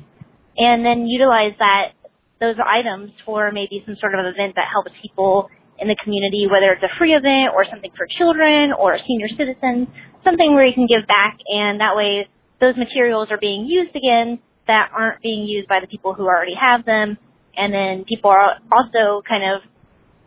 and 0.56 0.84
then 0.84 1.06
utilize 1.06 1.56
that 1.58 1.96
those 2.40 2.56
items 2.60 3.12
for 3.24 3.52
maybe 3.52 3.82
some 3.84 3.96
sort 4.00 4.14
of 4.14 4.24
event 4.24 4.56
that 4.56 4.68
helps 4.68 4.90
people 5.00 5.48
in 5.80 5.88
the 5.88 5.96
community, 6.04 6.44
whether 6.48 6.72
it's 6.72 6.84
a 6.84 6.92
free 6.98 7.16
event 7.16 7.56
or 7.56 7.64
something 7.68 7.90
for 7.96 8.06
children 8.18 8.72
or 8.76 8.96
senior 9.08 9.28
citizens, 9.36 9.88
something 10.24 10.52
where 10.52 10.66
you 10.66 10.76
can 10.76 10.86
give 10.86 11.08
back, 11.08 11.40
and 11.48 11.80
that 11.80 11.96
way 11.96 12.28
those 12.60 12.76
materials 12.76 13.28
are 13.30 13.40
being 13.40 13.64
used 13.64 13.96
again 13.96 14.38
that 14.68 14.92
aren't 14.92 15.20
being 15.22 15.48
used 15.48 15.68
by 15.68 15.80
the 15.80 15.88
people 15.88 16.12
who 16.12 16.28
already 16.28 16.54
have 16.54 16.84
them, 16.84 17.16
and 17.56 17.72
then 17.72 18.04
people 18.04 18.28
are 18.28 18.60
also 18.68 19.24
kind 19.24 19.44
of 19.44 19.64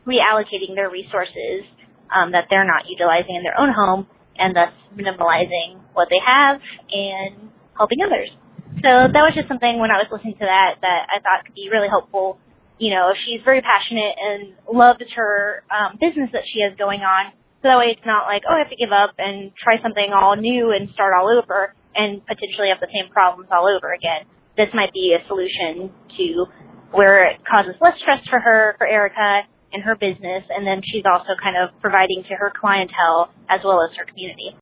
reallocating 0.06 0.74
their 0.74 0.90
resources 0.90 1.64
um, 2.14 2.32
that 2.32 2.46
they're 2.50 2.68
not 2.68 2.86
utilizing 2.88 3.36
in 3.36 3.44
their 3.44 3.58
own 3.60 3.74
home 3.74 4.08
and 4.38 4.56
thus 4.56 4.72
minimalizing 4.94 5.82
what 5.94 6.08
they 6.10 6.22
have 6.22 6.62
and 6.94 7.50
helping 7.76 8.00
others. 8.06 8.30
So 8.86 9.10
that 9.10 9.24
was 9.26 9.34
just 9.36 9.48
something 9.50 9.82
when 9.82 9.92
I 9.92 9.98
was 9.98 10.10
listening 10.14 10.38
to 10.38 10.46
that 10.46 10.82
that 10.82 11.02
I 11.10 11.20
thought 11.20 11.46
could 11.46 11.56
be 11.58 11.70
really 11.70 11.90
helpful. 11.90 12.40
You 12.78 12.94
know, 12.94 13.14
she's 13.26 13.42
very 13.46 13.62
passionate 13.62 14.16
and 14.18 14.54
loves 14.66 15.06
her 15.16 15.64
um, 15.70 15.98
business 16.02 16.30
that 16.34 16.46
she 16.50 16.62
has 16.66 16.78
going 16.78 17.02
on. 17.02 17.34
So 17.62 17.70
that 17.70 17.78
way 17.78 17.94
it's 17.96 18.06
not 18.06 18.26
like, 18.26 18.44
oh, 18.50 18.54
I 18.54 18.66
have 18.66 18.74
to 18.74 18.80
give 18.80 18.92
up 18.92 19.16
and 19.18 19.54
try 19.56 19.78
something 19.82 20.12
all 20.12 20.36
new 20.36 20.74
and 20.74 20.90
start 20.94 21.14
all 21.14 21.30
over. 21.30 21.74
and 21.96 22.26
potentially 22.26 22.70
have 22.74 22.82
the 22.82 22.90
same 22.90 23.12
problems 23.14 23.50
all 23.52 23.70
over 23.70 23.94
again. 23.94 24.26
This 24.58 24.70
might 24.74 24.94
be 24.94 25.14
a 25.14 25.22
solution 25.28 25.94
to 26.18 26.46
where 26.92 27.30
it 27.30 27.42
causes 27.46 27.76
less 27.82 27.94
stress 28.02 28.22
for 28.30 28.40
her, 28.40 28.76
for 28.78 28.86
Erica, 28.88 29.46
and 29.74 29.84
her 29.84 29.96
business, 29.96 30.44
and 30.50 30.66
then 30.66 30.82
she's 30.84 31.04
also 31.06 31.36
kind 31.42 31.58
of 31.58 31.70
providing 31.82 32.24
to 32.30 32.36
her 32.36 32.52
clientele 32.56 33.30
as 33.50 33.60
well 33.66 33.84
as 33.84 33.96
her 33.98 34.06
community. 34.06 34.56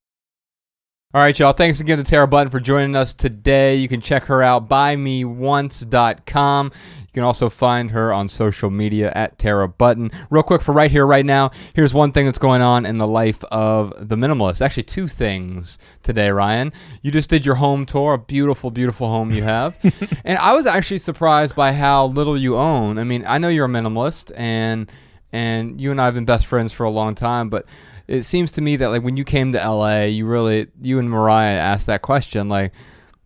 All 1.14 1.22
right, 1.22 1.38
y'all. 1.38 1.52
Thanks 1.52 1.82
again 1.82 1.98
to 1.98 2.06
Tara 2.06 2.26
Button 2.26 2.50
for 2.50 2.62
joining 2.62 2.96
us 2.96 3.14
today. 3.14 3.76
You 3.76 3.90
can 3.90 4.00
check 4.00 4.24
her 4.24 4.42
out 4.42 4.70
buymeonce.com. 4.70 6.72
You 7.12 7.16
can 7.16 7.24
also 7.26 7.50
find 7.50 7.92
her 7.92 8.14
on 8.14 8.30
social 8.30 8.70
media 8.70 9.12
at 9.14 9.38
Tara 9.38 9.68
Button. 9.68 10.12
Real 10.30 10.44
quick 10.44 10.62
for 10.62 10.72
right 10.72 10.90
here, 10.90 11.06
right 11.06 11.26
now, 11.26 11.52
here's 11.74 11.94
one 11.94 12.14
thing 12.14 12.26
that's 12.26 12.40
going 12.40 12.62
on 12.62 12.86
in 12.86 13.00
the 13.00 13.08
life 13.08 13.44
of 13.52 13.94
the 14.08 14.16
minimalist. 14.16 14.62
Actually, 14.62 14.84
two 14.84 15.10
things 15.10 15.78
today, 16.04 16.32
Ryan. 16.32 16.72
You 17.02 17.12
just 17.12 17.30
did 17.30 17.46
your 17.46 17.56
home 17.56 17.86
tour, 17.86 18.14
a 18.14 18.18
beautiful, 18.18 18.72
beautiful 18.72 19.10
home 19.10 19.34
you 19.34 19.44
have. 19.44 19.78
and 20.24 20.38
I 20.38 20.54
was 20.54 20.66
actually 20.66 21.00
surprised 21.00 21.54
by 21.54 21.74
how 21.74 22.06
little 22.06 22.38
you 22.38 22.56
own. 22.56 22.98
I 22.98 23.04
mean, 23.04 23.26
I 23.28 23.40
know 23.40 23.50
you're 23.50 23.66
a 23.66 23.70
minimalist, 23.70 24.32
and 24.38 24.90
and 25.34 25.82
you 25.82 25.92
and 25.92 26.00
I 26.00 26.06
have 26.06 26.14
been 26.14 26.24
best 26.24 26.46
friends 26.46 26.72
for 26.72 26.86
a 26.86 26.90
long 26.90 27.14
time, 27.14 27.50
but 27.50 27.66
it 28.08 28.24
seems 28.24 28.54
to 28.54 28.62
me 28.62 28.78
that 28.78 28.88
like 28.88 29.04
when 29.04 29.18
you 29.18 29.26
came 29.26 29.52
to 29.52 29.58
LA, 29.58 30.04
you 30.04 30.26
really 30.26 30.68
you 30.82 30.98
and 30.98 31.10
Mariah 31.10 31.58
asked 31.58 31.88
that 31.88 32.04
question 32.04 32.48
like 32.48 32.72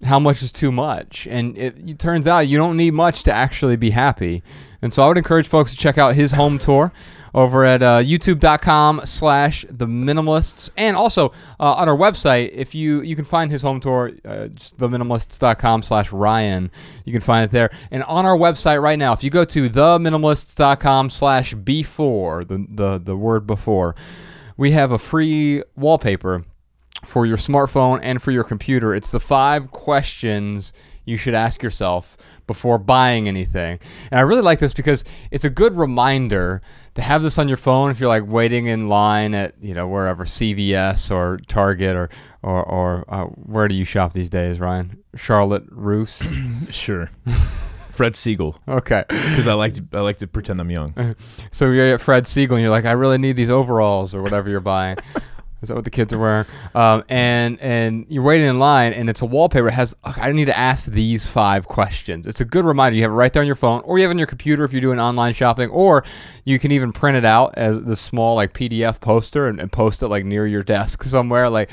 how 0.06 0.20
much 0.20 0.42
is 0.42 0.52
too 0.52 0.72
much? 0.72 1.28
And 1.30 1.58
it, 1.58 1.76
it, 1.88 2.00
turns 2.00 2.28
out 2.28 2.40
you 2.40 2.58
don't 2.58 2.78
need 2.78 2.94
much 2.94 3.24
to 3.24 3.34
actually 3.34 3.76
be 3.76 3.90
happy. 3.90 4.44
And 4.82 4.94
so 4.94 5.04
I 5.04 5.08
would 5.08 5.18
encourage 5.18 5.48
folks 5.48 5.72
to 5.72 5.78
check 5.78 5.98
out 5.98 6.16
his 6.16 6.32
home 6.32 6.60
tour 6.60 6.92
over 7.36 7.66
at 7.66 7.84
uh, 7.84 8.00
youtube.com 8.00 9.02
slash 9.04 9.66
the 9.70 9.86
minimalists 9.86 10.70
and 10.78 10.96
also 10.96 11.34
uh, 11.60 11.74
on 11.74 11.90
our 11.90 11.98
website 11.98 12.50
if 12.54 12.74
you 12.74 13.02
you 13.02 13.14
can 13.14 13.26
find 13.26 13.52
his 13.52 13.62
home 13.62 13.80
tour 13.82 14.14
uh, 14.24 14.48
theminimalists.com 14.80 15.84
slash 15.84 16.14
ryan 16.14 16.72
you 17.04 17.12
can 17.12 17.22
find 17.22 17.44
it 17.44 17.52
there 17.52 17.70
and 17.92 18.04
on 18.04 18.26
our 18.26 18.38
website 18.38 18.82
right 18.82 18.98
now 18.98 19.12
if 19.12 19.22
you 19.22 19.30
go 19.30 19.44
to 19.44 19.70
theminimalists.com 19.70 21.10
slash 21.10 21.54
before 21.54 22.46
the, 22.46 22.66
the 22.70 22.98
the 23.00 23.18
word 23.18 23.46
before 23.46 23.96
we 24.56 24.72
have 24.72 24.94
a 24.94 24.98
free 24.98 25.62
wallpaper 25.76 26.46
for 27.06 27.26
your 27.26 27.38
smartphone 27.38 28.00
and 28.04 28.22
for 28.22 28.32
your 28.32 28.44
computer. 28.44 28.94
It's 28.94 29.12
the 29.12 29.20
five 29.20 29.72
questions 29.72 30.74
you 31.06 31.18
should 31.18 31.36
ask 31.36 31.62
yourself 31.62 32.18
before 32.48 32.78
buying 32.78 33.28
anything. 33.28 33.80
And 34.12 34.20
I 34.20 34.24
really 34.24 34.42
like 34.42 34.60
this 34.60 34.74
because 34.74 35.04
it's 35.32 35.46
a 35.46 35.50
good 35.50 35.78
reminder 35.78 36.62
to 36.96 37.02
have 37.02 37.22
this 37.22 37.38
on 37.38 37.48
your 37.48 37.58
phone 37.58 37.92
if 37.92 38.00
you're 38.00 38.10
like 38.10 38.26
waiting 38.26 38.68
in 38.68 38.90
line 38.90 39.34
at, 39.34 39.54
you 39.62 39.74
know, 39.74 39.88
wherever 39.88 40.26
CVS 40.26 41.12
or 41.12 41.40
Target 41.48 41.96
or 41.96 42.10
or, 42.42 42.64
or 42.64 43.06
uh, 43.08 43.26
where 43.26 43.68
do 43.68 43.74
you 43.76 43.86
shop 43.86 44.14
these 44.14 44.30
days, 44.30 44.60
Ryan? 44.60 45.04
Charlotte 45.16 45.64
Russe? 45.70 46.22
sure. 46.70 47.10
Fred 47.90 48.14
Segal. 48.14 48.58
Okay. 48.68 49.04
Because 49.08 49.48
I 49.48 49.54
like 49.54 49.74
to 49.74 49.84
I 49.94 50.02
like 50.02 50.18
to 50.20 50.28
pretend 50.28 50.60
I'm 50.60 50.72
young. 50.72 50.94
So 51.52 51.72
you're 51.72 51.94
at 51.94 52.02
Fred 52.02 52.26
Segal 52.26 52.54
and 52.54 52.62
you're 52.62 52.70
like, 52.70 52.86
I 52.86 52.92
really 52.92 53.18
need 53.18 53.38
these 53.38 53.50
overalls 53.50 54.14
or 54.14 54.22
whatever 54.22 54.50
you're 54.50 54.60
buying. 54.60 54.98
Is 55.66 55.70
that 55.70 55.76
what 55.76 55.84
the 55.84 55.90
kids 55.90 56.14
are 56.14 56.20
wearing? 56.20 56.46
Um, 56.76 57.04
and 57.10 57.60
and 57.60 58.06
you're 58.08 58.24
waiting 58.24 58.48
in 58.48 58.60
line, 58.60 58.94
and 58.94 59.10
it's 59.10 59.22
a 59.22 59.26
wallpaper. 59.26 59.68
It 59.68 59.74
has 59.74 59.96
I 60.04 60.32
need 60.32 60.46
to 60.46 60.58
ask 60.58 60.86
these 60.86 61.26
five 61.26 61.68
questions. 61.68 62.28
It's 62.28 62.40
a 62.40 62.46
good 62.46 62.66
reminder. 62.66 62.96
You 62.96 63.02
have 63.02 63.12
it 63.12 63.16
right 63.16 63.34
there 63.34 63.42
on 63.42 63.48
your 63.48 63.56
phone, 63.56 63.82
or 63.84 63.98
you 63.98 64.04
have 64.04 64.12
it 64.12 64.14
on 64.14 64.20
your 64.20 64.28
computer 64.28 64.64
if 64.64 64.72
you're 64.72 64.82
doing 64.82 65.00
online 65.00 65.34
shopping, 65.34 65.70
or 65.70 66.04
you 66.44 66.60
can 66.60 66.72
even 66.72 66.92
print 66.92 67.18
it 67.18 67.26
out 67.26 67.56
as 67.58 67.82
the 67.82 67.96
small 67.96 68.36
like 68.36 68.54
PDF 68.54 69.02
poster 69.02 69.48
and, 69.48 69.60
and 69.60 69.72
post 69.72 70.04
it 70.04 70.08
like 70.08 70.24
near 70.24 70.46
your 70.46 70.64
desk 70.64 71.04
somewhere. 71.04 71.50
Like 71.50 71.72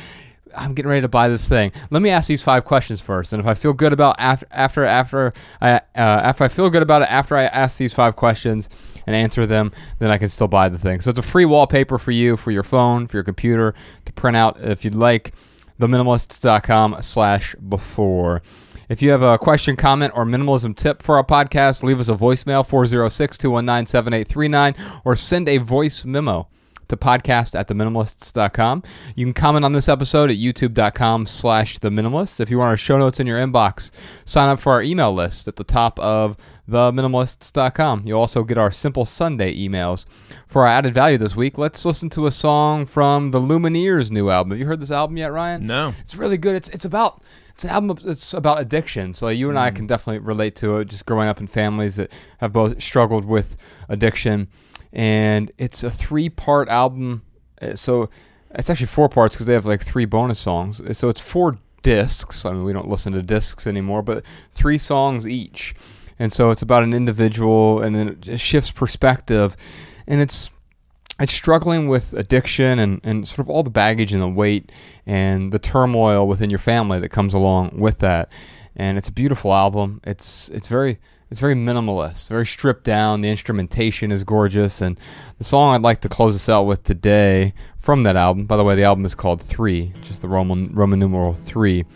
I'm 0.57 0.75
getting 0.75 0.89
ready 0.89 1.03
to 1.03 1.09
buy 1.09 1.29
this 1.29 1.49
thing. 1.49 1.73
Let 1.91 2.03
me 2.03 2.11
ask 2.11 2.29
these 2.29 2.43
five 2.43 2.65
questions 2.65 3.01
first, 3.01 3.33
and 3.33 3.41
if 3.41 3.47
I 3.47 3.55
feel 3.55 3.73
good 3.73 3.93
about 3.93 4.17
after 4.19 4.47
after 4.51 4.85
after 4.85 5.33
I 5.61 5.75
uh, 5.75 5.81
after 5.95 6.45
I 6.45 6.49
feel 6.49 6.71
good 6.71 6.83
about 6.83 7.03
it 7.03 7.11
after 7.11 7.37
I 7.37 7.45
ask 7.45 7.77
these 7.77 7.93
five 7.93 8.17
questions 8.17 8.69
and 9.07 9.17
answer 9.17 9.47
them, 9.47 9.73
then 9.99 10.11
I 10.11 10.19
can 10.19 10.29
still 10.29 10.49
buy 10.49 10.69
the 10.69 10.79
thing. 10.79 11.01
So 11.01 11.11
it's 11.11 11.19
a 11.19 11.23
free 11.23 11.45
wallpaper 11.45 11.99
for 11.99 12.13
you, 12.13 12.37
for 12.37 12.51
your 12.51 12.63
phone, 12.63 13.07
for 13.07 13.17
your 13.17 13.25
computer 13.25 13.75
to 14.05 14.13
print 14.13 14.37
out 14.37 14.61
if 14.61 14.85
you'd 14.85 14.95
like. 14.95 15.33
Theminimalists.com 15.81 16.99
slash 17.01 17.57
before. 17.69 18.43
If 18.89 19.03
you 19.03 19.11
have 19.11 19.23
a 19.23 19.39
question, 19.39 19.75
comment, 19.75 20.13
or 20.15 20.25
minimalism 20.25 20.77
tip 20.77 21.03
for 21.03 21.17
our 21.17 21.25
podcast, 21.25 21.83
leave 21.83 21.99
us 21.99 22.09
a 22.09 22.15
voicemail 22.15 22.65
406 22.67 23.39
219 23.39 23.87
7839 23.87 24.75
or 25.05 25.17
send 25.17 25.49
a 25.49 25.59
voice 25.59 26.05
memo 26.05 26.47
to 26.93 26.97
podcast 26.97 27.59
at 27.59 27.69
theminimalists.com. 27.69 28.83
You 29.17 29.27
can 29.27 29.33
comment 29.35 29.65
on 29.65 29.73
this 29.73 29.89
episode 29.89 30.31
at 30.31 30.37
youtube.com 30.37 31.27
slash 31.27 31.79
the 31.79 31.89
minimalists. 31.89 32.39
If 32.39 32.51
you 32.51 32.59
want 32.59 32.69
our 32.69 32.77
show 32.77 32.99
notes 32.99 33.19
in 33.19 33.27
your 33.27 33.39
inbox, 33.39 33.91
sign 34.25 34.51
up 34.51 34.61
for 34.61 34.73
our 34.73 34.83
email 34.83 35.13
list 35.13 35.49
at 35.49 35.57
the 35.57 35.65
top 35.65 35.99
of 35.99 36.37
theminimalists.com. 36.69 38.03
You'll 38.07 38.21
also 38.21 38.45
get 38.45 38.59
our 38.59 38.71
Simple 38.71 39.07
Sunday 39.07 39.57
emails. 39.57 40.05
For 40.47 40.63
our 40.63 40.69
added 40.69 40.93
value 40.93 41.19
this 41.19 41.35
week, 41.35 41.57
let's 41.57 41.85
listen 41.85 42.11
to 42.11 42.27
a 42.27 42.31
song 42.31 42.85
from 42.85 43.31
the 43.31 43.41
Lumineers' 43.41 44.11
new 44.11 44.29
album. 44.29 44.51
Have 44.51 44.61
you 44.61 44.67
heard 44.67 44.81
this 44.81 44.91
album 44.91 45.17
yet, 45.17 45.33
Ryan? 45.33 45.67
No. 45.67 45.95
It's 46.01 46.15
really 46.15 46.39
good. 46.39 46.57
It's 46.57 46.69
it's 46.69 46.85
about 46.85 47.23
it's 47.55 47.65
an 47.65 47.71
album 47.71 47.99
it's 48.05 48.35
about 48.35 48.61
addiction. 48.61 49.15
So 49.15 49.29
you 49.29 49.49
and 49.49 49.59
I 49.59 49.71
mm. 49.71 49.77
can 49.77 49.87
definitely 49.87 50.19
relate 50.19 50.57
to 50.57 50.77
it 50.79 50.89
just 50.89 51.07
growing 51.07 51.29
up 51.29 51.41
in 51.41 51.47
families 51.47 51.97
that 51.97 52.13
have 52.39 52.53
both 52.53 52.83
struggled 52.83 53.25
with 53.25 53.57
addiction 53.89 54.49
and 54.93 55.51
it's 55.59 55.83
a 55.83 55.91
three-part 55.91 56.69
album. 56.69 57.23
Uh, 57.61 57.75
So 57.77 58.11
it's 58.55 58.69
actually 58.71 58.87
four 58.87 59.09
parts 59.09 59.35
because 59.35 59.47
they 59.47 59.55
have 59.55 59.67
like 59.67 59.85
three 59.85 60.05
bonus 60.05 60.39
songs. 60.39 60.81
So 60.99 61.09
it's 61.09 61.21
four 61.21 61.59
discs. 61.83 62.45
I 62.45 62.53
mean, 62.53 62.65
we 62.65 62.73
don't 62.73 62.89
listen 62.89 63.13
to 63.13 63.23
discs 63.23 63.67
anymore, 63.67 64.03
but 64.03 64.25
three 64.53 64.79
songs 64.79 65.27
each. 65.27 65.75
And 66.19 66.33
so 66.33 66.51
it's 66.51 66.63
about 66.63 66.83
an 66.83 66.93
individual, 66.95 67.83
and 67.83 67.97
then 67.97 68.21
it 68.27 68.39
shifts 68.41 68.71
perspective, 68.71 69.57
and 70.07 70.21
it's 70.21 70.51
it's 71.21 71.33
struggling 71.33 71.89
with 71.89 72.15
addiction 72.15 72.79
and, 72.79 73.01
and 73.05 73.29
sort 73.29 73.41
of 73.41 73.51
all 73.51 73.63
the 73.63 73.71
baggage 73.71 74.13
and 74.13 74.23
the 74.23 74.29
weight 74.29 74.73
and 75.07 75.53
the 75.53 75.59
turmoil 75.59 76.27
within 76.27 76.51
your 76.51 76.59
family 76.59 76.99
that 77.01 77.11
comes 77.11 77.35
along 77.35 77.79
with 77.79 77.99
that. 77.99 78.29
And 78.77 78.99
it's 78.99 79.09
a 79.09 79.13
beautiful 79.13 79.53
album. 79.53 80.01
It's 80.05 80.49
it's 80.51 80.69
very 80.69 80.99
it's 81.33 81.41
very 81.41 81.55
minimalist, 81.55 82.29
very 82.29 82.45
stripped 82.45 82.85
down. 82.85 83.23
The 83.23 83.31
instrumentation 83.31 84.13
is 84.13 84.23
gorgeous, 84.23 84.83
and 84.83 85.01
the 85.39 85.45
song 85.45 85.75
I'd 85.75 85.81
like 85.81 86.03
to 86.03 86.09
close 86.11 86.35
us 86.35 86.47
out 86.47 86.65
with 86.65 86.85
today 86.85 87.55
from 87.81 88.03
that 88.03 88.17
album. 88.17 88.45
By 88.45 88.59
the 88.59 88.65
way, 88.65 88.75
the 88.75 88.85
album 88.85 89.07
is 89.07 89.15
called 89.15 89.41
Three, 89.41 89.95
just 90.03 90.21
the 90.21 90.29
Roman 90.29 90.71
Roman 90.75 90.99
numeral 90.99 91.33
three. 91.33 91.87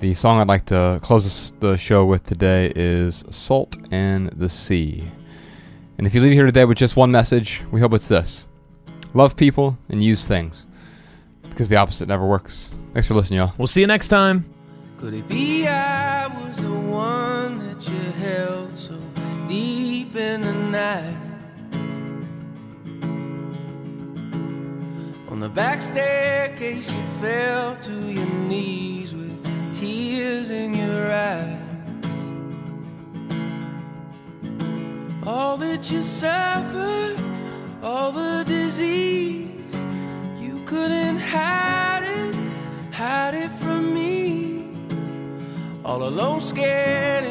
The 0.00 0.14
song 0.14 0.40
I'd 0.40 0.48
like 0.48 0.66
to 0.66 0.98
close 1.00 1.52
the 1.60 1.76
show 1.76 2.04
with 2.06 2.24
today 2.24 2.72
is 2.74 3.22
"Salt 3.30 3.76
and 3.92 4.30
the 4.30 4.48
Sea." 4.48 5.04
And 5.96 6.04
if 6.04 6.12
you 6.12 6.20
leave 6.20 6.32
here 6.32 6.44
today 6.44 6.64
with 6.64 6.76
just 6.76 6.96
one 6.96 7.12
message, 7.12 7.62
we 7.70 7.80
hope 7.80 7.94
it's 7.94 8.08
this: 8.08 8.48
love 9.14 9.36
people 9.36 9.78
and 9.90 10.02
use 10.02 10.26
things, 10.26 10.66
because 11.48 11.68
the 11.68 11.76
opposite 11.76 12.08
never 12.08 12.26
works. 12.26 12.70
Thanks 12.94 13.06
for 13.06 13.14
listening, 13.14 13.38
y'all. 13.38 13.52
We'll 13.58 13.68
see 13.68 13.80
you 13.80 13.86
next 13.86 14.08
time. 14.08 14.44
Night? 20.76 21.16
On 25.30 25.38
the 25.40 25.48
back 25.48 25.80
staircase, 25.80 26.92
you 26.92 27.04
fell 27.22 27.76
to 27.88 27.94
your 28.18 28.32
knees 28.50 29.14
with 29.14 29.36
tears 29.72 30.50
in 30.50 30.74
your 30.74 31.04
eyes. 31.10 31.62
All 35.26 35.56
that 35.56 35.90
you 35.90 36.02
suffered, 36.02 37.16
all 37.82 38.12
the 38.12 38.44
disease, 38.46 39.76
you 40.38 40.54
couldn't 40.66 41.18
hide 41.18 42.04
it, 42.20 42.36
hide 42.92 43.34
it 43.34 43.52
from 43.62 43.94
me. 43.94 44.68
All 45.86 46.02
alone, 46.02 46.40
scared 46.40 47.24